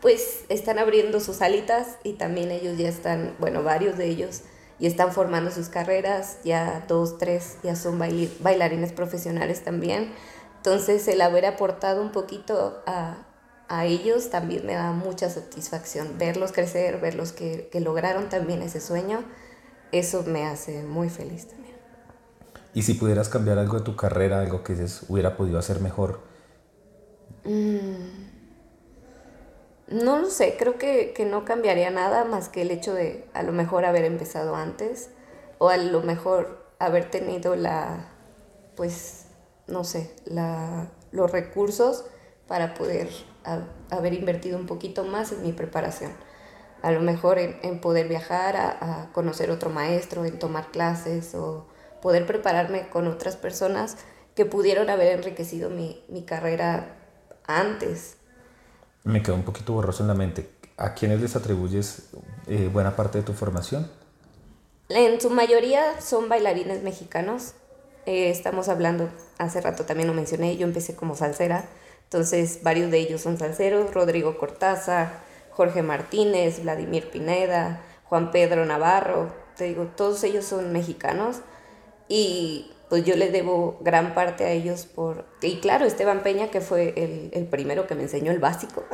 pues 0.00 0.44
están 0.48 0.78
abriendo 0.78 1.20
sus 1.20 1.40
alitas 1.40 1.96
y 2.02 2.14
también 2.14 2.50
ellos 2.50 2.76
ya 2.76 2.88
están, 2.88 3.34
bueno, 3.38 3.62
varios 3.62 3.96
de 3.96 4.06
ellos 4.06 4.42
y 4.78 4.86
están 4.86 5.12
formando 5.12 5.50
sus 5.50 5.68
carreras, 5.68 6.38
ya 6.44 6.84
dos, 6.88 7.16
tres 7.16 7.56
ya 7.62 7.76
son 7.76 7.98
baili- 7.98 8.30
bailarines 8.40 8.92
profesionales 8.92 9.62
también. 9.64 10.12
Entonces 10.56 11.06
el 11.08 11.20
haber 11.22 11.46
aportado 11.46 12.02
un 12.02 12.10
poquito 12.12 12.82
a, 12.86 13.18
a 13.68 13.86
ellos 13.86 14.30
también 14.30 14.66
me 14.66 14.74
da 14.74 14.90
mucha 14.92 15.30
satisfacción. 15.30 16.18
Verlos 16.18 16.52
crecer, 16.52 17.00
verlos 17.00 17.32
que, 17.32 17.68
que 17.70 17.80
lograron 17.80 18.28
también 18.28 18.60
ese 18.62 18.80
sueño, 18.80 19.24
eso 19.92 20.22
me 20.24 20.46
hace 20.46 20.82
muy 20.82 21.08
feliz 21.08 21.48
también. 21.48 21.74
Y 22.74 22.82
si 22.82 22.94
pudieras 22.94 23.28
cambiar 23.28 23.58
algo 23.58 23.78
de 23.78 23.84
tu 23.84 23.94
carrera, 23.94 24.40
algo 24.40 24.64
que 24.64 24.72
dices, 24.74 25.04
hubiera 25.08 25.36
podido 25.36 25.58
hacer 25.58 25.80
mejor, 25.80 26.20
No 29.86 30.18
lo 30.18 30.30
sé, 30.30 30.56
creo 30.58 30.78
que, 30.78 31.12
que, 31.12 31.26
no 31.26 31.44
cambiaría 31.44 31.90
nada 31.90 32.24
más 32.24 32.48
que 32.48 32.62
el 32.62 32.70
hecho 32.70 32.94
de 32.94 33.28
a 33.34 33.42
lo 33.42 33.52
mejor 33.52 33.84
haber 33.84 34.04
empezado 34.04 34.56
antes 34.56 35.10
o 35.58 35.68
a 35.68 35.76
lo 35.76 36.00
mejor 36.00 36.64
haber 36.78 37.10
tenido 37.10 37.54
la, 37.54 38.08
pues, 38.76 39.26
no 39.66 39.84
sé, 39.84 40.14
la, 40.24 40.88
los 41.12 41.30
recursos 41.30 42.06
para 42.48 42.74
poder 42.74 43.08
haber 43.90 44.14
invertido 44.14 44.58
un 44.58 44.66
poquito 44.66 45.04
más 45.04 45.32
en 45.32 45.42
mi 45.42 45.52
preparación. 45.52 46.12
A 46.84 46.92
lo 46.92 47.00
mejor 47.00 47.38
en, 47.38 47.80
poder 47.80 48.08
viajar, 48.08 48.56
a, 48.56 49.08
conocer 49.14 49.50
otro 49.50 49.70
maestro, 49.70 50.26
en 50.26 50.38
tomar 50.38 50.70
clases 50.70 51.34
o 51.34 51.66
poder 52.02 52.26
prepararme 52.26 52.90
con 52.90 53.06
otras 53.06 53.36
personas 53.36 53.96
que 54.34 54.44
pudieron 54.44 54.90
haber 54.90 55.18
enriquecido 55.18 55.70
mi, 55.70 56.04
mi 56.08 56.24
carrera 56.24 56.98
antes. 57.46 58.18
Me 59.02 59.22
quedó 59.22 59.34
un 59.34 59.44
poquito 59.44 59.72
borroso 59.72 60.02
en 60.02 60.08
la 60.08 60.14
mente. 60.14 60.50
¿A 60.76 60.92
quiénes 60.92 61.22
les 61.22 61.36
atribuyes 61.36 62.10
eh, 62.48 62.68
buena 62.70 62.94
parte 62.96 63.16
de 63.16 63.24
tu 63.24 63.32
formación? 63.32 63.90
En 64.90 65.18
su 65.22 65.30
mayoría 65.30 65.98
son 66.02 66.28
bailarines 66.28 66.82
mexicanos. 66.82 67.54
Eh, 68.04 68.28
estamos 68.28 68.68
hablando, 68.68 69.08
hace 69.38 69.62
rato 69.62 69.86
también 69.86 70.06
lo 70.06 70.12
mencioné, 70.12 70.58
yo 70.58 70.66
empecé 70.66 70.94
como 70.94 71.14
salsera, 71.14 71.64
entonces 72.02 72.60
varios 72.62 72.90
de 72.90 72.98
ellos 72.98 73.22
son 73.22 73.38
salseros, 73.38 73.94
Rodrigo 73.94 74.36
Cortázar, 74.36 75.24
Jorge 75.54 75.82
Martínez, 75.82 76.62
Vladimir 76.62 77.10
Pineda, 77.10 77.82
Juan 78.04 78.30
Pedro 78.30 78.64
Navarro, 78.66 79.32
te 79.56 79.64
digo, 79.64 79.86
todos 79.96 80.22
ellos 80.24 80.44
son 80.44 80.72
mexicanos. 80.72 81.40
Y 82.08 82.70
pues 82.88 83.04
yo 83.04 83.16
les 83.16 83.32
debo 83.32 83.78
gran 83.80 84.14
parte 84.14 84.44
a 84.44 84.50
ellos 84.50 84.86
por... 84.86 85.24
Y 85.40 85.58
claro, 85.60 85.86
Esteban 85.86 86.22
Peña, 86.22 86.50
que 86.50 86.60
fue 86.60 86.92
el, 86.96 87.30
el 87.32 87.46
primero 87.46 87.86
que 87.86 87.94
me 87.94 88.02
enseñó 88.02 88.30
el 88.30 88.38
básico, 88.38 88.84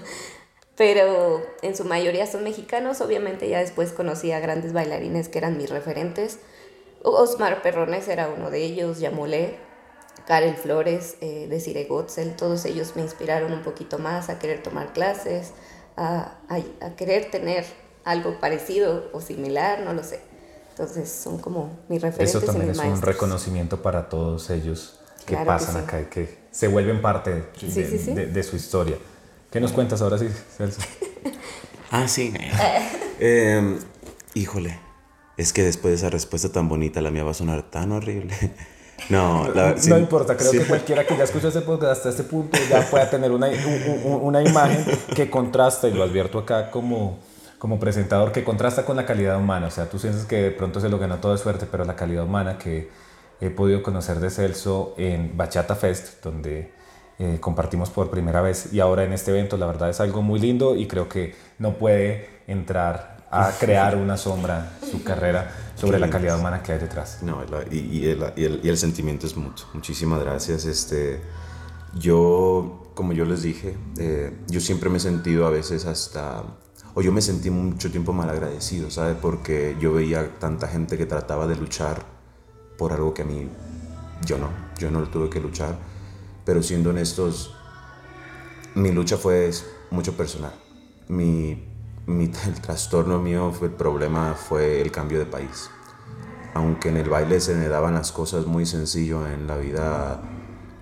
pero 0.76 1.42
en 1.62 1.76
su 1.76 1.84
mayoría 1.84 2.26
son 2.26 2.44
mexicanos, 2.44 3.00
obviamente 3.00 3.48
ya 3.48 3.58
después 3.58 3.92
conocí 3.92 4.32
a 4.32 4.40
grandes 4.40 4.72
bailarines 4.72 5.28
que 5.28 5.38
eran 5.38 5.56
mis 5.56 5.70
referentes, 5.70 6.38
Osmar 7.02 7.62
Perrones 7.62 8.08
era 8.08 8.28
uno 8.28 8.50
de 8.50 8.62
ellos, 8.64 9.00
Yamolé, 9.00 9.58
Karel 10.26 10.56
Flores, 10.56 11.16
eh, 11.20 11.46
Desiree 11.48 11.84
Gotzel, 11.84 12.34
todos 12.34 12.64
ellos 12.64 12.96
me 12.96 13.02
inspiraron 13.02 13.52
un 13.52 13.62
poquito 13.62 13.98
más 13.98 14.28
a 14.28 14.38
querer 14.38 14.62
tomar 14.62 14.92
clases, 14.92 15.52
a, 15.96 16.38
a, 16.48 16.90
querer 16.96 17.30
tener 17.30 17.64
algo 18.04 18.38
parecido 18.38 19.10
o 19.12 19.20
similar, 19.20 19.80
no 19.80 19.92
lo 19.92 20.02
sé. 20.02 20.20
Entonces 20.70 21.10
son 21.10 21.38
como 21.38 21.78
mis 21.88 22.02
referentes. 22.02 22.34
Eso 22.34 22.44
también 22.44 22.70
es 22.70 22.78
un 22.78 23.00
reconocimiento 23.00 23.82
para 23.82 24.08
todos 24.08 24.50
ellos 24.50 25.00
que 25.24 25.36
pasan 25.36 25.76
acá 25.78 26.00
y 26.00 26.04
que 26.04 26.38
se 26.50 26.68
vuelven 26.68 27.02
parte 27.02 27.44
de, 27.60 28.26
de, 28.26 28.42
su 28.42 28.56
historia. 28.56 28.96
¿Qué 29.50 29.60
nos 29.60 29.72
cuentas 29.72 30.02
ahora 30.02 30.18
sí, 30.18 30.28
Celso? 30.56 30.80
ah, 31.90 32.06
sí. 32.08 32.32
eh, 33.20 33.78
híjole, 34.34 34.78
es 35.36 35.52
que 35.52 35.62
después 35.62 35.92
de 35.92 35.96
esa 35.96 36.10
respuesta 36.10 36.50
tan 36.50 36.68
bonita, 36.68 37.00
la 37.00 37.10
mía 37.10 37.24
va 37.24 37.32
a 37.32 37.34
sonar 37.34 37.62
tan 37.70 37.92
horrible. 37.92 38.34
No, 39.10 39.46
no 39.48 39.98
importa, 39.98 40.36
creo 40.36 40.52
que 40.52 40.64
cualquiera 40.64 41.06
que 41.06 41.16
ya 41.16 41.24
escuche 41.24 41.48
ese 41.48 41.60
podcast 41.60 41.92
hasta 41.92 42.08
este 42.08 42.24
punto 42.24 42.58
ya 42.68 42.80
pueda 42.90 43.08
tener 43.08 43.30
una, 43.30 43.48
una 44.04 44.42
imagen 44.42 44.84
que 45.14 45.30
contrasta, 45.30 45.88
y 45.88 45.92
lo 45.92 46.02
advierto 46.02 46.38
acá 46.38 46.70
como, 46.70 47.18
como 47.58 47.78
presentador, 47.78 48.32
que 48.32 48.42
contrasta 48.42 48.84
con 48.84 48.96
la 48.96 49.06
calidad 49.06 49.38
humana. 49.38 49.68
O 49.68 49.70
sea, 49.70 49.88
tú 49.88 49.98
sientes 49.98 50.24
que 50.24 50.36
de 50.42 50.50
pronto 50.50 50.80
se 50.80 50.88
lo 50.88 50.98
gana 50.98 51.20
todo 51.20 51.32
de 51.32 51.38
suerte, 51.38 51.66
pero 51.70 51.84
la 51.84 51.94
calidad 51.94 52.24
humana 52.24 52.58
que 52.58 52.90
he 53.40 53.50
podido 53.50 53.82
conocer 53.82 54.18
de 54.18 54.30
Celso 54.30 54.94
en 54.96 55.36
Bachata 55.36 55.74
Fest, 55.74 56.24
donde 56.24 56.72
eh, 57.18 57.38
compartimos 57.40 57.90
por 57.90 58.10
primera 58.10 58.40
vez, 58.40 58.72
y 58.72 58.80
ahora 58.80 59.04
en 59.04 59.12
este 59.12 59.30
evento, 59.30 59.56
la 59.56 59.66
verdad 59.66 59.90
es 59.90 60.00
algo 60.00 60.22
muy 60.22 60.40
lindo 60.40 60.74
y 60.74 60.86
creo 60.86 61.08
que 61.08 61.34
no 61.58 61.74
puede 61.74 62.28
entrar 62.46 63.15
a 63.30 63.52
crear 63.58 63.96
una 63.96 64.16
sombra 64.16 64.72
su 64.88 65.02
carrera 65.02 65.50
sobre 65.74 65.98
la 65.98 66.08
calidad 66.08 66.38
humana 66.38 66.62
que 66.62 66.72
hay 66.72 66.78
detrás. 66.78 67.18
No, 67.22 67.42
y, 67.70 67.78
y, 67.78 68.06
el, 68.06 68.32
y, 68.36 68.68
el, 68.68 68.78
sentimiento 68.78 69.26
es 69.26 69.36
mutuo. 69.36 69.66
Muchísimas 69.74 70.20
gracias. 70.22 70.64
Este, 70.64 71.20
yo, 71.94 72.90
como 72.94 73.12
yo 73.12 73.24
les 73.24 73.42
dije, 73.42 73.76
eh, 73.98 74.36
yo 74.48 74.60
siempre 74.60 74.88
me 74.88 74.98
he 74.98 75.00
sentido 75.00 75.46
a 75.46 75.50
veces 75.50 75.84
hasta, 75.86 76.44
o 76.94 77.02
yo 77.02 77.12
me 77.12 77.20
sentí 77.20 77.50
mucho 77.50 77.90
tiempo 77.90 78.12
mal 78.12 78.30
agradecido, 78.30 78.90
¿sabe? 78.90 79.14
Porque 79.14 79.76
yo 79.80 79.92
veía 79.92 80.38
tanta 80.38 80.68
gente 80.68 80.96
que 80.96 81.06
trataba 81.06 81.46
de 81.46 81.56
luchar 81.56 82.02
por 82.78 82.92
algo 82.92 83.12
que 83.12 83.22
a 83.22 83.24
mí, 83.24 83.48
yo 84.24 84.38
no, 84.38 84.48
yo 84.78 84.90
no 84.90 85.00
lo 85.00 85.08
tuve 85.08 85.28
que 85.30 85.40
luchar. 85.40 85.76
Pero 86.44 86.62
siendo 86.62 86.90
honestos, 86.90 87.54
mi 88.74 88.92
lucha 88.92 89.16
fue 89.16 89.50
mucho 89.90 90.16
personal. 90.16 90.52
Mi 91.08 91.75
el 92.06 92.60
trastorno 92.60 93.18
mío, 93.18 93.52
fue, 93.52 93.68
el 93.68 93.74
problema 93.74 94.34
fue 94.34 94.80
el 94.80 94.90
cambio 94.92 95.18
de 95.18 95.26
país. 95.26 95.70
Aunque 96.54 96.88
en 96.88 96.96
el 96.96 97.08
baile 97.08 97.40
se 97.40 97.54
me 97.54 97.68
daban 97.68 97.94
las 97.94 98.12
cosas 98.12 98.46
muy 98.46 98.64
sencillo, 98.64 99.26
en 99.26 99.46
la 99.46 99.56
vida 99.56 100.22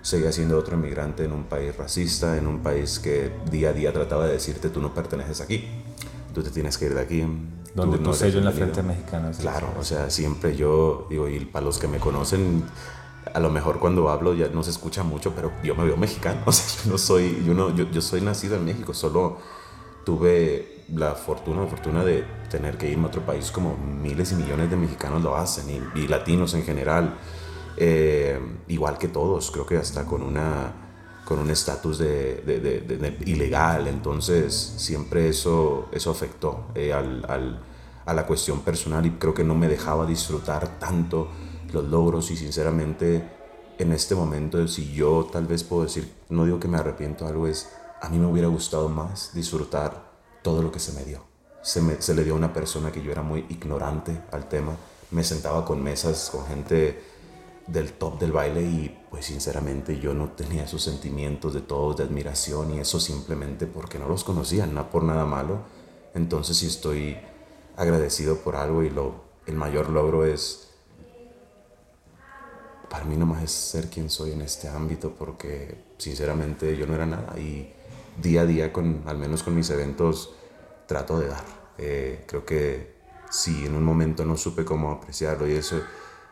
seguía 0.01 0.31
siendo 0.31 0.57
otro 0.57 0.77
inmigrante 0.77 1.25
en 1.25 1.31
un 1.31 1.45
país 1.45 1.75
racista, 1.75 2.37
en 2.37 2.47
un 2.47 2.59
país 2.59 2.99
que 2.99 3.31
día 3.49 3.69
a 3.69 3.73
día 3.73 3.91
trataba 3.91 4.27
de 4.27 4.33
decirte 4.33 4.69
tú 4.69 4.79
no 4.79 4.93
perteneces 4.93 5.41
aquí, 5.41 5.67
tú 6.33 6.43
te 6.43 6.51
tienes 6.51 6.77
que 6.77 6.85
ir 6.85 6.93
de 6.93 7.01
aquí. 7.01 7.25
Donde 7.73 7.97
tu 7.97 8.13
sello 8.13 8.39
en 8.39 8.45
la 8.45 8.51
frente 8.51 8.81
mexicana. 8.83 9.31
Claro, 9.31 9.73
o 9.77 9.83
sea, 9.83 10.09
siempre 10.09 10.55
yo 10.55 11.07
digo, 11.09 11.27
y 11.27 11.39
para 11.43 11.65
los 11.65 11.77
que 11.77 11.89
me 11.89 11.97
conocen, 11.97 12.63
a 13.33 13.39
lo 13.39 13.49
mejor 13.49 13.79
cuando 13.79 14.09
hablo 14.09 14.33
ya 14.33 14.47
no 14.47 14.63
se 14.63 14.69
escucha 14.69 15.03
mucho, 15.03 15.33
pero 15.35 15.51
yo 15.61 15.75
me 15.75 15.83
veo 15.83 15.97
mexicano, 15.97 16.41
o 16.45 16.51
sea, 16.51 16.83
yo 16.83 16.91
no 16.91 16.97
soy, 16.97 17.43
yo, 17.45 17.53
no, 17.53 17.75
yo, 17.75 17.89
yo 17.91 18.01
soy 18.01 18.21
nacido 18.21 18.55
en 18.55 18.63
México, 18.63 18.93
solo 18.93 19.39
tuve 20.05 20.74
la 20.93 21.15
fortuna, 21.15 21.61
la 21.61 21.67
fortuna 21.67 22.03
de 22.03 22.23
tener 22.49 22.77
que 22.77 22.89
irme 22.89 23.05
a 23.05 23.07
otro 23.07 23.25
país 23.25 23.51
como 23.51 23.75
miles 23.77 24.31
y 24.31 24.35
millones 24.35 24.69
de 24.69 24.75
mexicanos 24.75 25.21
lo 25.23 25.35
hacen 25.35 25.91
y, 25.95 26.07
latinos 26.07 26.53
en 26.53 26.63
general, 26.63 27.15
eh, 27.77 28.39
igual 28.67 28.97
que 28.97 29.07
todos, 29.07 29.51
creo 29.51 29.65
que 29.65 29.77
hasta 29.77 30.05
con 30.05 30.21
una 30.21 30.81
con 31.25 31.39
un 31.39 31.49
estatus 31.49 31.97
de, 31.97 32.43
de, 32.45 33.17
ilegal, 33.25 33.87
entonces 33.87 34.75
siempre 34.77 35.27
eso, 35.27 35.89
eso 35.91 36.11
afectó 36.11 36.67
eh, 36.75 36.93
al, 36.93 37.25
al, 37.27 37.59
a 38.05 38.13
la 38.13 38.27
cuestión 38.27 38.59
personal 38.59 39.07
y 39.07 39.11
creo 39.11 39.33
que 39.33 39.43
no 39.43 39.55
me 39.55 39.67
dejaba 39.67 40.05
disfrutar 40.05 40.77
tanto 40.77 41.29
los 41.73 41.83
logros. 41.85 42.29
Y 42.29 42.37
sinceramente 42.37 43.27
en 43.77 43.91
este 43.91 44.15
momento 44.15 44.67
si 44.67 44.93
yo 44.93 45.27
tal 45.31 45.47
vez 45.47 45.63
puedo 45.63 45.83
decir, 45.83 46.13
no 46.29 46.45
digo 46.45 46.59
que 46.59 46.67
me 46.67 46.77
arrepiento 46.77 47.27
algo, 47.27 47.47
es 47.47 47.71
a 48.01 48.09
mí 48.09 48.19
me 48.19 48.27
hubiera 48.27 48.47
gustado 48.47 48.87
más 48.87 49.31
disfrutar 49.33 50.14
todo 50.45 50.61
lo 50.61 50.71
que 50.71 50.79
se 50.79 50.93
me 50.93 51.03
dio. 51.03 51.23
Se, 51.63 51.81
me, 51.81 51.99
se 51.99 52.13
le 52.13 52.23
dio 52.23 52.33
a 52.33 52.37
una 52.37 52.53
persona 52.53 52.91
que 52.91 53.01
yo 53.01 53.11
era 53.11 53.23
muy 53.23 53.47
ignorante 53.49 54.15
al 54.31 54.47
tema. 54.47 54.77
Me 55.09 55.23
sentaba 55.23 55.65
con 55.65 55.81
mesas, 55.81 56.29
con 56.29 56.45
gente 56.45 57.01
del 57.65 57.93
top 57.93 58.19
del 58.19 58.31
baile 58.31 58.61
y 58.61 58.95
pues 59.09 59.25
sinceramente 59.25 59.99
yo 59.99 60.13
no 60.13 60.33
tenía 60.33 60.65
esos 60.65 60.83
sentimientos 60.83 61.55
de 61.55 61.61
todos 61.61 61.97
de 61.97 62.03
admiración 62.03 62.75
y 62.75 62.79
eso 62.79 62.99
simplemente 62.99 63.65
porque 63.65 63.97
no 63.97 64.07
los 64.07 64.23
conocía, 64.23 64.67
no 64.67 64.87
por 64.91 65.01
nada 65.01 65.25
malo. 65.25 65.61
Entonces 66.13 66.57
sí 66.57 66.67
estoy 66.67 67.17
agradecido 67.75 68.37
por 68.37 68.55
algo 68.55 68.83
y 68.83 68.91
lo, 68.91 69.15
el 69.47 69.55
mayor 69.55 69.89
logro 69.89 70.27
es, 70.27 70.69
para 72.87 73.03
mí 73.05 73.17
nomás 73.17 73.41
es 73.41 73.51
ser 73.51 73.89
quien 73.89 74.11
soy 74.11 74.33
en 74.33 74.43
este 74.43 74.69
ámbito 74.69 75.15
porque 75.17 75.85
sinceramente 75.97 76.77
yo 76.77 76.85
no 76.85 76.93
era 76.93 77.07
nada 77.07 77.39
y 77.39 77.73
día 78.21 78.41
a 78.41 78.45
día, 78.45 78.73
con, 78.73 79.03
al 79.05 79.17
menos 79.17 79.43
con 79.43 79.55
mis 79.55 79.69
eventos, 79.69 80.33
trato 80.87 81.19
de 81.19 81.27
dar. 81.27 81.43
Eh, 81.77 82.23
creo 82.27 82.45
que 82.45 82.95
si 83.29 83.65
en 83.65 83.75
un 83.75 83.83
momento 83.83 84.25
no 84.25 84.37
supe 84.37 84.63
cómo 84.63 84.91
apreciarlo 84.91 85.47
y 85.47 85.53
eso, 85.53 85.81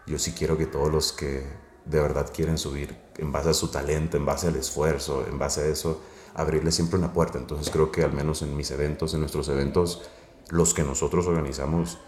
yo 0.06 0.18
sí 0.20 0.34
quiero 0.34 0.58
que 0.58 0.66
todos 0.66 0.92
los 0.92 1.12
que 1.12 1.44
de 1.86 2.00
verdad 2.00 2.32
quieren 2.34 2.58
subir 2.58 2.96
en 3.18 3.32
base 3.32 3.50
a 3.50 3.54
su 3.54 3.70
talento, 3.70 4.18
en 4.18 4.26
base 4.26 4.48
al 4.48 4.56
esfuerzo, 4.56 5.26
en 5.28 5.38
base 5.38 5.62
a 5.62 5.66
eso, 5.66 6.02
abrirle 6.34 6.72
siempre 6.72 6.98
una 6.98 7.14
puerta. 7.14 7.38
Entonces 7.38 7.70
creo 7.72 7.92
que 7.92 8.04
al 8.04 8.14
menos 8.14 8.42
en 8.42 8.56
mis 8.56 8.72
eventos, 8.72 9.14
en 9.14 9.20
nuestros 9.20 9.50
eventos, 9.50 10.10
los 10.50 10.74
que 10.74 10.84
nosotros 10.84 11.28
organizamos, 11.28 12.00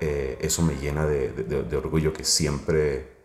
eh, 0.00 0.38
eso 0.40 0.62
me 0.62 0.74
llena 0.76 1.06
de, 1.06 1.32
de, 1.32 1.62
de, 1.64 1.76
orgullo 1.76 2.12
que 2.12 2.24
siempre, 2.24 3.16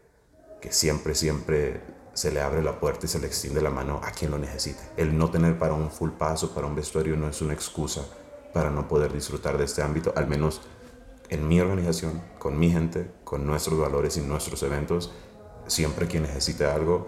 que 0.59 0.71
siempre, 0.71 1.13
siempre 1.13 1.81
se 2.13 2.31
le 2.31 2.41
abre 2.41 2.61
la 2.61 2.79
puerta 2.79 3.05
y 3.05 3.09
se 3.09 3.19
le 3.19 3.27
extiende 3.27 3.61
la 3.61 3.69
mano 3.69 3.99
a 4.03 4.11
quien 4.11 4.31
lo 4.31 4.37
necesite. 4.37 4.81
El 4.97 5.17
no 5.17 5.29
tener 5.29 5.57
para 5.57 5.73
un 5.73 5.89
full 5.89 6.11
paso, 6.11 6.53
para 6.53 6.67
un 6.67 6.75
vestuario, 6.75 7.15
no 7.17 7.27
es 7.27 7.41
una 7.41 7.53
excusa 7.53 8.05
para 8.53 8.69
no 8.69 8.87
poder 8.87 9.11
disfrutar 9.11 9.57
de 9.57 9.65
este 9.65 9.81
ámbito, 9.81 10.13
al 10.15 10.27
menos 10.27 10.61
en 11.29 11.47
mi 11.47 11.59
organización, 11.59 12.21
con 12.37 12.59
mi 12.59 12.69
gente, 12.69 13.09
con 13.23 13.45
nuestros 13.45 13.79
valores 13.79 14.17
y 14.17 14.21
nuestros 14.21 14.61
eventos, 14.61 15.11
siempre 15.65 16.07
quien 16.07 16.23
necesite 16.23 16.65
algo, 16.65 17.07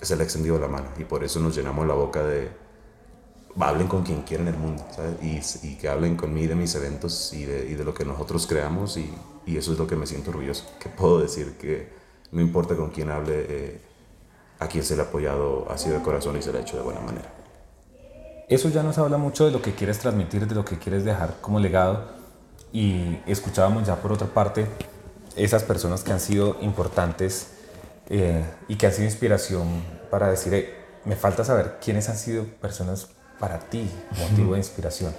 se 0.00 0.16
le 0.16 0.22
ha 0.22 0.24
extendido 0.24 0.58
la 0.58 0.68
mano 0.68 0.88
y 0.98 1.04
por 1.04 1.22
eso 1.22 1.38
nos 1.40 1.54
llenamos 1.54 1.86
la 1.86 1.94
boca 1.94 2.22
de 2.22 2.50
hablen 3.60 3.86
con 3.86 4.02
quien 4.02 4.22
quieran 4.22 4.48
en 4.48 4.54
el 4.54 4.60
mundo 4.60 4.84
¿sabes? 4.96 5.62
Y, 5.62 5.76
que 5.76 5.88
hablen 5.88 6.16
conmigo 6.16 6.48
de 6.48 6.54
mis 6.54 6.74
eventos 6.74 7.34
y 7.34 7.44
de, 7.44 7.84
lo 7.84 7.92
que 7.92 8.04
nosotros 8.04 8.46
creamos 8.46 8.96
y, 8.96 9.12
y, 9.44 9.58
eso 9.58 9.72
es 9.72 9.78
lo 9.78 9.86
que 9.86 9.94
me 9.94 10.06
siento 10.06 10.30
orgulloso, 10.30 10.64
que 10.80 10.88
puedo 10.88 11.20
decir 11.20 11.58
que 11.58 11.90
no 12.30 12.40
importa 12.40 12.74
con 12.74 12.90
quién 12.90 13.10
hable, 13.10 13.46
eh, 13.48 13.80
a 14.62 14.68
quien 14.68 14.84
se 14.84 14.96
le 14.96 15.02
ha 15.02 15.06
apoyado 15.06 15.66
ha 15.70 15.76
sido 15.76 15.98
de 15.98 16.02
corazón 16.02 16.36
y 16.36 16.42
se 16.42 16.52
le 16.52 16.58
ha 16.58 16.60
hecho 16.62 16.76
de 16.76 16.82
buena 16.82 17.00
manera. 17.00 17.32
eso 18.48 18.68
ya 18.68 18.82
nos 18.82 18.98
habla 18.98 19.18
mucho 19.18 19.46
de 19.46 19.50
lo 19.50 19.62
que 19.62 19.74
quieres 19.74 19.98
transmitir, 19.98 20.46
de 20.46 20.54
lo 20.54 20.64
que 20.64 20.78
quieres 20.78 21.04
dejar 21.04 21.36
como 21.40 21.58
legado. 21.58 22.22
Y 22.72 23.18
escuchábamos 23.26 23.86
ya 23.86 23.96
por 23.96 24.12
otra 24.12 24.28
parte 24.28 24.66
esas 25.36 25.62
personas 25.62 26.02
que 26.04 26.12
han 26.12 26.20
sido 26.20 26.56
importantes 26.60 27.48
eh, 28.08 28.44
y 28.68 28.76
que 28.76 28.86
han 28.86 28.92
sido 28.92 29.04
inspiración 29.04 29.68
para 30.10 30.30
decir, 30.30 30.74
me 31.04 31.16
falta 31.16 31.44
saber 31.44 31.78
quiénes 31.82 32.08
han 32.08 32.16
sido 32.16 32.44
personas 32.60 33.08
para 33.38 33.58
ti, 33.58 33.90
motivo 34.18 34.52
de 34.52 34.58
inspiración. 34.58 35.14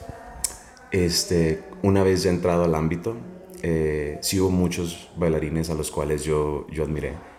Este, 0.91 1.63
una 1.81 2.03
vez 2.03 2.23
ya 2.23 2.29
entrado 2.29 2.63
al 2.63 2.75
ámbito, 2.75 3.17
eh, 3.63 4.19
sí 4.21 4.39
hubo 4.39 4.51
muchos 4.51 5.09
bailarines 5.17 5.69
a 5.69 5.73
los 5.73 5.89
cuales 5.89 6.23
yo, 6.23 6.67
yo 6.69 6.83
admiré. 6.83 7.32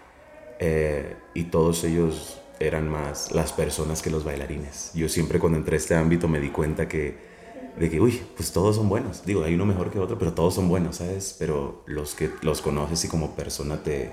Eh, 0.59 1.17
y 1.35 1.45
todos 1.45 1.85
ellos 1.85 2.41
eran 2.61 2.89
más 2.89 3.33
las 3.33 3.53
personas 3.53 4.03
que 4.03 4.11
los 4.11 4.25
bailarines. 4.25 4.93
Yo 4.95 5.09
siempre 5.09 5.39
cuando 5.39 5.59
entré 5.59 5.77
a 5.77 5.79
este 5.79 5.95
ámbito 5.95 6.29
me 6.29 6.41
di 6.41 6.51
cuenta 6.51 6.89
que, 6.89 7.17
de 7.79 7.91
que, 7.91 8.01
uy, 8.01 8.23
pues 8.37 8.53
todos 8.53 8.77
son 8.77 8.89
buenos. 8.89 9.25
Digo, 9.27 9.43
hay 9.43 9.55
uno 9.55 9.67
mejor 9.67 9.91
que 9.91 9.99
otro, 9.99 10.19
pero 10.19 10.33
todos 10.33 10.55
son 10.55 10.69
buenos, 10.69 10.97
¿sabes? 10.97 11.35
Pero 11.39 11.83
los 11.87 12.15
que 12.15 12.31
los 12.43 12.61
conoces 12.61 13.05
y 13.05 13.09
como 13.09 13.35
persona 13.35 13.83
te, 13.83 14.13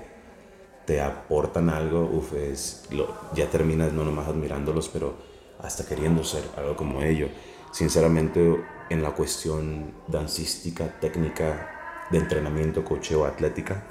te 0.86 1.00
aportan 1.00 1.70
algo, 1.70 2.10
uf, 2.12 2.34
es, 2.34 2.84
lo, 2.90 3.14
ya 3.34 3.48
terminas 3.48 3.92
no 3.92 4.04
nomás 4.04 4.28
admirándolos, 4.28 4.88
pero 4.88 5.14
hasta 5.60 5.86
queriendo 5.86 6.24
ser 6.24 6.42
algo 6.56 6.76
como 6.76 7.02
ellos. 7.02 7.30
Sinceramente, 7.72 8.62
en 8.90 9.02
la 9.02 9.12
cuestión 9.12 9.92
dancística, 10.08 10.98
técnica, 11.00 12.06
de 12.10 12.18
entrenamiento, 12.18 12.84
cocheo, 12.84 13.24
atlética, 13.24 13.84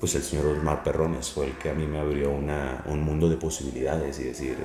pues 0.00 0.14
el 0.14 0.22
señor 0.22 0.46
Osmar 0.46 0.82
Perrones 0.82 1.30
fue 1.30 1.46
el 1.46 1.52
que 1.58 1.68
a 1.68 1.74
mí 1.74 1.86
me 1.86 1.98
abrió 1.98 2.30
una, 2.30 2.82
un 2.86 3.02
mundo 3.02 3.28
de 3.28 3.36
posibilidades 3.36 4.18
y 4.18 4.24
decir, 4.24 4.56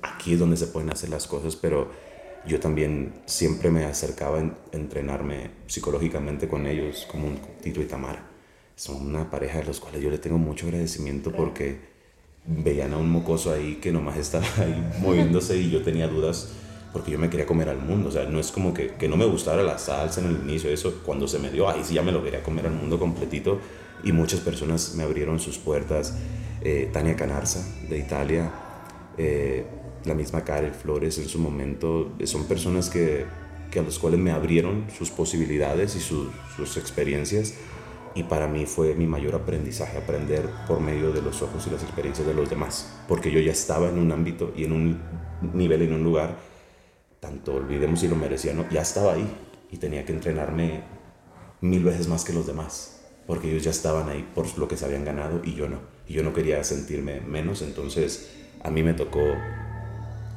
aquí 0.00 0.32
es 0.32 0.38
donde 0.38 0.56
se 0.56 0.66
pueden 0.66 0.90
hacer 0.90 1.10
las 1.10 1.26
cosas, 1.26 1.56
pero 1.56 1.90
yo 2.46 2.58
también 2.58 3.12
siempre 3.26 3.70
me 3.70 3.84
acercaba 3.84 4.38
a 4.38 4.50
entrenarme 4.72 5.50
psicológicamente 5.66 6.48
con 6.48 6.66
ellos, 6.66 7.06
como 7.10 7.26
un 7.26 7.38
Tito 7.60 7.82
y 7.82 7.84
Tamara. 7.84 8.26
Son 8.76 8.96
una 8.96 9.30
pareja 9.30 9.58
de 9.58 9.64
los 9.64 9.78
cuales 9.78 10.02
yo 10.02 10.10
le 10.10 10.18
tengo 10.18 10.38
mucho 10.38 10.66
agradecimiento 10.66 11.30
porque 11.30 11.78
veían 12.46 12.94
a 12.94 12.96
un 12.96 13.10
mocoso 13.10 13.52
ahí 13.52 13.76
que 13.76 13.92
nomás 13.92 14.16
estaba 14.16 14.46
ahí 14.58 14.92
moviéndose 15.00 15.58
y 15.58 15.70
yo 15.70 15.82
tenía 15.82 16.08
dudas 16.08 16.48
porque 16.92 17.10
yo 17.10 17.18
me 17.18 17.28
quería 17.28 17.46
comer 17.46 17.68
al 17.68 17.78
mundo. 17.78 18.08
O 18.08 18.12
sea, 18.12 18.24
no 18.24 18.40
es 18.40 18.50
como 18.50 18.72
que, 18.72 18.94
que 18.94 19.06
no 19.06 19.16
me 19.16 19.26
gustara 19.26 19.62
la 19.62 19.78
salsa 19.78 20.20
en 20.22 20.28
el 20.28 20.36
inicio, 20.48 20.70
eso 20.70 21.02
cuando 21.04 21.28
se 21.28 21.38
me 21.38 21.50
dio, 21.50 21.68
ahí 21.68 21.84
sí 21.84 21.94
ya 21.94 22.02
me 22.02 22.12
lo 22.12 22.22
quería 22.22 22.42
comer 22.42 22.66
al 22.66 22.72
mundo 22.72 22.98
completito 22.98 23.60
y 24.02 24.12
muchas 24.12 24.40
personas 24.40 24.94
me 24.94 25.02
abrieron 25.02 25.38
sus 25.38 25.58
puertas. 25.58 26.16
Eh, 26.62 26.88
Tania 26.92 27.14
Canarza 27.14 27.62
de 27.88 27.98
Italia, 27.98 28.50
eh, 29.18 29.66
la 30.04 30.14
misma 30.14 30.44
Karel 30.44 30.72
Flores 30.72 31.18
en 31.18 31.28
su 31.28 31.38
momento, 31.38 32.12
eh, 32.18 32.26
son 32.26 32.44
personas 32.44 32.90
que, 32.90 33.26
que, 33.70 33.78
a 33.78 33.82
los 33.82 33.98
cuales 33.98 34.18
me 34.18 34.30
abrieron 34.30 34.86
sus 34.96 35.10
posibilidades 35.10 35.94
y 35.96 36.00
sus, 36.00 36.28
sus 36.56 36.76
experiencias. 36.76 37.54
Y 38.14 38.22
para 38.22 38.46
mí 38.46 38.64
fue 38.64 38.94
mi 38.94 39.06
mayor 39.06 39.34
aprendizaje, 39.34 39.98
aprender 39.98 40.48
por 40.68 40.80
medio 40.80 41.12
de 41.12 41.20
los 41.20 41.42
ojos 41.42 41.66
y 41.66 41.70
las 41.70 41.82
experiencias 41.82 42.26
de 42.26 42.32
los 42.32 42.48
demás, 42.48 42.94
porque 43.08 43.30
yo 43.30 43.40
ya 43.40 43.50
estaba 43.50 43.88
en 43.88 43.98
un 43.98 44.12
ámbito 44.12 44.52
y 44.56 44.64
en 44.64 44.72
un 44.72 45.00
nivel, 45.52 45.82
en 45.82 45.94
un 45.94 46.04
lugar, 46.04 46.36
tanto 47.18 47.54
olvidemos 47.54 48.00
si 48.00 48.06
lo 48.06 48.14
merecía, 48.14 48.54
no, 48.54 48.70
ya 48.70 48.82
estaba 48.82 49.14
ahí 49.14 49.26
y 49.72 49.78
tenía 49.78 50.04
que 50.04 50.12
entrenarme 50.12 50.82
mil 51.60 51.82
veces 51.82 52.06
más 52.06 52.24
que 52.24 52.32
los 52.32 52.46
demás 52.46 52.93
porque 53.26 53.50
ellos 53.50 53.64
ya 53.64 53.70
estaban 53.70 54.08
ahí 54.08 54.28
por 54.34 54.58
lo 54.58 54.68
que 54.68 54.76
se 54.76 54.84
habían 54.84 55.04
ganado 55.04 55.40
y 55.44 55.54
yo 55.54 55.68
no. 55.68 55.78
Y 56.06 56.14
yo 56.14 56.22
no 56.22 56.32
quería 56.32 56.62
sentirme 56.64 57.20
menos, 57.20 57.62
entonces 57.62 58.30
a 58.62 58.70
mí 58.70 58.82
me 58.82 58.94
tocó 58.94 59.20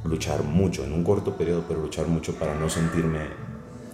luchar 0.03 0.43
mucho, 0.43 0.83
en 0.83 0.93
un 0.93 1.03
corto 1.03 1.37
periodo, 1.37 1.65
pero 1.67 1.81
luchar 1.81 2.07
mucho 2.07 2.35
para 2.35 2.55
no 2.55 2.69
sentirme 2.69 3.19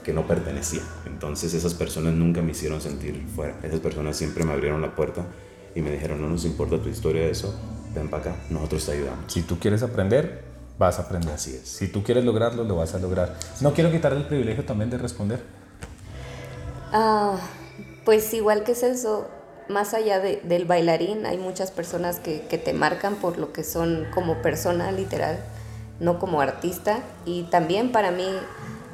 que 0.03 0.13
no 0.13 0.27
pertenecía. 0.27 0.81
Entonces 1.05 1.53
esas 1.53 1.73
personas 1.73 2.13
nunca 2.13 2.41
me 2.41 2.51
hicieron 2.51 2.81
sentir 2.81 3.25
fuera. 3.35 3.57
Esas 3.63 3.79
personas 3.79 4.17
siempre 4.17 4.43
me 4.43 4.53
abrieron 4.53 4.81
la 4.81 4.95
puerta 4.95 5.25
y 5.73 5.81
me 5.81 5.91
dijeron, 5.91 6.21
no 6.21 6.29
nos 6.29 6.45
importa 6.45 6.77
tu 6.77 6.89
historia, 6.89 7.25
eso, 7.25 7.55
ven 7.95 8.09
para 8.09 8.31
acá, 8.31 8.35
nosotros 8.49 8.85
te 8.85 8.91
ayudamos. 8.91 9.31
Si 9.31 9.41
tú 9.41 9.57
quieres 9.57 9.81
aprender, 9.81 10.43
vas 10.77 10.99
a 10.99 11.03
aprender. 11.03 11.33
Así 11.33 11.55
es. 11.55 11.67
Si 11.67 11.87
tú 11.87 12.03
quieres 12.03 12.25
lograrlo, 12.25 12.63
lo 12.63 12.75
vas 12.75 12.93
a 12.93 12.99
lograr. 12.99 13.37
No 13.61 13.73
quiero 13.73 13.91
quitar 13.91 14.13
el 14.13 14.25
privilegio 14.25 14.65
también 14.65 14.89
de 14.89 14.97
responder. 14.97 15.41
Ah... 16.91 17.39
Pues 18.05 18.33
igual 18.33 18.63
que 18.63 18.75
Celso, 18.75 19.29
más 19.69 19.93
allá 19.93 20.19
del 20.19 20.65
bailarín, 20.65 21.25
hay 21.25 21.37
muchas 21.37 21.71
personas 21.71 22.19
que, 22.19 22.39
te 22.39 22.73
marcan 22.73 23.15
por 23.15 23.37
lo 23.37 23.53
que 23.53 23.63
son 23.63 24.07
como 24.13 24.41
persona 24.41 24.91
literal, 24.91 25.39
no 25.99 26.19
como 26.19 26.41
artista. 26.41 26.99
Y 27.25 27.43
también 27.43 27.93
para 27.93 28.11
mí 28.11 28.27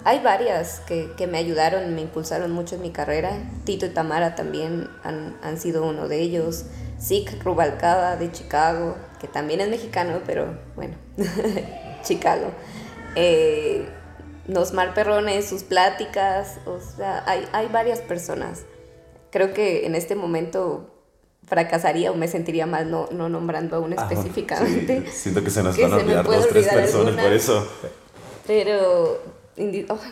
hay 0.03 0.19
varias 0.19 0.81
que, 0.81 1.27
me 1.27 1.39
ayudaron, 1.39 1.95
me 1.95 2.01
impulsaron 2.01 2.51
mucho 2.51 2.75
en 2.75 2.83
mi 2.83 2.91
carrera. 2.91 3.31
Tito 3.63 3.87
y 3.87 3.89
Tamara 3.89 4.35
también 4.35 4.89
han, 5.03 5.59
sido 5.59 5.87
uno 5.87 6.07
de 6.07 6.21
ellos. 6.21 6.65
Zeke 7.01 7.41
Rubalcaba 7.41 8.15
de 8.17 8.31
Chicago, 8.31 8.95
que 9.19 9.27
también 9.27 9.61
es 9.61 9.69
mexicano, 9.69 10.19
pero 10.25 10.59
bueno, 10.75 10.97
Chicago. 12.03 12.51
Eh, 13.15 13.87
Nosmar 14.47 14.93
Perrones, 14.93 15.47
sus 15.47 15.63
pláticas, 15.63 16.57
o 16.65 16.79
sea, 16.79 17.23
hay, 17.25 17.47
hay 17.53 17.67
varias 17.67 17.99
personas 17.99 18.65
creo 19.31 19.53
que 19.53 19.85
en 19.85 19.95
este 19.95 20.15
momento 20.15 20.95
fracasaría 21.47 22.11
o 22.11 22.15
me 22.15 22.27
sentiría 22.27 22.65
mal 22.65 22.91
no, 22.91 23.09
no 23.11 23.27
nombrando 23.27 23.75
a 23.75 23.79
una 23.79 23.95
ah, 23.97 24.07
específicamente. 24.09 25.09
Siento 25.11 25.43
que 25.43 25.49
se 25.49 25.63
nos 25.63 25.77
van 25.77 25.93
a 25.93 25.95
olvidar 25.97 26.25
dos, 26.25 26.47
tres 26.47 26.67
personas 26.67 27.15
por 27.15 27.33
eso. 27.33 27.67
Pero 28.45 29.21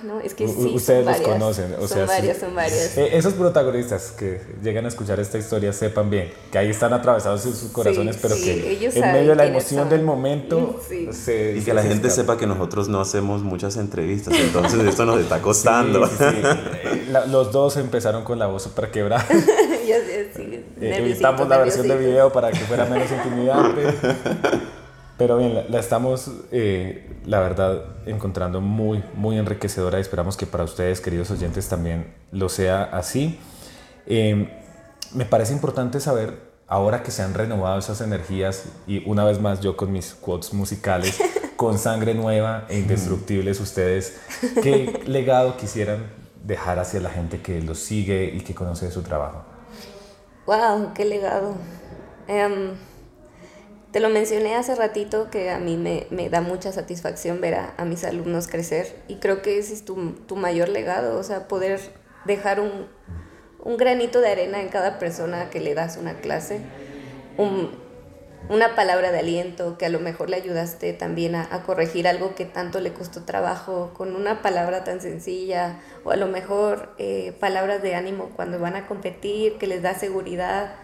no, 0.03 0.19
es 0.19 0.33
que 0.33 0.47
sí, 0.47 0.71
Ustedes 0.75 1.05
los 1.05 1.17
conocen. 1.21 1.73
O 1.79 1.87
son 1.87 2.05
varias, 2.05 2.37
son 2.37 2.53
varias. 2.53 2.97
Eh, 2.97 3.17
esos 3.17 3.33
protagonistas 3.33 4.11
que 4.11 4.41
llegan 4.61 4.85
a 4.85 4.87
escuchar 4.89 5.19
esta 5.19 5.37
historia 5.37 5.71
sepan 5.71 6.09
bien 6.09 6.31
que 6.51 6.57
ahí 6.57 6.69
están 6.69 6.93
atravesados 6.93 7.45
en 7.45 7.55
sus 7.55 7.71
corazones, 7.71 8.17
pero 8.21 8.35
que 8.35 8.89
en 8.93 9.11
medio 9.13 9.29
de 9.29 9.35
la 9.35 9.45
emoción 9.45 9.89
del 9.89 10.03
momento 10.03 10.81
se, 11.11 11.57
Y 11.57 11.61
que 11.61 11.73
la 11.73 11.83
gente 11.83 12.09
sepa 12.09 12.37
que 12.37 12.45
nosotros 12.47 12.89
no 12.89 12.99
hacemos 12.99 13.41
muchas 13.41 13.77
entrevistas, 13.77 14.33
entonces 14.37 14.81
esto 14.81 15.05
nos 15.05 15.19
está 15.19 15.41
costando. 15.41 16.05
Eh, 16.05 17.07
los 17.29 17.51
dos 17.51 17.77
empezaron 17.77 18.23
con 18.23 18.39
la 18.39 18.47
voz 18.47 18.63
súper 18.63 18.91
quebrada. 18.91 19.25
eh, 19.31 20.61
evitamos 20.81 21.47
la 21.47 21.57
versión 21.57 21.87
de 21.87 21.97
video 21.97 22.31
para 22.31 22.51
que 22.51 22.59
fuera 22.59 22.85
menos 22.85 23.09
intimidante. 23.11 23.83
Pero 25.17 25.37
bien, 25.37 25.65
la, 25.69 25.79
estamos, 25.79 26.29
eh, 26.51 27.19
la 27.25 27.39
verdad, 27.39 27.83
encontrando 28.05 28.61
muy, 28.61 29.03
muy 29.15 29.37
enriquecedora 29.37 29.97
y 29.97 30.01
esperamos 30.01 30.37
que 30.37 30.45
para 30.45 30.63
ustedes, 30.63 31.01
queridos 31.01 31.31
oyentes, 31.31 31.67
también 31.67 32.13
lo 32.31 32.49
sea 32.49 32.83
así. 32.83 33.39
Em, 34.05 34.47
me 35.15 35.25
parece 35.25 35.53
importante 35.53 35.99
saber, 35.99 36.39
ahora 36.67 37.01
que 37.01 37.09
se 37.09 37.23
han 37.23 37.33
renovado 37.33 37.79
esas 37.79 38.01
energías, 38.01 38.65
y 38.85 39.07
una 39.09 39.23
vez 39.25 39.41
más 39.41 39.59
yo 39.59 39.75
con 39.75 39.91
mis 39.91 40.13
quotes 40.13 40.53
musicales, 40.53 41.19
con 41.55 41.79
sangre 41.79 42.13
nueva 42.13 42.65
e 42.69 42.77
indestructibles, 42.77 43.59
ustedes, 43.59 44.19
¿qué 44.61 45.01
legado 45.07 45.57
quisieran 45.57 46.11
dejar 46.43 46.77
hacia 46.77 46.99
la 46.99 47.09
gente 47.09 47.41
que 47.41 47.59
los 47.61 47.79
sigue 47.79 48.25
y 48.35 48.41
que 48.41 48.53
conoce 48.53 48.91
su 48.91 49.01
trabajo? 49.01 49.43
¡Wow! 50.45 50.93
¡Qué 50.93 51.05
legado! 51.05 51.55
Um 52.29 52.86
te 53.91 53.99
lo 53.99 54.09
mencioné 54.09 54.55
hace 54.55 54.75
ratito 54.75 55.29
que 55.29 55.49
a 55.49 55.59
mí 55.59 55.77
me, 55.77 56.07
me 56.09 56.29
da 56.29 56.41
mucha 56.41 56.71
satisfacción 56.71 57.39
ver 57.39 57.55
a, 57.55 57.73
a, 57.77 57.85
mis 57.85 58.03
alumnos 58.03 58.47
crecer 58.47 59.01
y 59.07 59.15
creo 59.15 59.41
que 59.41 59.57
ese 59.57 59.73
es 59.73 59.85
tu, 59.85 60.13
tu 60.27 60.35
mayor 60.35 60.69
legado, 60.69 61.17
o 61.17 61.23
sea, 61.23 61.47
poder 61.47 61.79
dejar 62.25 62.59
un, 62.59 62.87
un, 63.63 63.77
granito 63.77 64.19
de 64.19 64.29
arena 64.29 64.61
en 64.61 64.67
cada 64.67 64.99
persona 64.99 65.49
que 65.49 65.61
le 65.61 65.73
das 65.73 65.97
una 65.97 66.15
clase, 66.19 66.59
un, 67.37 67.71
una 68.49 68.75
palabra 68.75 69.11
de 69.11 69.19
aliento 69.19 69.77
que 69.77 69.85
a 69.85 69.89
lo 69.89 69.99
mejor 69.99 70.29
le 70.29 70.35
ayudaste 70.35 70.91
también 70.91 71.35
a, 71.35 71.47
a, 71.49 71.63
corregir 71.63 72.09
algo 72.09 72.35
que 72.35 72.45
tanto 72.45 72.81
le 72.81 72.91
costó 72.91 73.23
trabajo 73.23 73.91
con 73.93 74.15
una 74.15 74.41
palabra 74.41 74.83
tan 74.83 74.99
sencilla 74.99 75.79
o 76.03 76.11
a 76.11 76.17
lo 76.17 76.27
mejor 76.27 76.93
eh, 76.97 77.33
palabras 77.39 77.81
de 77.81 77.95
ánimo 77.95 78.31
cuando 78.35 78.59
van 78.59 78.75
a 78.75 78.85
competir, 78.85 79.57
que 79.57 79.67
les 79.67 79.81
da 79.81 79.95
seguridad 79.95 80.75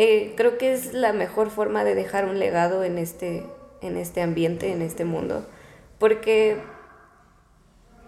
eh, 0.00 0.34
creo 0.36 0.58
que 0.58 0.72
es 0.72 0.94
la 0.94 1.12
mejor 1.12 1.50
forma 1.50 1.82
de 1.82 1.96
dejar 1.96 2.24
un 2.24 2.38
legado 2.38 2.84
en 2.84 2.98
este, 2.98 3.44
en 3.80 3.96
este 3.96 4.22
ambiente, 4.22 4.70
en 4.70 4.80
este 4.80 5.04
mundo, 5.04 5.44
porque 5.98 6.62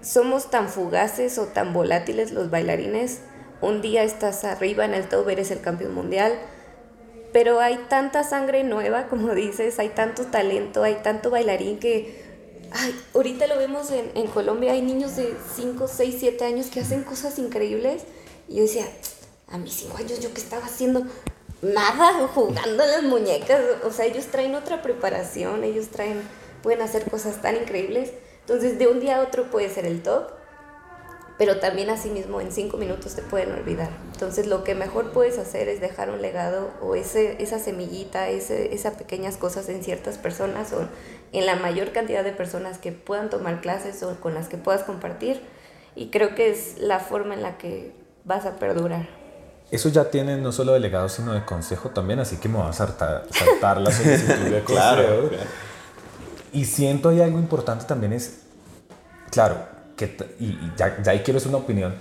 somos 0.01 0.51
tan 0.51 0.68
fugaces 0.68 1.36
o 1.38 1.47
tan 1.47 1.72
volátiles 1.72 2.30
los 2.30 2.49
bailarines. 2.49 3.22
Un 3.61 3.82
día 3.82 4.05
estás 4.05 4.45
arriba 4.45 4.84
en 4.84 4.95
el 4.95 5.09
top, 5.09 5.30
eres 5.30 5.51
el 5.51 5.62
campeón 5.62 5.93
mundial, 5.93 6.38
pero 7.32 7.59
hay 7.59 7.76
tanta 7.88 8.22
sangre 8.22 8.62
nueva, 8.62 9.07
como 9.11 9.34
dices, 9.34 9.80
hay 9.80 9.88
tanto 9.88 10.26
talento, 10.26 10.84
hay 10.84 10.95
tanto 11.03 11.28
bailarín 11.30 11.80
que, 11.80 12.22
ay, 12.70 12.95
ahorita 13.14 13.49
lo 13.49 13.59
vemos 13.59 13.91
en, 13.91 14.12
en 14.14 14.28
Colombia, 14.28 14.74
hay 14.74 14.82
niños 14.82 15.16
de 15.16 15.34
5, 15.57 15.88
6, 15.88 16.16
7 16.20 16.45
años 16.45 16.66
que 16.66 16.78
hacen 16.78 17.03
cosas 17.03 17.41
increíbles. 17.41 18.05
Y 18.47 18.59
yo 18.59 18.62
decía, 18.62 18.86
a 19.49 19.59
mis 19.59 19.72
5 19.72 19.97
años, 19.97 20.20
¿yo 20.20 20.32
qué 20.32 20.41
estaba 20.41 20.64
haciendo? 20.66 21.05
Nada 21.62 22.26
jugando 22.34 22.84
las 22.84 23.02
muñecas. 23.02 23.61
O 23.84 23.90
sea, 23.90 24.06
ellos 24.06 24.26
traen 24.26 24.54
otra 24.54 24.82
preparación, 24.82 25.64
ellos 25.64 25.88
traen 25.88 26.22
pueden 26.62 26.82
hacer 26.82 27.11
cosas 27.11 27.40
tan 27.40 27.56
increíbles. 27.56 28.12
Entonces, 28.40 28.78
de 28.78 28.88
un 28.88 29.00
día 29.00 29.18
a 29.18 29.22
otro 29.22 29.50
puede 29.50 29.68
ser 29.68 29.86
el 29.86 30.02
top, 30.02 30.30
pero 31.38 31.58
también 31.58 31.88
asimismo 31.88 32.40
en 32.40 32.52
cinco 32.52 32.76
minutos 32.76 33.14
te 33.14 33.22
pueden 33.22 33.52
olvidar. 33.52 33.90
Entonces, 34.12 34.46
lo 34.46 34.64
que 34.64 34.74
mejor 34.74 35.12
puedes 35.12 35.38
hacer 35.38 35.68
es 35.68 35.80
dejar 35.80 36.11
un 36.11 36.20
legado 36.20 36.70
o 36.82 36.94
ese, 36.94 37.42
esa 37.42 37.58
semillita, 37.58 38.28
ese, 38.28 38.74
esas 38.74 38.94
pequeñas 38.94 39.36
cosas 39.36 39.68
en 39.68 39.82
ciertas 39.82 40.18
personas 40.18 40.72
o 40.72 40.88
en 41.32 41.46
la 41.46 41.56
mayor 41.56 41.92
cantidad 41.92 42.24
de 42.24 42.32
personas 42.32 42.78
que 42.78 42.92
puedan 42.92 43.30
tomar 43.30 43.61
clases 43.61 44.02
o 44.02 44.20
con 44.20 44.34
las 44.34 44.48
que 44.48 44.58
puedas 44.58 44.82
compartir. 44.82 45.40
Y 45.94 46.11
creo 46.11 46.34
que 46.34 46.50
es 46.50 46.78
la 46.78 47.00
forma 47.00 47.34
en 47.34 47.42
la 47.42 47.56
que 47.56 47.92
vas 48.24 48.46
a 48.46 48.56
perdurar. 48.56 49.20
Eso 49.71 49.89
ya 49.89 50.11
tiene 50.11 50.37
no 50.37 50.51
solo 50.51 50.73
de 50.73 50.81
legado, 50.81 51.09
sino 51.09 51.33
de 51.33 51.45
consejo 51.45 51.91
también, 51.91 52.18
así 52.18 52.37
que 52.37 52.49
me 52.49 52.59
voy 52.59 52.68
a 52.68 52.73
saltar, 52.73 53.27
saltar 53.31 53.81
la 53.81 53.93
solicitud 53.93 54.51
de 54.51 54.61
consejo. 54.64 55.31
Y 56.53 56.64
siento 56.64 57.11
hay 57.11 57.21
algo 57.21 57.39
importante 57.39 57.85
también 57.85 58.12
es, 58.12 58.41
claro, 59.31 59.57
que, 59.97 60.16
y 60.41 60.73
ya, 60.77 61.01
ya 61.03 61.12
ahí 61.12 61.21
quiero 61.21 61.39
hacer 61.39 61.51
una 61.51 61.59
opinión, 61.59 61.95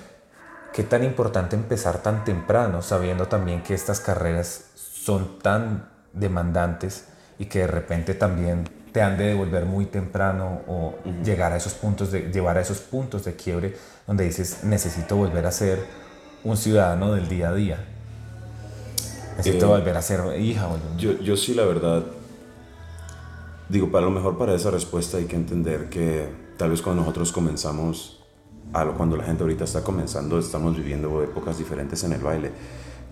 qué 0.74 0.84
tan 0.84 1.04
importante 1.04 1.56
empezar 1.56 2.02
tan 2.02 2.24
temprano, 2.24 2.82
sabiendo 2.82 3.28
también 3.28 3.62
que 3.62 3.76
estas 3.76 4.00
carreras 4.00 4.66
son 4.76 5.40
tan 5.40 5.90
demandantes 6.14 7.06
y 7.38 7.46
que 7.46 7.60
de 7.60 7.68
repente 7.68 8.16
también 8.16 8.68
te 8.92 9.02
han 9.02 9.18
de 9.18 9.26
devolver 9.26 9.66
muy 9.66 9.86
temprano 9.86 10.62
o 10.68 10.96
llegar 11.24 11.54
a 11.54 11.58
esos 11.58 11.74
puntos 11.74 12.12
de 12.12 12.32
llevar 12.32 12.58
a 12.58 12.62
esos 12.62 12.80
puntos 12.80 13.24
de 13.26 13.36
quiebre 13.36 13.76
donde 14.08 14.24
dices 14.24 14.64
necesito 14.64 15.16
volver 15.16 15.46
a 15.46 15.52
ser 15.52 15.86
un 16.44 16.58
ciudadano 16.58 17.14
del 17.14 17.28
día 17.28 17.50
a 17.50 17.54
día 17.54 17.86
necesito 19.38 19.66
eh, 19.66 19.80
volver 19.80 19.98
a 19.98 20.02
ser 20.02 20.42
hija 20.42 20.68
yo, 20.98 21.20
yo 21.20 21.38
sí 21.38 21.54
la 21.54 21.66
verdad 21.66 22.04
digo 23.68 23.92
para 23.92 24.06
lo 24.06 24.12
mejor 24.12 24.38
para 24.38 24.54
esa 24.54 24.72
respuesta 24.72 25.18
hay 25.18 25.26
que 25.26 25.36
entender 25.36 25.90
que 25.90 26.30
tal 26.58 26.72
vez 26.72 26.82
cuando 26.82 27.02
nosotros 27.02 27.32
comenzamos 27.32 28.20
a 28.74 28.84
lo, 28.84 28.96
cuando 28.96 29.16
la 29.16 29.24
gente 29.24 29.44
ahorita 29.44 29.64
está 29.64 29.84
comenzando 29.84 30.40
estamos 30.40 30.76
viviendo 30.76 31.24
épocas 31.24 31.58
diferentes 31.58 32.04
en 32.04 32.14
el 32.14 32.22
baile 32.22 32.52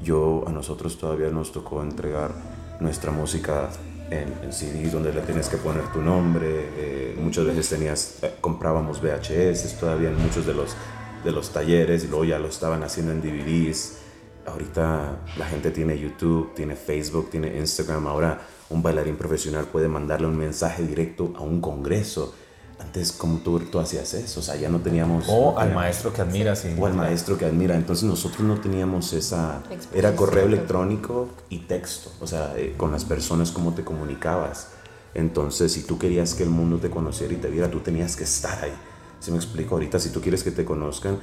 yo 0.03 0.43
a 0.47 0.51
nosotros 0.51 0.97
todavía 0.97 1.29
nos 1.29 1.51
tocó 1.51 1.81
entregar 1.81 2.31
nuestra 2.79 3.11
música 3.11 3.69
en, 4.09 4.33
en 4.43 4.53
CDs 4.53 4.91
donde 4.91 5.13
le 5.13 5.21
tienes 5.21 5.49
que 5.49 5.57
poner 5.57 5.83
tu 5.91 6.01
nombre. 6.01 6.47
Eh, 6.49 7.19
muchas 7.21 7.45
veces 7.45 7.69
tenías, 7.69 8.19
eh, 8.21 8.35
comprábamos 8.41 9.01
VHS 9.01 9.77
todavía 9.79 10.09
en 10.09 10.21
muchos 10.21 10.45
de 10.45 10.53
los, 10.53 10.75
de 11.23 11.31
los 11.31 11.51
talleres 11.51 12.03
y 12.03 12.07
luego 12.07 12.25
ya 12.25 12.39
lo 12.39 12.47
estaban 12.47 12.83
haciendo 12.83 13.11
en 13.11 13.21
DVDs. 13.21 13.99
Ahorita 14.45 15.19
la 15.37 15.45
gente 15.45 15.71
tiene 15.71 15.99
YouTube, 15.99 16.53
tiene 16.55 16.75
Facebook, 16.75 17.29
tiene 17.29 17.57
Instagram. 17.57 18.07
Ahora 18.07 18.41
un 18.69 18.81
bailarín 18.81 19.17
profesional 19.17 19.65
puede 19.65 19.87
mandarle 19.87 20.27
un 20.27 20.37
mensaje 20.37 20.83
directo 20.83 21.33
a 21.37 21.41
un 21.41 21.61
congreso 21.61 22.33
antes, 22.79 23.11
como 23.11 23.39
tú, 23.39 23.59
tú 23.59 23.79
hacías 23.79 24.13
eso? 24.13 24.39
O 24.39 24.43
sea, 24.43 24.55
ya 24.55 24.69
no 24.69 24.79
teníamos... 24.79 25.25
O 25.27 25.57
al 25.57 25.73
maestro 25.73 26.13
que 26.13 26.21
admira, 26.21 26.55
sí. 26.55 26.75
O 26.77 26.85
al 26.85 26.93
maestro 26.93 27.37
que 27.37 27.45
admira. 27.45 27.75
Entonces 27.75 28.05
nosotros 28.05 28.41
no 28.41 28.59
teníamos 28.59 29.13
esa... 29.13 29.63
Era 29.93 30.15
correo 30.15 30.45
electrónico 30.45 31.29
y 31.49 31.59
texto. 31.59 32.11
O 32.21 32.27
sea, 32.27 32.53
eh, 32.55 32.75
con 32.77 32.91
las 32.91 33.03
personas 33.03 33.51
cómo 33.51 33.73
te 33.73 33.83
comunicabas. 33.83 34.69
Entonces, 35.15 35.71
si 35.71 35.83
tú 35.83 35.97
querías 35.97 36.35
que 36.35 36.43
el 36.43 36.49
mundo 36.49 36.77
te 36.77 36.91
conociera 36.91 37.33
y 37.33 37.37
te 37.37 37.49
viera, 37.49 37.71
tú 37.71 37.79
tenías 37.79 38.15
que 38.15 38.25
estar 38.25 38.63
ahí. 38.63 38.73
¿Se 39.19 39.31
me 39.31 39.37
explico? 39.37 39.75
Ahorita, 39.75 39.99
si 39.99 40.09
tú 40.09 40.21
quieres 40.21 40.43
que 40.43 40.51
te 40.51 40.63
conozcan, 40.65 41.19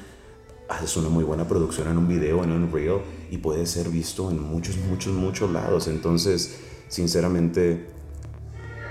haces 0.69 0.97
una 0.97 1.09
muy 1.09 1.25
buena 1.25 1.47
producción 1.47 1.89
en 1.89 1.99
un 1.99 2.09
video, 2.09 2.43
en 2.43 2.53
un 2.53 2.73
reel, 2.73 3.01
y 3.31 3.39
puede 3.39 3.67
ser 3.67 3.89
visto 3.89 4.31
en 4.31 4.41
muchos, 4.41 4.77
muchos, 4.77 5.13
muchos 5.13 5.51
lados. 5.51 5.89
Entonces, 5.89 6.61
sinceramente, 6.89 7.87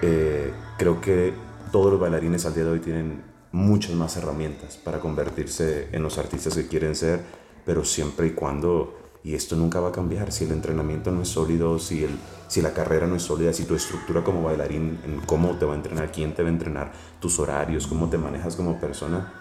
eh, 0.01 0.53
creo 0.77 1.01
que 1.01 1.33
todos 1.71 1.91
los 1.91 1.99
bailarines 1.99 2.45
al 2.45 2.53
día 2.53 2.65
de 2.65 2.71
hoy 2.71 2.79
tienen 2.79 3.23
muchas 3.51 3.93
más 3.95 4.17
herramientas 4.17 4.77
para 4.77 4.99
convertirse 4.99 5.87
en 5.91 6.03
los 6.03 6.17
artistas 6.17 6.55
que 6.55 6.67
quieren 6.67 6.95
ser, 6.95 7.21
pero 7.65 7.85
siempre 7.85 8.27
y 8.27 8.31
cuando, 8.31 8.97
y 9.23 9.35
esto 9.35 9.55
nunca 9.55 9.79
va 9.79 9.89
a 9.89 9.91
cambiar, 9.91 10.31
si 10.31 10.43
el 10.45 10.51
entrenamiento 10.51 11.11
no 11.11 11.21
es 11.21 11.29
sólido, 11.29 11.79
si, 11.79 12.03
el, 12.03 12.17
si 12.47 12.61
la 12.61 12.73
carrera 12.73 13.07
no 13.07 13.15
es 13.15 13.23
sólida, 13.23 13.53
si 13.53 13.65
tu 13.65 13.75
estructura 13.75 14.23
como 14.23 14.43
bailarín, 14.43 14.99
en 15.05 15.21
cómo 15.25 15.55
te 15.57 15.65
va 15.65 15.73
a 15.73 15.75
entrenar, 15.75 16.11
quién 16.11 16.33
te 16.33 16.41
va 16.41 16.49
a 16.49 16.51
entrenar, 16.51 16.91
tus 17.23 17.39
horarios, 17.39 17.87
cómo 17.87 18.09
te 18.09 18.17
manejas 18.17 18.57
como 18.57 18.81
persona, 18.81 19.31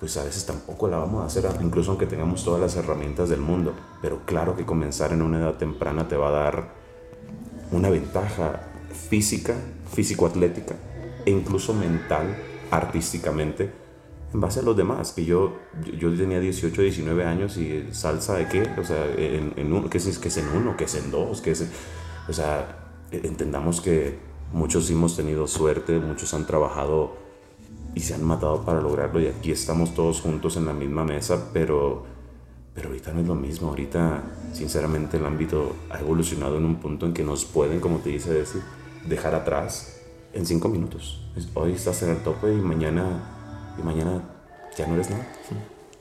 pues 0.00 0.16
a 0.16 0.24
veces 0.24 0.46
tampoco 0.46 0.88
la 0.88 0.96
vamos 0.96 1.22
a 1.22 1.26
hacer, 1.26 1.46
incluso 1.60 1.90
aunque 1.90 2.06
tengamos 2.06 2.42
todas 2.42 2.58
las 2.58 2.74
herramientas 2.76 3.28
del 3.28 3.40
mundo. 3.40 3.74
Pero 4.00 4.20
claro 4.24 4.56
que 4.56 4.64
comenzar 4.64 5.12
en 5.12 5.20
una 5.20 5.38
edad 5.38 5.56
temprana 5.56 6.08
te 6.08 6.16
va 6.16 6.28
a 6.28 6.30
dar 6.30 6.72
una 7.70 7.90
ventaja 7.90 8.62
física, 9.10 9.54
físico-atlética, 9.92 10.74
e 11.26 11.30
incluso 11.30 11.74
mental, 11.74 12.34
artísticamente, 12.70 13.70
en 14.32 14.40
base 14.40 14.60
a 14.60 14.62
los 14.62 14.74
demás. 14.74 15.12
Que 15.12 15.26
yo, 15.26 15.58
yo 15.98 16.16
tenía 16.16 16.40
18, 16.40 16.80
19 16.80 17.26
años 17.26 17.58
y 17.58 17.88
salsa 17.92 18.36
de 18.36 18.48
qué? 18.48 18.70
O 18.80 18.84
sea, 18.84 19.04
en, 19.04 19.52
en 19.54 19.90
¿qué 19.90 19.98
es, 19.98 20.18
que 20.18 20.28
es 20.28 20.36
en 20.38 20.48
uno? 20.48 20.78
¿Qué 20.78 20.84
es 20.84 20.94
en 20.94 21.10
dos? 21.10 21.42
¿Qué 21.42 21.50
es 21.50 21.62
o 22.26 22.32
sea, 22.32 22.88
entendamos 23.10 23.82
que 23.82 24.27
muchos 24.52 24.90
hemos 24.90 25.16
tenido 25.16 25.46
suerte, 25.46 25.98
muchos 25.98 26.32
han 26.34 26.46
trabajado 26.46 27.16
y 27.94 28.00
se 28.00 28.14
han 28.14 28.24
matado 28.24 28.64
para 28.64 28.80
lograrlo 28.80 29.20
y 29.20 29.26
aquí 29.26 29.50
estamos 29.50 29.94
todos 29.94 30.20
juntos 30.20 30.56
en 30.56 30.66
la 30.66 30.72
misma 30.72 31.04
mesa, 31.04 31.50
pero, 31.52 32.04
pero 32.74 32.88
ahorita 32.88 33.12
no 33.12 33.20
es 33.20 33.26
lo 33.26 33.34
mismo. 33.34 33.68
Ahorita, 33.68 34.22
sinceramente, 34.52 35.16
el 35.16 35.26
ámbito 35.26 35.74
ha 35.90 35.98
evolucionado 35.98 36.58
en 36.58 36.64
un 36.64 36.76
punto 36.76 37.06
en 37.06 37.14
que 37.14 37.24
nos 37.24 37.44
pueden, 37.44 37.80
como 37.80 37.98
te 37.98 38.10
dice 38.10 38.32
decir, 38.32 38.62
dejar 39.06 39.34
atrás 39.34 40.00
en 40.32 40.46
cinco 40.46 40.68
minutos. 40.68 41.26
Hoy 41.54 41.72
estás 41.72 42.02
en 42.02 42.10
el 42.10 42.18
tope 42.18 42.52
y 42.52 42.60
mañana, 42.60 43.74
y 43.78 43.82
mañana 43.82 44.22
ya 44.76 44.86
no 44.86 44.94
eres 44.94 45.10
nada. 45.10 45.26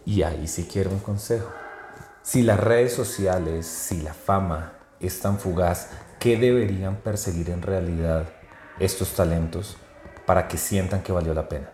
Y 0.06 0.22
ahí 0.22 0.48
sí 0.48 0.68
quiero 0.72 0.92
un 0.92 1.00
consejo. 1.00 1.50
Si 2.22 2.44
las 2.44 2.60
redes 2.60 2.94
sociales, 2.94 3.66
si 3.66 4.02
la 4.02 4.14
fama 4.14 4.74
es 5.00 5.20
tan 5.20 5.40
fugaz, 5.40 5.90
¿qué 6.20 6.38
deberían 6.38 6.98
perseguir 6.98 7.50
en 7.50 7.62
realidad 7.62 8.37
estos 8.80 9.14
talentos 9.14 9.78
para 10.26 10.48
que 10.48 10.58
sientan 10.58 11.04
que 11.04 11.12
valió 11.12 11.34
la 11.34 11.48
pena? 11.50 11.72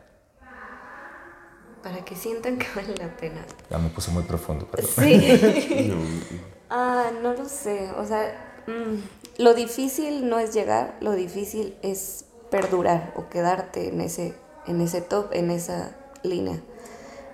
Para 1.81 2.05
que 2.05 2.15
sientan 2.15 2.57
que 2.57 2.67
vale 2.75 2.95
la 2.95 3.15
pena. 3.17 3.45
Ya 3.69 3.77
me 3.77 3.89
puse 3.89 4.09
muy 4.11 4.23
profundo, 4.23 4.65
perdón. 4.67 4.89
Sí. 4.95 5.93
Ah, 6.75 7.11
no 7.21 7.33
lo 7.33 7.45
sé. 7.45 7.91
O 7.97 8.05
sea, 8.05 8.63
mm, 8.65 9.43
lo 9.43 9.53
difícil 9.53 10.27
no 10.27 10.39
es 10.39 10.55
llegar, 10.55 10.97
lo 11.01 11.11
difícil 11.11 11.75
es 11.83 12.25
perdurar 12.49 13.13
o 13.15 13.29
quedarte 13.29 13.89
en 13.89 14.01
ese, 14.01 14.33
en 14.65 14.81
ese 14.81 15.01
top, 15.01 15.33
en 15.33 15.51
esa 15.51 15.95
línea. 16.23 16.61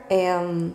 Em, 0.09 0.73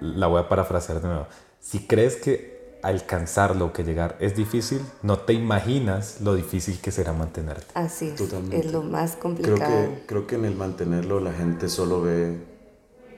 la 0.00 0.28
voy 0.28 0.40
a 0.40 0.48
parafrasear 0.48 1.02
de 1.02 1.08
nuevo. 1.08 1.26
Si 1.60 1.86
crees 1.86 2.16
que 2.16 2.49
alcanzarlo 2.82 3.66
o 3.66 3.72
que 3.72 3.84
llegar 3.84 4.16
es 4.20 4.36
difícil, 4.36 4.80
no 5.02 5.18
te 5.18 5.32
imaginas 5.32 6.20
lo 6.20 6.34
difícil 6.34 6.80
que 6.80 6.90
será 6.90 7.12
mantenerte. 7.12 7.66
Así 7.74 8.08
es, 8.08 8.20
es 8.52 8.72
lo 8.72 8.82
más 8.82 9.16
complicado. 9.16 9.56
Creo 9.56 9.68
que, 9.68 10.06
creo 10.06 10.26
que 10.26 10.34
en 10.36 10.44
el 10.44 10.54
mantenerlo 10.54 11.20
la 11.20 11.32
gente 11.32 11.68
solo 11.68 12.02
ve 12.02 12.38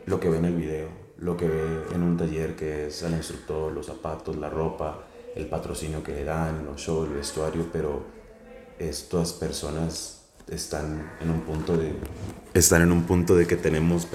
lo 0.06 0.20
que 0.20 0.28
ve 0.28 0.38
en 0.38 0.44
el 0.44 0.56
video, 0.56 0.88
lo 1.18 1.36
que 1.36 1.48
ve 1.48 1.82
en 1.94 2.02
un 2.02 2.16
taller 2.16 2.56
que 2.56 2.88
es 2.88 3.02
el 3.02 3.12
instructor, 3.12 3.72
los 3.72 3.86
zapatos, 3.86 4.36
la 4.36 4.50
ropa, 4.50 5.04
el 5.34 5.46
patrocinio 5.46 6.02
que 6.02 6.12
le 6.12 6.24
dan, 6.24 6.66
los 6.66 6.80
shows, 6.80 7.08
el 7.08 7.14
vestuario, 7.14 7.66
pero 7.72 8.04
estas 8.78 9.32
personas 9.32 10.22
están 10.48 11.12
en 11.20 11.30
un 11.30 11.40
punto 11.42 11.76
de 11.76 11.94
están 12.52 12.82
en 12.82 12.92
un 12.92 13.04
punto 13.04 13.36
de 13.36 13.46
que 13.46 13.56
tenemos 13.56 14.08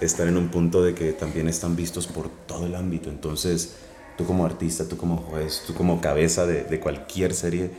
están 0.00 0.28
en 0.28 0.36
un 0.36 0.48
punto 0.48 0.82
de 0.82 0.94
que 0.94 1.12
también 1.12 1.48
están 1.48 1.74
vistos 1.74 2.06
por 2.06 2.28
todo 2.46 2.66
el 2.66 2.74
ámbito 2.74 3.08
entonces 3.08 3.76
tú 4.16 4.24
como 4.24 4.44
artista 4.44 4.88
tú 4.88 4.96
como 4.96 5.16
juez 5.16 5.62
tú 5.66 5.74
como 5.74 6.00
cabeza 6.00 6.46
de, 6.46 6.64
de 6.64 6.80
cualquier 6.80 7.34
serie 7.34 7.70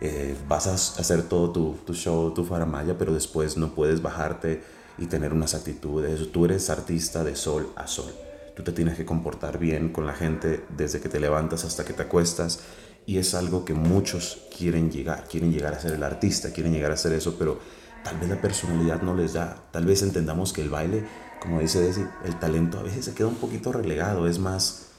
eh, 0.00 0.34
vas 0.48 0.66
a 0.66 0.74
hacer 0.74 1.22
todo 1.24 1.50
tu, 1.50 1.76
tu, 1.84 1.94
show 1.94 2.32
tu 2.32 2.44
faramaya 2.44 2.96
pero 2.98 3.12
después 3.12 3.56
no 3.56 3.74
puedes 3.74 4.02
bajarte 4.02 4.62
y 4.98 5.06
tener 5.06 5.32
unas 5.32 5.54
actitudes 5.54 6.30
tú 6.32 6.44
eres 6.44 6.70
artista 6.70 7.24
de 7.24 7.36
sol 7.36 7.72
a 7.76 7.86
sol 7.86 8.12
tú 8.56 8.62
te 8.62 8.72
tienes 8.72 8.96
que 8.96 9.04
comportar 9.04 9.58
bien 9.58 9.90
con 9.90 10.06
la 10.06 10.14
gente 10.14 10.64
desde 10.76 11.00
que 11.00 11.08
te 11.08 11.20
levantas 11.20 11.64
hasta 11.64 11.84
que 11.84 11.92
te 11.92 12.02
acuestas 12.02 12.60
y 13.06 13.18
es 13.18 13.34
algo 13.34 13.64
que 13.64 13.74
muchos 13.74 14.46
quieren 14.56 14.90
llegar, 14.90 15.24
quieren 15.28 15.52
llegar 15.52 15.74
a 15.74 15.80
ser 15.80 15.94
el 15.94 16.02
artista, 16.02 16.52
quieren 16.52 16.72
llegar 16.72 16.92
a 16.92 16.96
ser 16.96 17.12
eso, 17.12 17.36
pero 17.38 17.58
tal 18.04 18.18
vez 18.18 18.28
la 18.28 18.40
personalidad 18.40 19.02
no 19.02 19.14
les 19.14 19.32
da. 19.32 19.64
Tal 19.72 19.84
vez 19.84 20.02
entendamos 20.02 20.52
que 20.52 20.62
el 20.62 20.70
baile, 20.70 21.04
como 21.40 21.60
dice 21.60 21.80
Desi, 21.80 22.04
el 22.24 22.38
talento 22.38 22.78
a 22.78 22.82
veces 22.82 23.06
se 23.06 23.14
queda 23.14 23.28
un 23.28 23.36
poquito 23.36 23.72
relegado. 23.72 24.28
Es 24.28 24.38
más, 24.38 24.89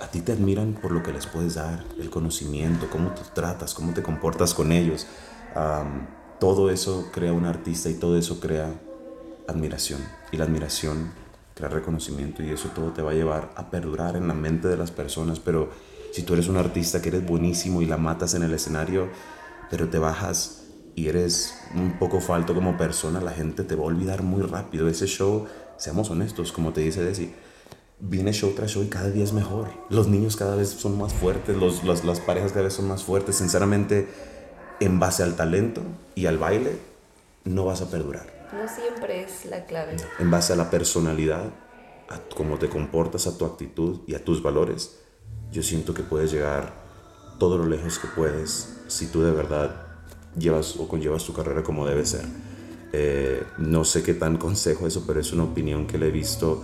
a 0.00 0.06
ti 0.08 0.20
te 0.22 0.32
admiran 0.32 0.74
por 0.74 0.92
lo 0.92 1.02
que 1.02 1.12
les 1.12 1.26
puedes 1.26 1.54
dar, 1.54 1.84
el 1.98 2.10
conocimiento, 2.10 2.88
cómo 2.90 3.10
te 3.10 3.22
tratas, 3.34 3.74
cómo 3.74 3.92
te 3.92 4.02
comportas 4.02 4.54
con 4.54 4.72
ellos. 4.72 5.06
todo 6.38 6.70
eso 6.70 7.10
crea 7.12 7.32
un 7.32 7.44
artista 7.44 7.90
y 7.90 7.94
todo 7.94 8.16
eso 8.16 8.40
crea 8.40 8.72
admiración. 9.46 10.00
Y 10.32 10.36
la 10.36 10.44
admiración 10.44 11.12
crea 11.54 11.68
reconocimiento 11.68 12.42
y 12.42 12.50
eso 12.50 12.70
todo 12.70 12.92
te 12.92 13.02
va 13.02 13.10
a 13.10 13.14
llevar 13.14 13.52
a 13.56 13.70
perdurar 13.70 14.16
en 14.16 14.28
la 14.28 14.34
mente 14.34 14.68
de 14.68 14.76
las 14.76 14.90
personas, 14.90 15.40
pero 15.40 15.70
si 16.12 16.22
tú 16.22 16.34
eres 16.34 16.48
un 16.48 16.56
artista 16.56 17.00
que 17.02 17.08
eres 17.08 17.26
buenísimo 17.26 17.82
y 17.82 17.86
la 17.86 17.96
matas 17.96 18.34
en 18.34 18.42
el 18.42 18.52
escenario, 18.54 19.08
pero 19.70 19.88
te 19.88 19.98
bajas 19.98 20.64
y 20.94 21.08
eres 21.08 21.54
un 21.74 21.98
poco 21.98 22.20
falto 22.20 22.54
como 22.54 22.76
persona, 22.76 23.20
la 23.20 23.30
gente 23.30 23.62
te 23.62 23.76
va 23.76 23.84
a 23.84 23.86
olvidar 23.86 24.22
muy 24.22 24.42
rápido. 24.42 24.88
Ese 24.88 25.06
show, 25.06 25.46
seamos 25.76 26.10
honestos, 26.10 26.52
como 26.52 26.72
te 26.72 26.80
dice 26.80 27.04
Desi, 27.04 27.32
viene 28.00 28.32
show 28.32 28.52
tras 28.54 28.70
show 28.72 28.82
y 28.82 28.88
cada 28.88 29.10
día 29.10 29.24
es 29.24 29.32
mejor. 29.32 29.68
Los 29.88 30.08
niños 30.08 30.36
cada 30.36 30.56
vez 30.56 30.70
son 30.70 30.98
más 30.98 31.12
fuertes, 31.12 31.56
los, 31.56 31.84
las 31.84 32.20
parejas 32.20 32.52
cada 32.52 32.64
vez 32.64 32.74
son 32.74 32.88
más 32.88 33.04
fuertes. 33.04 33.36
Sinceramente, 33.36 34.08
en 34.80 34.98
base 34.98 35.22
al 35.22 35.36
talento 35.36 35.82
y 36.14 36.26
al 36.26 36.38
baile, 36.38 36.78
no 37.44 37.64
vas 37.64 37.82
a 37.82 37.90
perdurar. 37.90 38.48
No 38.52 38.68
siempre 38.68 39.22
es 39.22 39.44
la 39.44 39.64
clave. 39.66 39.96
En 40.18 40.30
base 40.30 40.52
a 40.52 40.56
la 40.56 40.70
personalidad, 40.70 41.44
a 42.08 42.18
cómo 42.34 42.58
te 42.58 42.68
comportas, 42.68 43.26
a 43.26 43.38
tu 43.38 43.44
actitud 43.44 44.00
y 44.06 44.14
a 44.14 44.24
tus 44.24 44.42
valores, 44.42 44.98
yo 45.52 45.62
siento 45.62 45.94
que 45.94 46.02
puedes 46.02 46.32
llegar 46.32 46.72
todo 47.38 47.58
lo 47.58 47.66
lejos 47.66 47.98
que 47.98 48.08
puedes 48.08 48.76
si 48.88 49.06
tú 49.06 49.22
de 49.22 49.32
verdad 49.32 49.86
llevas 50.36 50.76
o 50.76 50.88
conllevas 50.88 51.24
tu 51.24 51.32
carrera 51.32 51.62
como 51.62 51.86
debe 51.86 52.04
ser. 52.04 52.24
Eh, 52.92 53.44
no 53.58 53.84
sé 53.84 54.02
qué 54.02 54.14
tan 54.14 54.36
consejo 54.38 54.86
eso, 54.86 55.04
pero 55.06 55.20
es 55.20 55.32
una 55.32 55.44
opinión 55.44 55.86
que 55.86 55.98
le 55.98 56.08
he 56.08 56.10
visto 56.10 56.62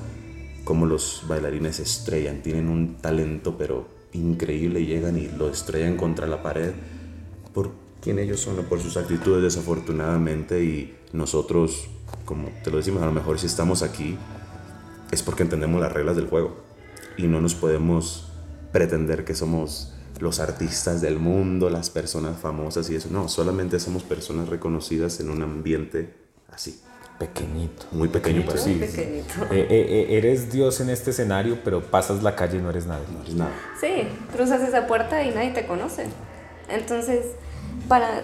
como 0.67 0.85
los 0.85 1.23
bailarines 1.29 1.79
estrellan, 1.79 2.43
tienen 2.43 2.69
un 2.69 2.97
talento 2.97 3.57
pero 3.57 3.87
increíble 4.12 4.85
llegan 4.85 5.17
y 5.17 5.29
lo 5.29 5.49
estrellan 5.49 5.97
contra 5.97 6.27
la 6.27 6.43
pared 6.43 6.73
por 7.55 7.71
quién 8.03 8.19
ellos 8.19 8.41
son, 8.41 8.57
por 8.64 8.81
sus 8.81 8.97
actitudes 8.97 9.45
desafortunadamente 9.45 10.64
y 10.64 10.93
nosotros, 11.12 11.87
como 12.25 12.49
te 12.64 12.73
lo 12.73 12.79
decimos, 12.79 13.01
a 13.05 13.07
lo 13.07 13.12
mejor 13.12 13.39
si 13.39 13.47
estamos 13.47 13.83
aquí 13.83 14.19
es 15.12 15.23
porque 15.23 15.45
entendemos 15.45 15.81
las 15.81 15.93
reglas 15.93 16.17
del 16.17 16.27
juego 16.27 16.57
y 17.17 17.29
no 17.29 17.41
nos 17.41 17.55
podemos 17.55 18.33
pretender 18.73 19.25
que 19.25 19.37
somos 19.37 19.95
los 20.19 20.41
artistas 20.41 21.01
del 21.01 21.21
mundo, 21.21 21.71
las 21.71 21.91
personas 21.91 22.41
famosas 22.41 22.91
y 22.91 22.97
eso. 22.97 23.09
No, 23.12 23.29
solamente 23.29 23.79
somos 23.79 24.03
personas 24.03 24.49
reconocidas 24.49 25.21
en 25.21 25.31
un 25.31 25.43
ambiente 25.43 26.12
así. 26.51 26.81
Pequeñito. 27.19 27.87
Muy 27.93 28.09
pequeño, 28.09 28.43
Muy 28.45 28.59
sí. 28.59 28.75
pequeñito. 28.75 29.45
Eh, 29.51 29.67
eh, 29.71 29.87
eh, 30.11 30.19
eres 30.19 30.53
Dios 30.53 30.81
en 30.81 30.91
este 30.91 31.11
escenario, 31.11 31.59
pero 31.64 31.83
pasas 31.83 32.23
la 32.23 32.37
calle 32.37 32.59
y 32.59 32.61
no 32.61 32.69
eres 32.69 32.87
nadie. 32.87 33.07
No 33.11 33.37
nada. 33.37 33.53
Sí, 33.81 34.09
cruzas 34.33 34.61
esa 34.62 34.87
puerta 34.87 35.23
y 35.23 35.31
nadie 35.31 35.53
te 35.53 35.67
conoce. 35.67 36.07
Entonces, 36.69 37.25
para 37.89 38.23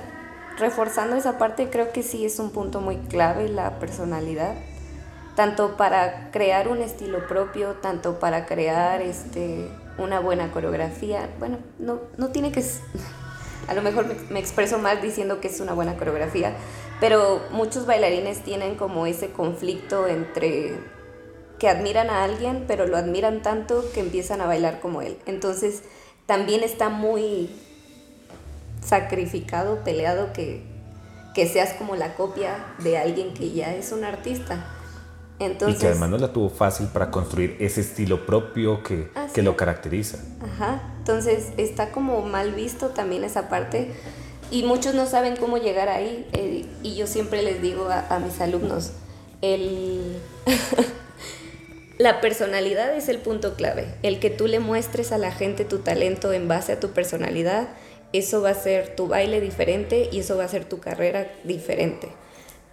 reforzando 0.59 1.17
esa 1.17 1.39
parte, 1.39 1.71
creo 1.71 1.93
que 1.93 2.03
sí 2.03 2.27
es 2.27 2.39
un 2.39 2.51
punto 2.51 2.81
muy 2.81 2.97
clave 2.97 3.49
la 3.49 3.79
personalidad, 3.79 4.55
tanto 5.37 5.79
para 5.79 6.31
crear 6.31 6.69
un 6.69 6.83
estilo 6.83 7.27
propio, 7.27 7.73
tanto 7.81 8.19
para 8.19 8.45
crear 8.45 9.01
este 9.01 9.69
una 9.99 10.21
buena 10.21 10.51
coreografía. 10.51 11.29
Bueno, 11.39 11.59
no, 11.79 12.01
no 12.17 12.29
tiene 12.29 12.53
que 12.53 12.63
a 13.69 13.75
lo 13.75 13.83
mejor 13.83 14.07
me, 14.07 14.15
me 14.31 14.41
expreso 14.41 14.79
mal 14.79 15.01
diciendo 15.01 15.41
que 15.41 15.49
es 15.49 15.61
una 15.61 15.73
buena 15.73 15.97
coreografía, 15.97 16.55
pero 17.01 17.43
muchos 17.51 17.87
bailarines 17.87 18.43
tienen 18.43 18.77
como 18.77 19.07
ese 19.07 19.31
conflicto 19.31 20.07
entre 20.07 20.77
que 21.59 21.69
admiran 21.69 22.11
a 22.11 22.25
alguien, 22.25 22.65
pero 22.67 22.89
lo 22.89 22.97
admiran 22.97 23.41
tanto 23.41 23.85
que 23.95 24.01
empiezan 24.01 24.41
a 24.41 24.47
bailar 24.47 24.81
como 24.81 25.01
él. 25.01 25.17
Entonces, 25.27 25.83
también 26.27 26.65
está 26.65 26.89
muy 26.89 27.51
sacrificado, 28.85 29.85
peleado 29.85 30.33
que, 30.33 30.65
que 31.35 31.47
seas 31.47 31.73
como 31.75 31.95
la 31.95 32.15
copia 32.15 32.75
de 32.79 32.99
alguien 32.99 33.33
que 33.33 33.53
ya 33.53 33.75
es 33.75 33.93
un 33.93 34.03
artista. 34.03 34.67
Entonces, 35.39 35.79
y 35.79 35.81
que 35.81 35.87
además 35.87 36.11
no 36.11 36.19
la 36.19 36.33
tuvo 36.33 36.51
fácil 36.51 36.89
para 36.89 37.13
construir 37.13 37.57
ese 37.61 37.81
estilo 37.81 38.27
propio 38.27 38.83
que, 38.83 39.11
Así 39.15 39.35
que 39.35 39.43
lo 39.43 39.57
caracteriza. 39.57 40.19
Ajá, 40.41 40.83
entonces 41.03 41.49
está 41.57 41.91
como 41.91 42.23
mal 42.23 42.53
visto 42.53 42.91
también 42.91 43.25
esa 43.25 43.49
parte 43.49 43.89
y 44.53 44.63
muchos 44.63 44.95
no 44.95 45.07
saben 45.07 45.35
cómo 45.35 45.57
llegar 45.59 45.89
ahí 45.89 46.29
eh, 46.33 46.65
y 46.85 46.95
yo 46.95 47.09
siempre 47.09 47.43
les 47.43 47.61
digo 47.61 47.87
a, 47.87 48.07
a 48.09 48.21
mis 48.21 48.41
alumnos, 48.41 48.93
el... 49.41 50.17
la 51.99 52.21
personalidad 52.21 52.95
es 52.95 53.09
el 53.09 53.19
punto 53.19 53.57
clave, 53.57 53.93
el 54.05 54.21
que 54.21 54.31
tú 54.31 54.47
le 54.47 54.61
muestres 54.61 55.11
a 55.11 55.19
la 55.19 55.33
gente 55.33 55.65
tu 55.65 55.79
talento 55.79 56.33
en 56.33 56.47
base 56.47 56.71
a 56.71 56.79
tu 56.79 56.91
personalidad, 56.91 57.71
eso 58.13 58.41
va 58.41 58.51
a 58.51 58.55
ser 58.55 58.95
tu 58.95 59.09
baile 59.09 59.41
diferente 59.41 60.09
y 60.13 60.21
eso 60.21 60.37
va 60.37 60.45
a 60.45 60.49
ser 60.49 60.67
tu 60.67 60.79
carrera 60.79 61.33
diferente. 61.43 62.11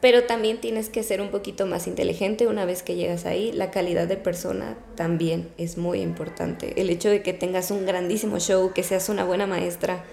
Pero 0.01 0.23
también 0.23 0.61
tienes 0.61 0.89
que 0.89 1.03
ser 1.03 1.21
un 1.21 1.29
poquito 1.29 1.65
más 1.65 1.85
inteligente 1.85 2.47
una 2.47 2.63
vez 2.65 2.83
que 2.83 2.95
llegas 2.95 3.25
ahí. 3.25 3.51
La 3.51 3.69
calidad 3.69 4.07
de 4.07 4.15
persona 4.15 4.77
también 4.95 5.49
es 5.57 5.77
muy 5.77 6.01
importante. 6.01 6.79
El 6.79 6.89
hecho 6.89 7.09
de 7.09 7.21
que 7.21 7.33
tengas 7.33 7.69
un 7.69 7.85
grandísimo 7.85 8.39
show, 8.39 8.71
que 8.73 8.83
seas 8.83 9.09
una 9.09 9.25
buena 9.25 9.45
maestra 9.45 10.05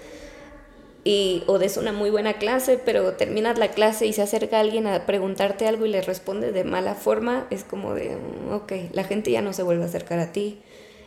y, 1.05 1.45
o 1.47 1.61
des 1.61 1.77
una 1.77 1.93
muy 1.93 2.11
buena 2.11 2.33
clase, 2.33 2.81
pero 2.85 3.13
terminas 3.13 3.59
la 3.59 3.69
clase 3.69 4.07
y 4.07 4.13
se 4.13 4.23
acerca 4.23 4.59
alguien 4.59 4.89
a 4.89 5.07
preguntarte 5.07 5.69
algo 5.69 5.87
y 5.87 5.91
le 5.91 6.03
responde 6.03 6.51
de 6.51 6.65
mala 6.65 6.97
forma, 6.97 7.47
es 7.51 7.63
como 7.63 7.95
de, 7.95 8.17
mm, 8.17 8.53
ok, 8.53 8.73
la 8.93 9.05
gente 9.05 9.31
ya 9.31 9.41
no 9.41 9.53
se 9.53 9.63
vuelve 9.63 9.85
a 9.85 9.87
acercar 9.87 10.19
a 10.19 10.33
ti. 10.33 10.59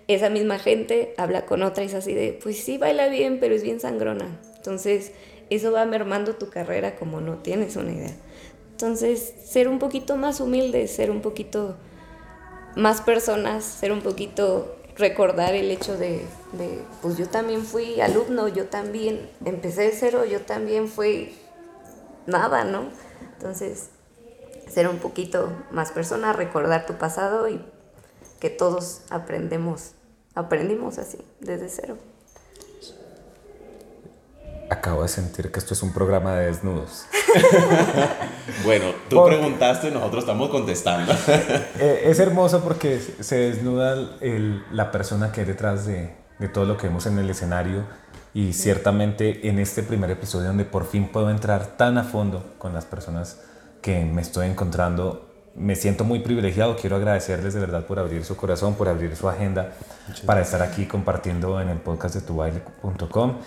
Esa 0.07 0.30
misma 0.30 0.57
gente 0.57 1.13
habla 1.17 1.45
con 1.45 1.63
otra 1.63 1.84
y 1.84 1.88
es 1.88 1.95
así 1.95 2.13
de, 2.13 2.39
pues 2.41 2.63
sí, 2.63 2.77
baila 2.77 3.09
bien, 3.09 3.41
pero 3.41 3.53
es 3.53 3.61
bien 3.61 3.82
sangrona. 3.82 4.39
Entonces, 4.55 5.11
eso 5.49 5.73
va 5.73 5.84
mermando 5.86 6.36
tu 6.36 6.49
carrera 6.49 6.95
como 6.95 7.19
no 7.19 7.39
tienes 7.39 7.75
una 7.75 7.91
idea. 7.91 8.15
Entonces, 8.82 9.34
ser 9.43 9.67
un 9.67 9.77
poquito 9.77 10.15
más 10.15 10.39
humilde, 10.39 10.88
ser 10.88 11.11
un 11.11 11.19
poquito 11.21 11.75
más 12.77 13.01
personas, 13.01 13.65
ser 13.65 13.91
un 13.91 13.99
poquito 13.99 14.73
recordar 14.95 15.53
el 15.53 15.69
hecho 15.69 15.97
de, 15.97 16.25
de, 16.53 16.82
pues 17.01 17.17
yo 17.17 17.27
también 17.27 17.65
fui 17.65 17.99
alumno, 17.99 18.47
yo 18.47 18.67
también 18.67 19.30
empecé 19.43 19.82
de 19.82 19.91
cero, 19.91 20.23
yo 20.23 20.39
también 20.43 20.88
fui 20.88 21.36
nada, 22.25 22.63
¿no? 22.63 22.86
Entonces, 23.34 23.89
ser 24.69 24.88
un 24.88 24.99
poquito 24.99 25.51
más 25.71 25.91
persona, 25.91 26.32
recordar 26.32 26.86
tu 26.86 26.93
pasado 26.93 27.49
y 27.49 27.61
que 28.39 28.49
todos 28.49 29.01
aprendemos, 29.09 29.91
aprendimos 30.36 30.99
así, 30.99 31.17
desde 31.41 31.67
cero. 31.67 31.97
Acabo 34.70 35.01
de 35.01 35.07
sentir 35.07 35.51
que 35.51 35.59
esto 35.59 35.74
es 35.74 35.82
un 35.84 35.91
programa 35.93 36.36
de 36.36 36.45
desnudos. 36.47 37.05
Bueno, 38.65 38.86
tú 39.09 39.17
Porque- 39.17 39.38
preguntaste 39.38 39.89
y 39.89 39.91
nosotros 39.91 40.24
estamos 40.24 40.49
contestando. 40.49 41.13
Eh, 41.80 42.01
es 42.05 42.20
hermoso 42.20 42.61
porque 42.61 42.99
se 43.20 43.36
desnuda 43.38 43.93
el- 44.22 44.63
la 44.72 44.91
persona 44.91 45.32
que 45.32 45.41
hay 45.41 45.47
detrás 45.47 45.86
de, 45.86 46.13
de 46.39 46.47
todo 46.49 46.65
lo 46.65 46.76
que 46.76 46.88
vemos 46.88 47.05
en 47.05 47.17
el 47.20 47.30
escenario 47.30 47.84
y 48.34 48.53
ciertamente 48.53 49.47
en 49.47 49.59
este 49.59 49.82
primer 49.84 50.09
episodio 50.11 50.47
donde 50.47 50.65
por 50.65 50.86
fin 50.88 51.07
puedo 51.11 51.30
entrar 51.30 51.78
tan 51.78 51.97
a 51.97 52.03
fondo 52.03 52.53
con 52.57 52.74
las 52.74 52.86
personas 52.86 53.39
que 53.82 54.03
me 54.03 54.22
estoy 54.22 54.47
encontrando, 54.47 55.30
me 55.55 55.76
siento 55.76 56.03
muy 56.03 56.20
privilegiado. 56.20 56.76
Quiero 56.76 56.95
agradecerles 56.97 57.53
de 57.53 57.59
verdad 57.61 57.86
por 57.86 57.97
abrir 57.99 58.26
su 58.26 58.36
corazón, 58.36 58.74
por 58.76 58.89
abrir 58.89 59.15
su 59.15 59.30
agenda 59.30 59.72
para 60.26 60.41
estar 60.41 60.61
aquí 60.61 60.86
compartiendo 60.86 61.61
en 61.61 61.70
el 61.70 61.78
podcast 61.78 62.15
de 62.15 62.22
tubaile.com 62.22 63.38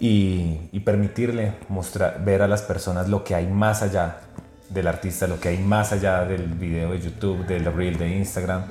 y, 0.00 0.68
y 0.72 0.80
permitirle 0.80 1.54
mostrar, 1.68 2.24
ver 2.24 2.42
a 2.42 2.48
las 2.48 2.62
personas 2.62 3.08
lo 3.08 3.24
que 3.24 3.34
hay 3.34 3.46
más 3.46 3.82
allá 3.82 4.20
del 4.70 4.86
artista, 4.88 5.26
lo 5.26 5.38
que 5.38 5.48
hay 5.50 5.58
más 5.58 5.92
allá 5.92 6.24
del 6.24 6.48
video 6.48 6.92
de 6.92 7.00
YouTube, 7.00 7.46
del 7.46 7.64
reel 7.72 7.96
de 7.98 8.08
Instagram 8.16 8.64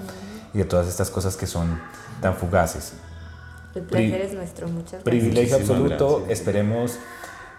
y 0.53 0.57
de 0.59 0.65
todas 0.65 0.87
estas 0.87 1.09
cosas 1.09 1.35
que 1.37 1.47
son 1.47 1.79
tan 2.21 2.35
fugaces. 2.35 2.93
El 3.75 3.83
Pri- 3.83 4.09
placer 4.09 4.27
es 4.27 4.33
nuestro, 4.33 4.67
muchas 4.67 4.91
gracias. 4.91 5.03
Privilegio 5.03 5.55
absoluto, 5.55 6.17
gracias. 6.17 6.39
esperemos... 6.39 6.99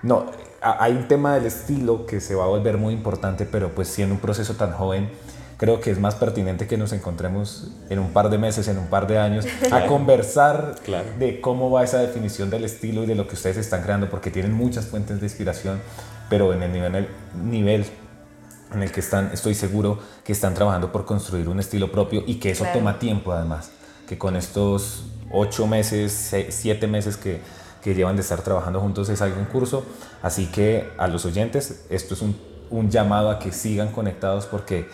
No, 0.03 0.27
hay 0.61 0.93
un 0.93 1.09
tema 1.09 1.35
del 1.35 1.47
estilo 1.47 2.05
que 2.05 2.21
se 2.21 2.35
va 2.35 2.45
a 2.45 2.49
volver 2.49 2.77
muy 2.77 2.93
importante, 2.93 3.47
pero 3.47 3.71
pues 3.75 3.89
siendo 3.89 4.15
un 4.15 4.21
proceso 4.21 4.55
tan 4.55 4.73
joven, 4.73 5.11
creo 5.57 5.81
que 5.81 5.91
es 5.91 5.99
más 6.01 6.15
pertinente 6.17 6.67
que 6.67 6.77
nos 6.77 6.93
encontremos 6.93 7.69
en 7.89 7.99
un 7.99 8.13
par 8.13 8.29
de 8.31 8.39
meses, 8.39 8.67
en 8.69 8.79
un 8.79 8.87
par 8.89 9.07
de 9.07 9.19
años, 9.19 9.45
a 9.71 9.87
conversar 9.87 10.77
Claro. 10.85 11.07
de 11.19 11.41
cómo 11.41 11.71
va 11.71 11.85
esa 11.85 11.99
definición 11.99 12.51
del 12.51 12.65
estilo 12.65 13.05
y 13.05 13.07
de 13.07 13.15
lo 13.15 13.27
que 13.29 13.35
ustedes 13.35 13.57
están 13.57 13.83
creando, 13.83 14.11
porque 14.11 14.31
tienen 14.31 14.53
muchas 14.53 14.87
fuentes 14.87 15.21
de 15.21 15.27
inspiración, 15.27 15.81
pero 16.29 16.53
en 16.53 16.63
el 16.63 16.73
nivel, 16.73 16.95
el 16.95 17.09
nivel 17.51 17.85
en 18.73 18.83
el 18.83 18.91
que 18.91 19.01
están, 19.01 19.31
estoy 19.33 19.55
seguro 19.55 19.99
que 20.25 20.33
están 20.33 20.55
trabajando 20.55 20.91
por 20.91 21.05
construir 21.05 21.49
un 21.49 21.61
estilo 21.61 21.93
propio 21.93 22.25
y 22.27 22.37
que 22.41 22.51
eso 22.51 22.65
Claro. 22.65 22.79
toma 22.81 22.99
tiempo 22.99 23.33
además, 23.33 23.71
que 24.09 24.19
con 24.19 24.35
estos 24.37 25.05
ocho 25.31 25.67
meses, 25.67 26.13
se- 26.13 26.51
siete 26.51 26.87
meses 26.89 27.17
que, 27.17 27.41
que 27.83 27.95
llevan 27.95 28.17
de 28.17 28.23
estar 28.23 28.41
trabajando 28.43 28.81
juntos 28.81 29.09
es 29.11 29.23
algo 29.23 29.39
en 29.39 29.45
curso, 29.47 29.85
así 30.23 30.47
que 30.47 30.89
a 30.99 31.07
los 31.07 31.25
oyentes 31.27 31.85
esto 31.91 32.15
es 32.15 32.23
un, 32.23 32.37
un 32.71 32.91
llamado 32.91 33.31
a 33.31 33.39
que 33.39 33.53
sigan 33.53 33.93
conectados 33.93 34.47
porque 34.47 34.89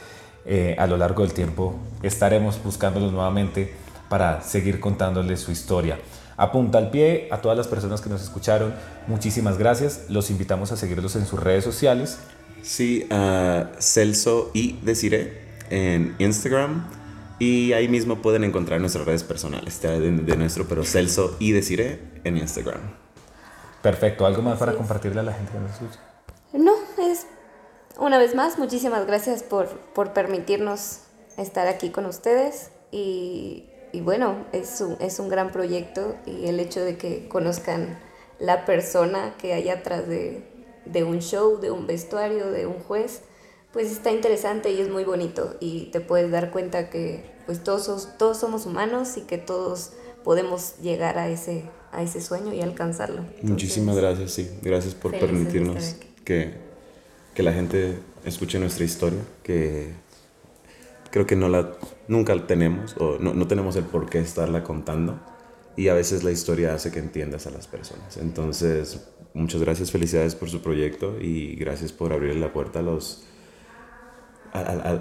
eh, 0.47 0.77
a 0.79 0.87
lo 0.87 0.97
largo 0.97 1.23
del 1.23 1.33
tiempo 1.33 1.75
estaremos 2.03 2.63
buscándolos 2.63 3.13
nuevamente 3.13 3.75
para 4.09 4.43
seguir 4.43 4.81
contándoles 4.81 5.41
su 5.41 5.53
historia. 5.53 5.99
A 6.37 6.51
punta 6.53 6.79
al 6.79 6.91
pie, 6.91 7.29
a 7.31 7.43
todas 7.43 7.57
las 7.57 7.69
personas 7.69 8.01
que 8.01 8.09
nos 8.09 8.23
escucharon, 8.23 8.75
muchísimas 9.07 9.59
gracias. 9.59 10.07
Los 10.09 10.31
invitamos 10.31 10.73
a 10.73 10.77
seguirlos 10.77 11.15
en 11.17 11.27
sus 11.27 11.39
redes 11.39 11.65
sociales. 11.65 12.19
Sí, 12.63 13.07
a 13.11 13.71
Celso 13.79 14.51
y 14.55 14.79
Desiree 14.83 15.41
en 15.71 16.15
Instagram. 16.19 16.87
Y 17.39 17.73
ahí 17.75 17.89
mismo 17.89 18.17
pueden 18.21 18.45
encontrar 18.45 18.81
nuestras 18.81 19.05
redes 19.07 19.23
personales 19.23 19.81
de, 19.83 20.01
de- 20.01 20.11
de 20.13 20.37
nuestro, 20.37 20.67
pero 20.67 20.85
Celso 20.85 21.37
y 21.39 21.53
Desiree 21.53 22.01
en 22.25 22.37
Instagram. 22.37 22.81
Perfecto. 23.83 24.27
¿Algo 24.27 24.43
más 24.43 24.59
para 24.59 24.75
compartirle 24.75 25.21
a 25.21 25.23
la 25.23 25.33
gente 25.33 25.53
que 25.53 25.59
nos 25.59 25.71
escucha? 25.73 26.01
No, 26.53 26.73
una 28.01 28.19
vez 28.19 28.35
más, 28.35 28.59
muchísimas 28.59 29.07
gracias 29.07 29.43
por, 29.43 29.69
por 29.69 30.13
permitirnos 30.13 31.01
estar 31.37 31.69
aquí 31.69 31.91
con 31.91 32.07
ustedes 32.07 32.71
y, 32.91 33.67
y 33.93 34.01
bueno, 34.01 34.47
es 34.53 34.81
un, 34.81 34.97
es 35.01 35.19
un 35.19 35.29
gran 35.29 35.53
proyecto 35.53 36.17
y 36.27 36.47
el 36.47 36.59
hecho 36.61 36.81
de 36.81 36.97
que 36.97 37.29
conozcan 37.29 37.99
la 38.39 38.65
persona 38.65 39.35
que 39.39 39.53
hay 39.53 39.69
atrás 39.69 40.09
de, 40.09 40.43
de 40.87 41.05
un 41.05 41.21
show, 41.21 41.61
de 41.61 41.71
un 41.71 41.87
vestuario, 41.87 42.51
de 42.51 42.67
un 42.67 42.81
juez, 42.81 43.21
pues 43.73 43.93
está 43.93 44.11
interesante 44.11 44.73
y 44.73 44.81
es 44.81 44.89
muy 44.89 45.05
bonito 45.05 45.57
y 45.61 45.91
te 45.93 46.01
puedes 46.01 46.31
dar 46.31 46.51
cuenta 46.51 46.91
que 46.91 47.25
pues 47.47 47.63
todos, 47.63 48.09
todos 48.19 48.39
somos 48.39 48.67
humanos 48.67 49.17
y 49.17 49.23
que 49.23 49.39
todos 49.39 49.93
podemos 50.25 50.79
llegar 50.79 51.19
a 51.19 51.29
ese, 51.29 51.65
a 51.93 52.03
ese 52.03 52.21
sueño 52.21 52.53
y 52.53 52.61
alcanzarlo. 52.61 53.25
Muchísimas 53.43 53.97
gracias, 53.97 54.33
sí. 54.33 54.51
Gracias 54.63 54.95
por 54.95 55.13
permitirnos 55.19 55.97
que, 56.25 56.70
que 57.41 57.45
la 57.45 57.55
gente 57.55 57.99
escuche 58.27 58.59
nuestra 58.59 58.85
historia, 58.85 59.21
que 59.43 59.95
creo 61.11 61.25
que 61.25 61.37
no 61.37 61.49
la, 61.49 61.73
nunca 62.07 62.35
la 62.35 62.47
tenemos 62.47 62.95
o 62.99 63.17
no, 63.19 63.33
no 63.33 63.47
tenemos 63.47 63.77
el 63.77 63.85
por 63.85 64.11
qué 64.11 64.19
estarla 64.19 64.63
contando 64.63 65.19
y 65.75 65.89
a 65.89 65.95
veces 65.95 66.23
la 66.23 66.33
historia 66.33 66.75
hace 66.75 66.93
que 66.93 66.99
entiendas 66.99 67.47
a 67.47 67.51
las 67.51 67.67
personas. 67.67 68.19
Entonces, 68.19 69.09
muchas 69.33 69.63
gracias, 69.63 69.91
felicidades 69.91 70.35
por 70.35 70.51
su 70.51 70.61
proyecto 70.61 71.19
y 71.19 71.55
gracias 71.55 71.93
por 71.93 72.13
abrir 72.13 72.37
la 72.37 72.53
puerta 72.53 72.81
a 72.81 72.83
los... 72.83 73.25
A, 74.53 75.01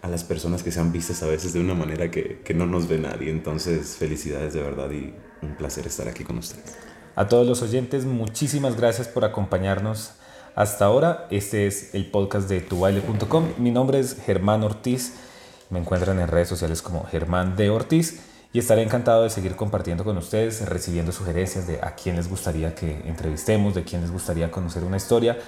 a, 0.00 0.08
las 0.08 0.24
personas 0.24 0.62
que 0.62 0.70
sean 0.70 0.90
vistas 0.92 1.22
a 1.22 1.26
veces 1.26 1.52
de 1.52 1.60
una 1.60 1.74
manera 1.74 2.10
que, 2.10 2.40
que 2.44 2.54
no 2.54 2.66
nos 2.66 2.88
ve 2.88 2.98
nadie. 2.98 3.30
Entonces, 3.30 3.96
felicidades 3.96 4.54
de 4.54 4.62
verdad 4.62 4.90
y 4.90 5.12
un 5.42 5.54
placer 5.56 5.86
estar 5.86 6.08
aquí 6.08 6.24
con 6.24 6.38
ustedes. 6.38 6.76
A 7.14 7.26
todos 7.28 7.46
los 7.46 7.60
oyentes, 7.60 8.06
muchísimas 8.06 8.76
gracias 8.76 9.08
por 9.08 9.24
acompañarnos 9.24 10.14
hasta 10.54 10.84
ahora. 10.84 11.26
Este 11.30 11.66
es 11.66 11.94
el 11.94 12.10
podcast 12.10 12.48
de 12.48 12.60
tubaile.com. 12.60 13.44
Mi 13.58 13.70
nombre 13.70 13.98
es 13.98 14.16
Germán 14.24 14.62
Ortiz. 14.62 15.14
Me 15.70 15.78
encuentran 15.78 16.20
en 16.20 16.28
redes 16.28 16.48
sociales 16.48 16.82
como 16.82 17.04
Germán 17.04 17.56
de 17.56 17.70
Ortiz 17.70 18.20
y 18.52 18.58
estaré 18.58 18.82
encantado 18.82 19.24
de 19.24 19.30
seguir 19.30 19.56
compartiendo 19.56 20.04
con 20.04 20.16
ustedes, 20.16 20.68
recibiendo 20.68 21.10
sugerencias 21.10 21.66
de 21.66 21.80
a 21.82 21.94
quién 21.96 22.16
les 22.16 22.28
gustaría 22.28 22.74
que 22.74 23.02
entrevistemos, 23.06 23.74
de 23.74 23.82
quién 23.82 24.02
les 24.02 24.12
gustaría 24.12 24.50
conocer 24.50 24.84
una 24.84 24.96
historia. 24.96 25.38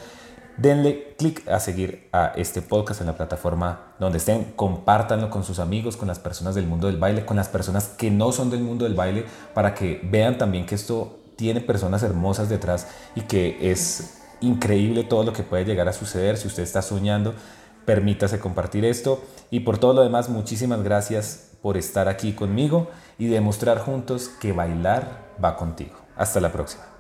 Denle 0.57 1.15
clic 1.19 1.47
a 1.49 1.61
seguir 1.61 2.09
a 2.13 2.33
este 2.35 2.63
podcast 2.63 3.03
en 3.03 3.09
la 3.09 3.17
plataforma 3.17 3.95
donde 4.01 4.19
estén, 4.19 4.55
compártanlo 4.57 5.29
con 5.29 5.45
sus 5.45 5.59
amigos, 5.59 5.99
con 5.99 6.09
las 6.09 6.19
personas 6.19 6.55
del 6.55 6.67
mundo 6.67 6.87
del 6.87 6.97
baile, 6.97 7.27
con 7.27 7.37
las 7.37 7.49
personas 7.49 7.89
que 7.89 8.11
no 8.11 8.33
son 8.33 8.51
del 8.51 8.61
mundo 8.61 8.87
del 8.87 8.95
baile, 8.95 9.27
para 9.53 9.75
que 9.75 10.01
vean 10.03 10.39
también 10.39 10.65
que 10.65 10.75
esto 10.75 11.21
tiene 11.37 11.61
personas 11.61 12.03
hermosas 12.03 12.49
detrás 12.49 12.89
y 13.15 13.21
que 13.21 13.71
es 13.71 14.16
increíble 14.41 15.05
todo 15.05 15.24
lo 15.24 15.32
que 15.32 15.43
puede 15.43 15.64
llegar 15.64 15.89
a 15.89 15.93
suceder 15.93 16.37
si 16.37 16.47
usted 16.47 16.62
está 16.62 16.82
soñando. 16.82 17.34
Permítase 17.84 18.41
compartir 18.41 18.84
esto 18.84 19.22
y 19.51 19.61
por 19.61 19.78
todo 19.78 19.93
lo 19.93 20.03
demás, 20.03 20.28
muchísimas 20.28 20.82
gracias 20.82 21.53
por 21.62 21.76
estar 21.76 22.09
aquí 22.09 22.32
conmigo 22.32 22.91
y 23.18 23.26
demostrar 23.26 23.78
juntos 23.78 24.28
que 24.28 24.53
bailar 24.53 25.34
va 25.43 25.57
contigo. 25.57 25.97
Hasta 26.16 26.41
la 26.41 26.53
próxima. 26.53 26.96